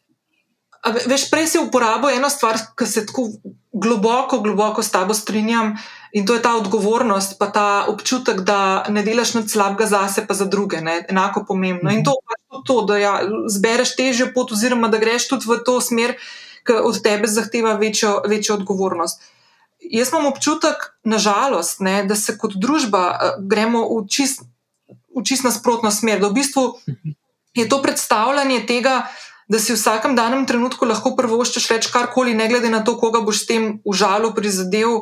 [0.81, 3.27] Veš, prej si uporabil eno stvar, ki se tako
[3.73, 5.75] globoko, globoko s tabo strinjam,
[6.11, 10.33] in to je ta odgovornost, pa ta občutek, da ne delaš nič slabega zase, pa
[10.33, 11.05] za druge, ne?
[11.09, 11.91] enako pomembno.
[11.93, 13.13] In to je pač to, da ja,
[13.47, 16.17] zbereš težjo pot, oziroma da greš tudi v to smer,
[16.65, 19.21] ki od tebe zahteva večjo, večjo odgovornost.
[19.81, 24.43] Jaz imam občutek, nažalost, ne, da se kot družba uh, gremo v čist,
[25.25, 26.65] čist nasprotno smer, da v bistvu
[27.57, 29.07] je to predstavljanje tega
[29.51, 33.19] da si v vsakem danem trenutku lahko prvoščeš reči karkoli, ne glede na to, koga
[33.19, 35.01] boš s tem užalil, prizadel.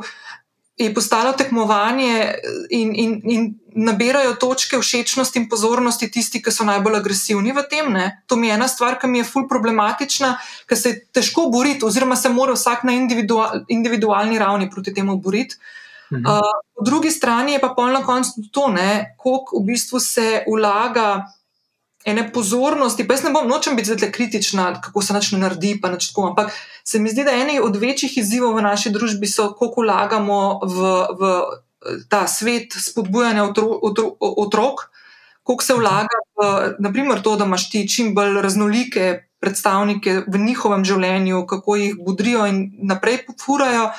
[0.79, 2.39] Je postalo tekmovanje
[2.71, 7.91] in, in, in nabirajo točke všečnosti in pozornosti tisti, ki so najbolj agresivni v tem.
[7.93, 8.23] Ne?
[8.31, 10.31] To mi je ena stvar, ki mi je ful problematična,
[10.65, 15.19] ker se je težko boriti, oziroma se mora vsak na individual, individualni ravni proti temu
[15.19, 15.59] boriti.
[16.09, 16.25] Mhm.
[16.25, 18.71] Uh, po drugi strani je pa polno koncu to,
[19.17, 21.27] koliko v bistvu se vlaga
[22.09, 25.91] ene pozornosti, pa jaz ne bom nočem biti zelo kritična, kako se načne naredi, pa
[25.91, 26.27] neč tako.
[26.31, 26.51] Ampak
[26.83, 30.93] se mi zdi, da eni od večjih izzivov v naši družbi so, koliko vlagamo v,
[31.19, 31.33] v
[32.09, 34.89] ta svet spodbujanja otro, otro, otrok,
[35.43, 40.83] koliko se vlaga v naprimer, to, da imaš ti čim bolj raznolike predstavnike v njihovem
[40.85, 43.89] življenju, kako jih budrijo in naprej pofurajo.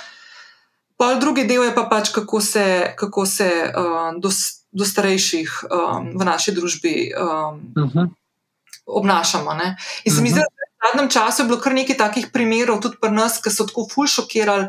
[1.01, 2.65] Pol drugi del je pa pač, kako se,
[2.97, 7.27] kako se uh, dos, do starejših um, v naši družbi um,
[7.77, 7.99] uh mhm.
[7.99, 8.09] -huh.
[8.87, 9.55] obnašamo.
[9.55, 9.77] Ne?
[10.05, 10.23] In se uh -huh.
[10.23, 13.43] mi zdi, da v zadnjem času je bilo kar nekaj takih primerov, tudi pri nas,
[13.43, 14.69] ki so tako ful šokirali.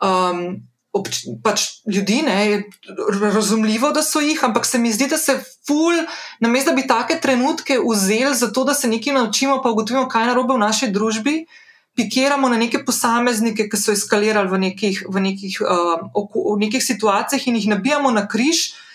[0.00, 2.64] Um, Obč, pač ljudi, ne,
[3.34, 5.94] razumljivo, da so jih, ampak se mi zdi, da se ful,
[6.40, 10.22] namesto da bi take trenutke vzeli za to, da se nekaj naučimo, pa ugotovimo, kaj
[10.22, 11.46] je narobe v naši družbi,
[11.94, 17.46] pikiramo na neke posameznike, ki so eskalirali v nekih, v nekih, uh, v nekih situacijah
[17.46, 18.72] in jih nabijamo na križ.
[18.72, 18.89] Uh,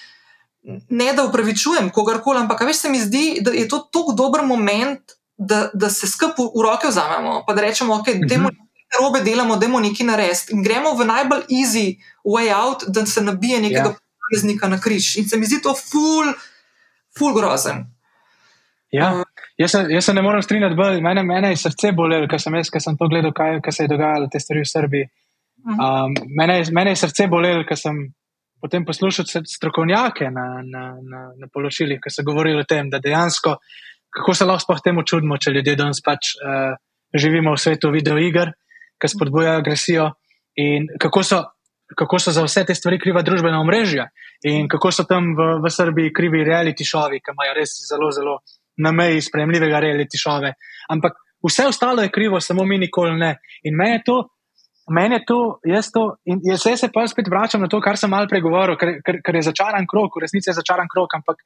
[0.90, 5.00] ne da upravičujem kogarkoli, ampak veš, se mi zdi, da je to tako dober moment,
[5.38, 8.28] da, da se skupaj v roke vzamemo in da rečemo, ok, -huh.
[8.30, 13.06] demo nekaj robe delamo, demo nekaj narediti in gremo v najbolj easy way out, da
[13.06, 13.96] se nabije nekega ja.
[13.96, 15.18] posameznika na križ.
[15.18, 16.34] In se mi zdi to ful,
[17.18, 17.86] ful grozen.
[18.92, 19.14] Ja.
[19.14, 19.24] Uh,
[19.58, 22.54] Jaz se, jaz se ne morem strinjati, bolj, mene, mene je srce bolelo, ker sem,
[22.72, 25.06] ker sem to gledal, kaj, kaj se je dogajalo, te stvari v Srbiji.
[25.66, 28.02] Um, mene, mene je srce bolelo, ker sem
[28.62, 33.58] potem poslušati strokovnjake na, na, na, na položajih, ki so govorili o tem, da dejansko,
[34.16, 36.78] kako se lahko sploh temu čudimo, če ljudje danes pač uh,
[37.14, 38.54] živimo v svetu videoiger,
[39.02, 40.10] ki spodbujajo agresijo
[40.56, 41.42] in kako so,
[42.00, 44.08] kako so za vse te stvari kriva družbena omrežja
[44.48, 48.38] in kako so tam v, v Srbiji krivi reality šovi, ki imajo res zelo, zelo
[48.78, 50.54] na meji spremljivega reality šove.
[50.92, 53.36] Ampak vse ostalo je krivo, samo mi nikoli ne.
[53.64, 54.18] In me je to
[54.90, 58.10] meni je to, jaz, to, jaz, jaz se pa spet vračam na to, kar sem
[58.10, 61.42] malo pregovoril, ker, ker, ker je začaran krok, v resnici je začaran krok, ampak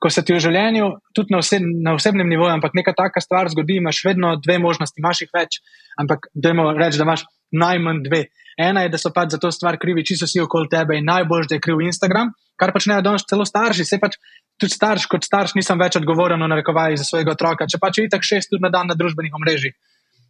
[0.00, 3.50] ko se ti v življenju, tudi na, oseb, na osebnem nivoju, ampak neka taka stvar
[3.52, 5.60] zgodi, imaš vedno dve možnosti, imaš jih več,
[6.00, 8.22] ampak dajmo reči, da imaš najmanj dve.
[8.60, 11.46] Ena je, da so pač za to stvar krivi, čisto vsi okoli tebe in najbolj,
[11.50, 14.16] da je kriv Instagram, kar počnejo danes celo starši, se pač
[14.60, 18.24] tudi starš, kot starš nisem več odgovoren, narekovaj za svojega otroka, če pač je itak
[18.26, 19.76] šest ur na dan na družbenih omrežjih.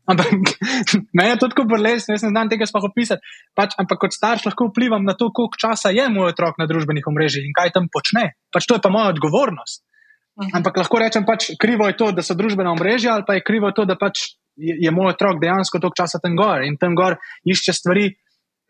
[0.08, 0.56] Ampak
[1.16, 3.22] me je to tako bolesno, jaz ne znam tega sploh opisati.
[3.54, 7.06] Pač, ampak kot starš lahko vplivam na to, koliko časa je moj otrok na družbenih
[7.06, 8.34] omrežjih in kaj tam počne.
[8.54, 9.84] Pač to je pa moja odgovornost.
[10.40, 10.56] Mhm.
[10.60, 13.70] Ampak lahko rečem, pač krivo je to, da so družbena omrežja, ali pa je krivo
[13.76, 17.18] to, da pač je, je moj otrok dejansko toliko časa tam gor in tam gor
[17.44, 18.10] išče stvari,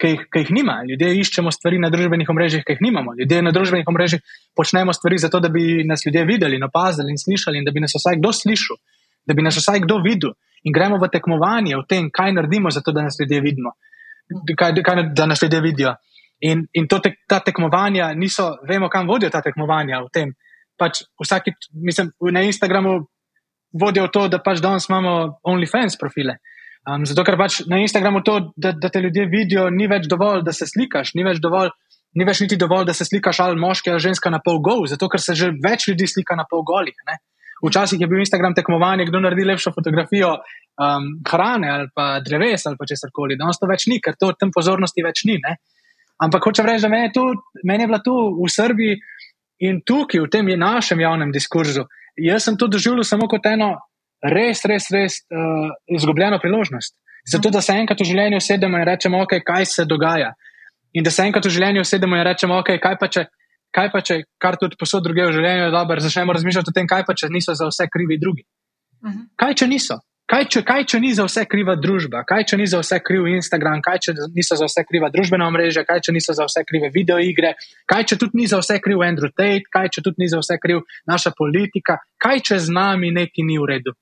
[0.01, 0.81] ki jih, ki jih nima.
[0.89, 3.13] Ljudje iščemo stvari na družbenih omrežjih, ki jih nimamo.
[3.19, 4.23] Ljudje na družbenih omrežjih
[4.57, 7.95] počnemo stvari zato, da bi nas ljudje videli, opazili in slišali in da bi nas
[7.99, 8.81] vsaj kdo slišal,
[9.29, 10.33] da bi nas vsaj kdo videl
[10.65, 13.73] in gremo v tekmovanje v tem, kaj naredimo, zato da nas ljudje vidimo,
[14.59, 15.95] kaj, kaj, da nas ljudje vidijo.
[16.41, 20.01] In, in te, ta tekmovanja niso, vemo, kam vodijo ta tekmovanja.
[20.81, 21.53] Pač vsaki,
[21.85, 23.03] mislim, na Instagramu
[23.73, 26.39] vodijo to, da pač danes imamo OnlyFans profile.
[26.89, 30.41] Um, zato, ker pač na Instagramu to, da, da te ljudje vidijo, ni več dovolj,
[30.47, 31.73] da se slikaš, ni več dovolj.
[32.19, 35.07] Ni več niti dovolj, da se slikaš ali moški ali ženska na pol gol, zato
[35.07, 36.97] ker se že več ljudi slika na pol golih.
[37.61, 42.79] Včasih je bil Instagram tekmovanje, kdo naredi lepšo fotografijo um, hrane ali pa dreves ali
[42.79, 43.37] pa česar koli.
[43.37, 45.37] Danes to več ni, ker to tem pozornosti več ni.
[45.43, 45.57] Ne?
[46.21, 47.27] Ampak hočem reči, da meni je, tu,
[47.65, 48.97] meni je bila tu v Srbiji
[49.69, 53.75] in tukaj, v tem našem javnem diskurzu, jaz sem to doživljal samo kot eno
[54.21, 56.97] res, res, res uh, izgubljeno priložnost.
[57.29, 60.33] Zato, da se enkrat v življenju sedemo in rečemo, ok, kaj se dogaja.
[60.97, 63.27] In da se enkrat v življenju sedemo in rečemo, ok, kaj pa če
[63.71, 66.89] kaj pa če, kar tudi posod druge v življenju je dobro, začnemo razmišljati o tem,
[66.91, 68.47] kaj pa če niso za vse krivi drugi.
[69.01, 69.19] Uh mhm.
[69.19, 69.27] -huh.
[69.37, 70.01] Kaj če niso?
[70.31, 73.27] kaj če, kaj če ni za vse kriva družba, kaj če ni za vse kriv
[73.33, 76.91] Instagram, kaj če niso za vse kriva družbena mreža, kaj če niso za vse krive
[76.95, 77.55] videoigre,
[77.91, 80.59] kaj če tudi ni za vse kriv Andrew Tate, kaj če tudi ni za vse
[80.63, 83.97] kriv naša politika, kaj če z nami neki ni v redu.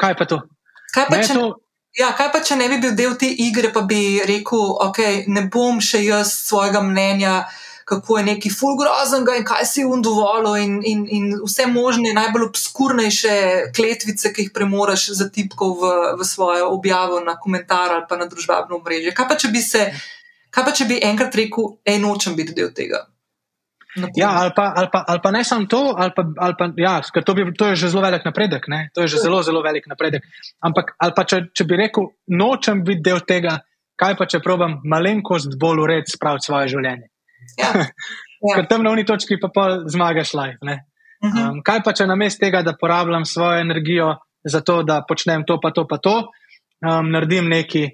[0.00, 0.42] Kaj pa to?
[0.92, 1.48] Kaj pa, če, to...
[1.96, 5.46] ja, kaj pa če ne bi bil del te igre, pa bi rekel, okay, ne
[5.52, 7.38] bom še jaz svojega mnenja
[7.86, 12.48] kako je neki fulgrozen in kaj si jim dovolil, in, in, in vse možne, najbolj
[12.48, 13.34] obskurnejše
[13.76, 18.26] kletvice, ki jih premoriš za tipkov v, v svojo objavo na komentar ali pa na
[18.26, 19.14] družbeno mrežo.
[19.14, 19.84] Kaj pa če bi se,
[20.50, 23.06] kaj pa če bi enkrat rekel, ej, nočem biti del tega?
[24.18, 26.98] Ja, ali pa, ali, pa, ali pa ne samo to, ali pa, ali pa ja,
[27.22, 28.66] to, bi, to je že zelo velik napredek.
[28.68, 28.90] Ne?
[28.98, 30.26] To je že zelo, zelo velik napredek.
[30.58, 33.60] Ampak, ali pa če, če bi rekel, nočem biti del tega,
[33.94, 37.14] kaj pa če probujem malenkost bolj urediti spraviti svoje življenje.
[37.58, 37.72] Ja.
[38.44, 38.52] Ja.
[38.54, 40.58] Ker tam na uni točki pa zmagaš live.
[40.62, 41.38] Uh mhm.
[41.38, 41.50] -huh.
[41.50, 45.58] um, kaj pa če namesto tega, da porabljam svojo energijo za to, da počnem to,
[45.62, 46.28] pa to, pa to,
[46.84, 47.88] um, naredim nekaj,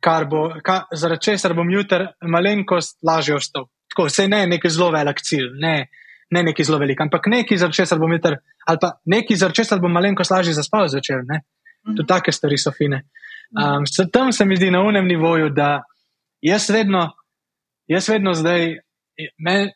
[0.00, 3.68] kar bo, ka, zaradi česar bom jutri malenkost lažje ostal.
[3.88, 5.88] Tako, vse ne neki zelo velik cilj, ne,
[6.30, 9.80] ne neki zelo velik, ampak nekaj, zaradi česar bom jutri, ali pa nekaj, zaradi česar
[9.80, 11.16] bom malenkost lažje zaspal zvečer.
[11.16, 11.96] Uh -huh.
[11.96, 13.02] Tudi take stvari so fine.
[13.52, 15.82] Um, tam se mi zdi na unem nivoju, da
[16.40, 17.10] jaz vedno,
[17.86, 18.78] jaz vedno zdaj
[19.38, 19.72] me,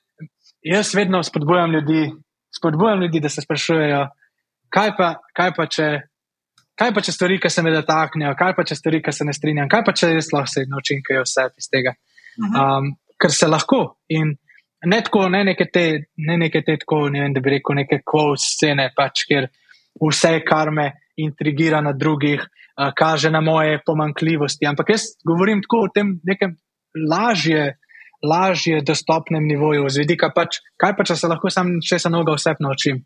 [0.63, 2.11] jaz vedno spodbujam ljudi,
[2.57, 4.07] spodbujam ljudi, da se sprašujejo,
[4.69, 5.91] kaj pa, kaj pa če.
[6.79, 9.33] Kaj pa če stvari, ki se me dotaknejo, kaj pa če stvari, ki se ne
[9.35, 11.93] strinjam, kaj pa če jaz lahko se naučim, kaj je vse iz tega.
[12.39, 12.53] Mhm.
[12.55, 13.81] Um, ker se lahko
[14.15, 14.31] in
[14.87, 15.83] ne tako, ne neke te,
[16.23, 19.49] ne neke te tako, ne vem, da bi rekel, neke quote scene, pač, kjer
[19.99, 20.87] vse, kar me
[21.19, 24.71] intrigira na drugih, uh, kaže na moje pomankljivosti.
[24.71, 26.55] Ampak jaz govorim tako o tem nekem
[27.11, 27.73] lažje
[28.25, 32.57] lažje dostopnem nivoju, z vidika pač, kaj pa če se lahko sam česa novega vse
[32.61, 33.05] naučim.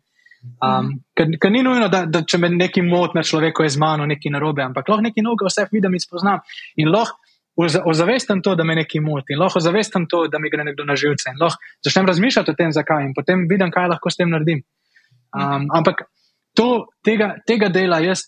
[0.59, 4.05] Um, ker ni nujno, da, da če me neki mot na človeku je z mano
[4.09, 6.41] nekaj narobe, ampak lahko nekaj novega vse vidim in spoznam.
[6.75, 7.19] In lahko
[7.85, 11.31] ozavestam to, da me nekaj moti, lahko ozavestam to, da mi gre nekdo na živce.
[11.31, 14.63] In lahko začnem razmišljati o tem, zakaj in potem vidim, kaj lahko s tem naredim.
[15.33, 16.03] Um, ampak
[16.57, 18.25] to, tega, tega dela jaz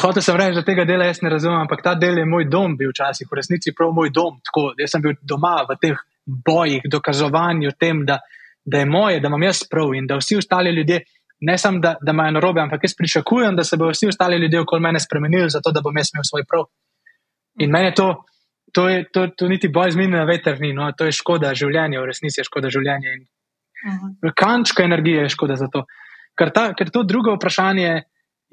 [0.00, 2.76] Hoče se reči, da tega dela jaz ne razumem, ampak ta del je moj dom,
[2.76, 4.40] bil včasih, v resnici prav moj dom.
[4.42, 8.18] Tako, jaz sem bil doma v teh bojih, dokazovanju tem, da,
[8.64, 11.02] da je moje, da imam jaz prav in da vsi ostali ljudje,
[11.40, 14.60] ne samo da, da imajo narobe, ampak jaz pričakujem, da se bodo vsi ostali ljudje
[14.60, 16.64] okoli mene spremenili, zato da bom jaz imel svoj prav.
[17.58, 18.24] In meni to,
[18.72, 22.00] to, je, to, to niti boj z mini na veterni, no, to je škoda življenja,
[22.00, 23.12] v resnici je škoda življenja.
[23.14, 24.10] In uh mhm.
[24.22, 24.32] -huh.
[24.34, 25.84] Kančka energije je škoda za to.
[26.38, 28.02] Ker, ta, ker to drugo vprašanje je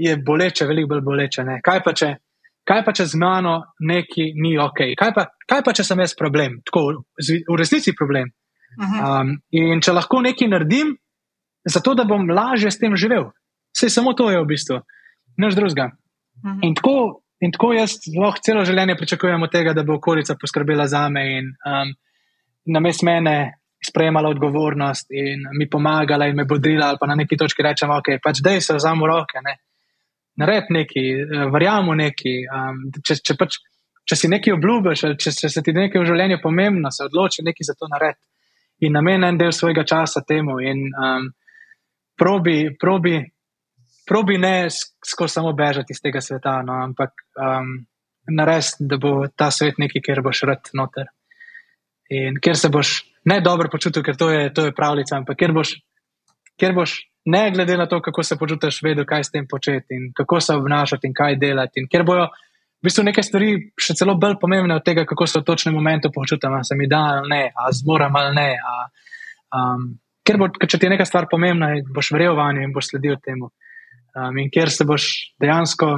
[0.01, 1.45] je boleče, veliko bolj boleče.
[1.63, 2.09] Kaj pa, če,
[2.67, 4.83] kaj pa če z mano neki ni ok?
[4.97, 8.31] Kaj pa, kaj pa če sem jaz problem, tako v resnici problem?
[8.79, 8.99] Mhm.
[9.03, 10.95] Um, in če lahko nekaj naredim,
[11.67, 13.29] zato da bom lažje s tem živel.
[13.75, 14.79] Vse samo to je v bistvu,
[15.37, 15.91] nič drugega.
[16.41, 16.59] Mhm.
[16.65, 16.75] In,
[17.41, 21.25] in tako jaz lahko celo življenje pričakujem od tega, da bo okolica poskrbela za me
[21.37, 21.97] in um,
[22.65, 23.57] na mest mene.
[23.81, 28.19] Sprejemala odgovornost in mi pomagala, in me bodrila, ali pa na neki točki rečemo, ok,
[28.21, 29.41] pač dej se vzamem v roke.
[29.41, 29.55] Ne?
[30.39, 32.37] Naredi nekaj, eh, verjamem nekaj.
[32.57, 33.59] Um, če, če, pač,
[34.07, 37.71] če si nekaj obljubiš, če, če se ti nekaj v življenju pomembno, se odloči nekaj
[37.71, 38.25] za to narediti
[38.81, 40.57] in namen en del svojega časa temu.
[40.59, 41.29] In um,
[42.17, 43.19] probi, probi,
[44.07, 44.69] probi ne
[45.05, 47.75] skozi samo bežati iz tega sveta, no, ampak um,
[48.29, 51.13] narediti, da bo ta svet nekaj, kjer boš rad noter.
[52.11, 52.97] In kjer se boš
[53.29, 55.75] ne dobro počutil, ker to je, to je pravljica, ampak kjer boš,
[56.59, 60.11] kjer boš ne glede na to, kako se počutiš, vedeti, kaj s tem početi in
[60.15, 61.79] kako se obnašati in kaj delati.
[61.79, 62.27] In ker bojo
[62.81, 66.09] v bistvu neke stvari še celo bolj pomembne od tega, kako se v točnem momentu
[66.13, 68.49] počutim, ali se mi da ali ne, ali zmoram ali ne.
[68.57, 68.87] A,
[69.57, 69.85] um,
[70.25, 73.19] ker, bo, ker če ti je neka stvar pomembna, boš verjel vanjo in boš sledil
[73.21, 73.51] temu.
[74.17, 75.93] Um, in ker se boš dejansko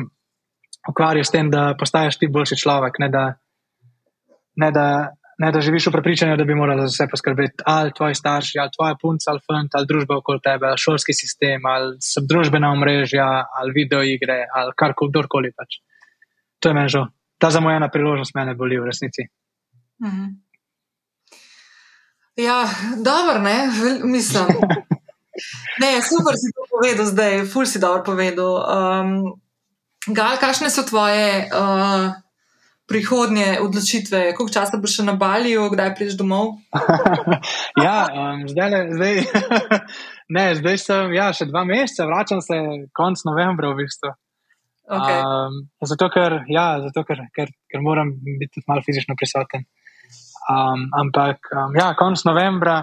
[0.92, 3.26] ukvarjal s tem, da postaješ ti boljši človek, ne da.
[4.60, 4.88] Ne da
[5.44, 8.72] ne da živiš v prepričanju, da bi morali za vse poskrbeti, ali tvoji starši, ali
[8.76, 11.98] tvoja punca, ali fant, ali družba okoli tebe, ali šolski sistem, ali
[12.30, 13.28] družbena omrežja,
[13.60, 15.82] ali videoigre, ali karkoli pač.
[16.60, 17.10] To je meni žal.
[17.38, 19.28] Ta zamujena priložnost mene boli v resnici.
[20.04, 20.26] Mhm.
[22.40, 22.64] Ja,
[22.98, 23.58] dobro, ne,
[24.04, 24.48] mislim.
[25.82, 28.54] Ne, super si to povedal zdaj, ful si dobro povedal.
[28.70, 29.10] Um,
[30.04, 32.12] Gal, kakšne so tvoje uh,
[32.88, 36.58] prihodnje odločitve, koliko časa boš še na Baliju, kdaj prideš domov?
[37.86, 39.22] ja, um, zdaj, zdaj,
[40.36, 42.60] ne, zdaj sem ja, še dva meseca, vračam se
[42.96, 44.14] konec novembra v bistvu.
[44.84, 45.20] Okay.
[45.24, 49.64] Um, zato, ker, ja, zato ker, ker, ker moram biti tudi malo fizično prisoten.
[50.52, 52.82] Um, ampak, um, ja, konec novembra,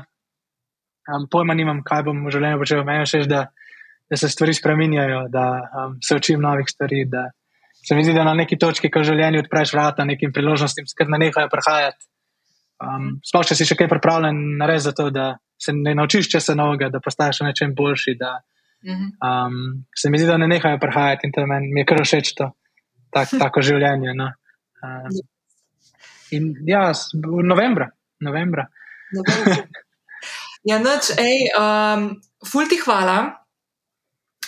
[1.12, 2.86] um, pojma nimam, kaj bom v življenju počel.
[2.88, 3.44] Meni je še, da
[4.10, 7.06] da se stvari spremenjajo, da um, se učim novih stvari.
[7.88, 11.08] Se mi zdi, da na neki točki, ko v življenju odpreš vrata nekim priložnostim, ker
[11.08, 12.04] ne nehajo prihajati.
[12.80, 16.56] Um, Sploh, če si še kaj pripravljen narediti za to, da se ne naučiš česa
[16.56, 18.16] novega, da postaješ v nečem boljši.
[18.20, 18.34] Da,
[18.84, 19.58] um,
[19.96, 22.50] se mi zdi, da ne nehajo prihajati in to meni je kar všeč to,
[23.16, 24.16] tak, tako življenje.
[24.16, 24.30] No.
[24.80, 25.08] Uh,
[26.36, 26.86] in ja,
[27.44, 27.90] novembra.
[28.20, 28.68] novembra.
[30.68, 32.10] ja, noč, ej, um,
[32.44, 33.18] ful ti hvala.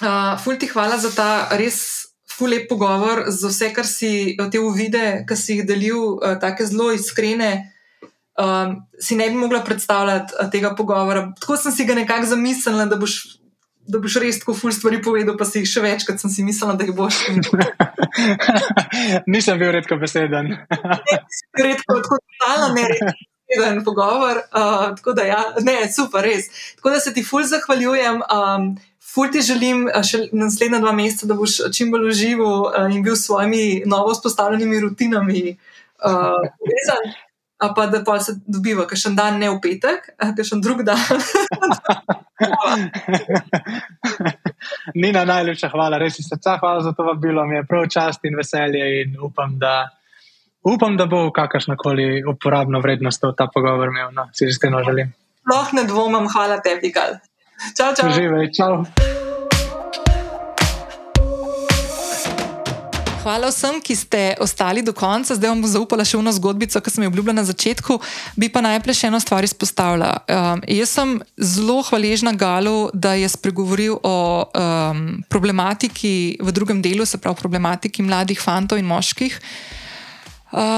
[0.03, 1.29] Uh, ful ti hvala za ta
[1.61, 6.67] res lep pogovor, za vse, kar si te uvide, ki si jih delil, uh, tako
[6.67, 7.53] zelo iskrene.
[8.33, 11.33] Um, si ne bi mogla predstavljati uh, tega pogovora.
[11.41, 13.19] Tako sem si ga nekako zamislila, da boš,
[13.89, 16.45] da boš res tako ful stvari povedal, pa si jih še več, kot sem si
[16.47, 17.21] mislila, da jih boš.
[19.33, 20.55] Nisem bil redko beseden.
[21.67, 23.19] redko, tako totalno ne redko.
[23.53, 26.49] En pogovor, uh, tako da, ja, ne, super, res.
[26.79, 28.23] Tako da se ti ful zahvaljujem.
[28.33, 28.71] Um,
[29.13, 33.27] Ful ti želim še naslednja dva meseca, da boš čim bolj užival in bil s
[33.27, 35.43] svojimi novo vzpostavljenimi rutinami
[36.01, 37.13] povezan.
[37.13, 40.57] Uh, pa da pa se dobiva, ker še en dan ne v petek, ker še
[40.57, 40.99] en drug dan.
[45.03, 48.35] Nina, najlepša hvala, res iz srca hvala za to vabilo, mi je prav čast in
[48.39, 49.75] veselje in upam, da,
[50.67, 54.11] upam, da bo kakršnakoli uporabno vrednost ta pogovor imel.
[54.17, 55.15] No, si iskreno želim.
[55.43, 57.21] Sploh ne dvomim, hvala tebi, Gal.
[57.79, 58.11] Čau, čau.
[58.11, 58.83] Živaj, čau.
[63.23, 65.39] Hvala vsem, ki ste ostali do konca.
[65.39, 68.01] Zdaj vam bom zaupala še eno zgodbico, ki sem jo obljubila na začetku.
[68.35, 70.27] Bi pa najprej še eno stvar izpostavila.
[70.27, 77.07] Um, jaz sem zelo hvaležna Galu, da je spregovoril o um, problematiki v drugem delu,
[77.07, 79.39] se pravi problematiki mladih fantov in moških.
[79.39, 79.82] Uh,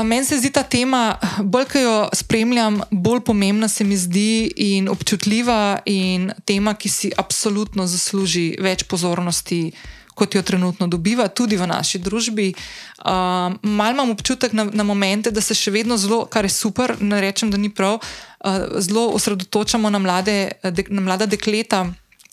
[0.04, 4.88] meni se zdi ta tema, bolj ko jo spremljam, bolj pomembna se mi zdi in
[4.88, 9.72] občutljiva, in tema, ki si absolutno zasluži več pozornosti,
[10.14, 12.52] kot jo trenutno dobiva, tudi v naši družbi.
[12.54, 16.94] Uh, mal imam občutek na, na momente, da se še vedno zelo, kar je super,
[17.02, 21.88] ne rečem, da ni prav, uh, zelo osredotočamo na, mlade, de, na mlada dekleta.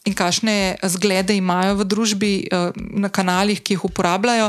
[0.05, 2.31] In kakšne zglede imajo v družbi,
[2.97, 4.47] na kanalih, ki jih uporabljajo,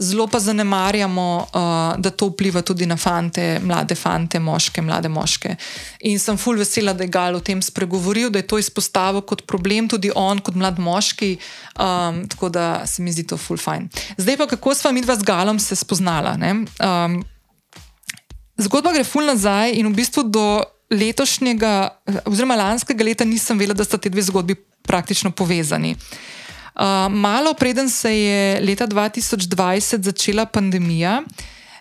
[0.00, 5.54] zelo pa zanemarjamo, uh, da to vpliva tudi na fante, mlade fante, moške, mlade moške.
[6.08, 9.44] In sem ful vesela, da je Gal o tem spregovoril, da je to izpostavil kot
[9.46, 11.36] problem, tudi on, kot mlad moški.
[11.76, 13.90] Um, tako da se mi zdi to ful fajn.
[14.16, 16.36] Zdaj pa, kako sva mi dva z Galom se spoznala.
[16.40, 17.20] Um,
[18.56, 20.46] zgodba gre ful nazaj in v bistvu do.
[20.90, 25.92] Letošnjega, oziroma lanskega leta, nisem vedela, da sta ti dve zgodbi praktično povezani.
[25.94, 26.39] Uh,
[27.10, 31.22] malo preden se je leta 2020 začela pandemija,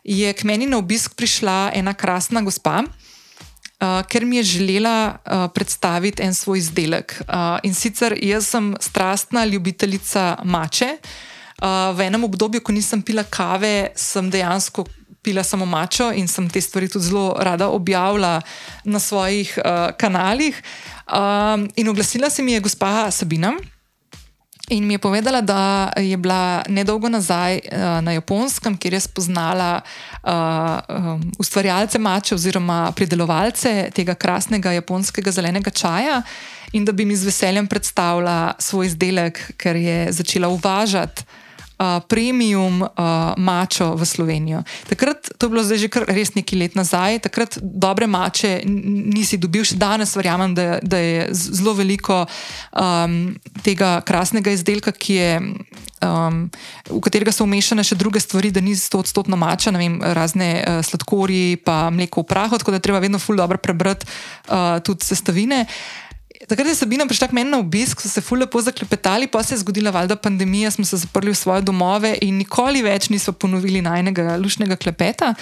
[0.04, 5.48] je k meni na obisk prišla ena krasna gospa, uh, ker mi je želela uh,
[5.54, 7.22] predstaviti en svoj izdelek.
[7.22, 10.98] Uh, in sicer jaz sem strastna ljubiteljica mače.
[11.60, 14.86] Uh, v enem obdobju, ko nisem pila kave, sem dejansko
[15.22, 18.42] pila samo mačo in sem te stvari tudi zelo rada objavila
[18.84, 20.62] na svojih uh, kanalih.
[21.12, 23.54] Um, in oglasila se mi je gospa Sabina.
[24.70, 29.82] In mi je povedala, da je bila nedolgo nazaj uh, na Japonskem, kjer je spoznala
[29.82, 36.22] uh, um, ustvarjalce mače oziroma pridelovalce tega krasnega japonskega zelenega čaja,
[36.72, 41.24] in da bi mi z veseljem predstavila svoj izdelek, ker je začela uvažati
[42.08, 42.90] premium uh,
[43.38, 44.64] mačo v Slovenijo.
[44.90, 49.64] Takrat, to je bilo zdaj že res nekaj let nazaj, takrat dobre mače nisi dobil,
[49.64, 52.26] še danes verjamem, da, da je zelo veliko
[52.76, 53.32] um,
[53.64, 55.32] tega krasnega izdelka, ki je.
[56.00, 56.46] Um,
[56.88, 60.80] v katerega so umešane še druge stvari, da ni sto odstotno mača, vem, razne uh,
[60.80, 64.08] sladkorji, pa mleko v prahu, tako da treba vedno fuldo prebrati
[64.48, 65.66] uh, tudi sestavine.
[65.68, 66.09] Uh,
[66.50, 69.60] Takrat je Sabina prišla k meni na obisk, so se fulje pozaklepetali, pa se je
[69.62, 74.38] zgodila valjda pandemija, smo se zaprli v svoje domove in nikoli več nismo ponovili najnega
[74.42, 75.36] lušnega klepeta.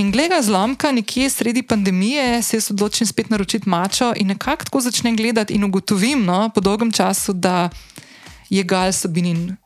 [0.00, 4.80] In gleda zlomka, nekje sredi pandemije se je odločil spet naročiti mačo in nekako tako
[4.80, 7.68] začnem gledati in ugotovim no, po dolgem času, da
[8.48, 9.56] je Gal Sabinin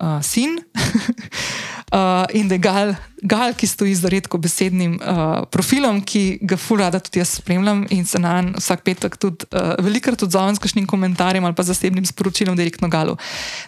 [0.00, 0.60] uh, sin.
[1.94, 6.56] uh, in da je gal, gal, ki stoji za redko besednim uh, profilom, ki ga
[6.60, 10.62] furada tudi jaz spremljam in se na en vsak petek tudi uh, velikrat odzovem s
[10.62, 13.16] kakšnim komentarjem ali pa zasebnim sporočilom direktno galu.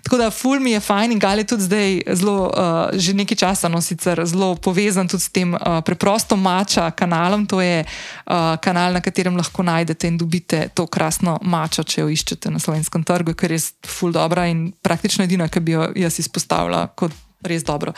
[0.02, 3.40] Tako da ful mi je fajn in gal je tudi zdaj zelo, uh, že nekaj
[3.44, 7.46] časa, no sicer zelo povezan tudi s tem uh, preprosto mača kanalom.
[7.46, 12.08] To je uh, kanal, na katerem lahko najdete in dobite to krasno mačo, če jo
[12.10, 15.88] iščete na slovenskem trgu, ker je res ful dobra in praktično edina, ki bi jo
[15.96, 17.14] jaz izpostavila kot
[17.46, 17.92] res dobro.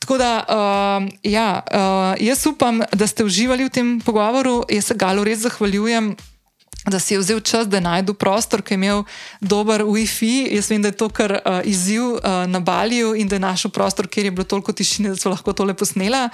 [0.00, 4.64] Tako da, uh, ja, uh, jaz upam, da ste uživali v tem pogovoru.
[4.70, 6.16] Jaz se Galu res zahvaljujem.
[6.86, 9.02] da si je vzel čas, da je najdel prostor, ki je imel
[9.40, 10.48] dober WiFi.
[10.54, 13.70] Jaz vem, da je to kar uh, izziv uh, na Baliju in da je našel
[13.70, 16.28] prostor, kjer je bilo toliko tišine, da so lahko tole posnela.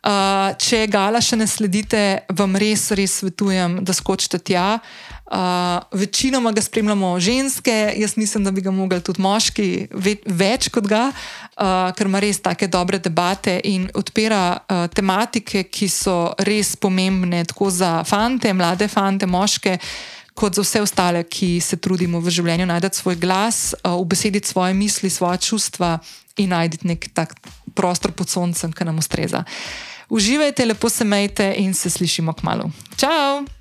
[0.00, 4.78] Uh, če gala še ne sledite, vam res, res svetujem, da skočite tja.
[4.78, 5.19] Uh,
[5.92, 10.86] večinoma ga spremljamo ženske, jaz mislim, da bi ga mogli tudi moški ve več kot
[10.90, 16.74] ga, uh, ker ima res take dobre debate in odpira uh, tematike, ki so res
[16.76, 19.78] pomembne, tako za fante, mlade fante, moške.
[20.34, 24.74] Kot za vse ostale, ki se trudimo v življenju najti svoj glas, v besedi svoje
[24.74, 25.98] misli, svoje čustva
[26.40, 27.34] in najti nek tak
[27.74, 29.44] prostor pod soncem, ki nam ustreza.
[30.08, 32.70] Uživajte, lepo se majte in se slišimo k malu.
[32.96, 33.59] Ciao!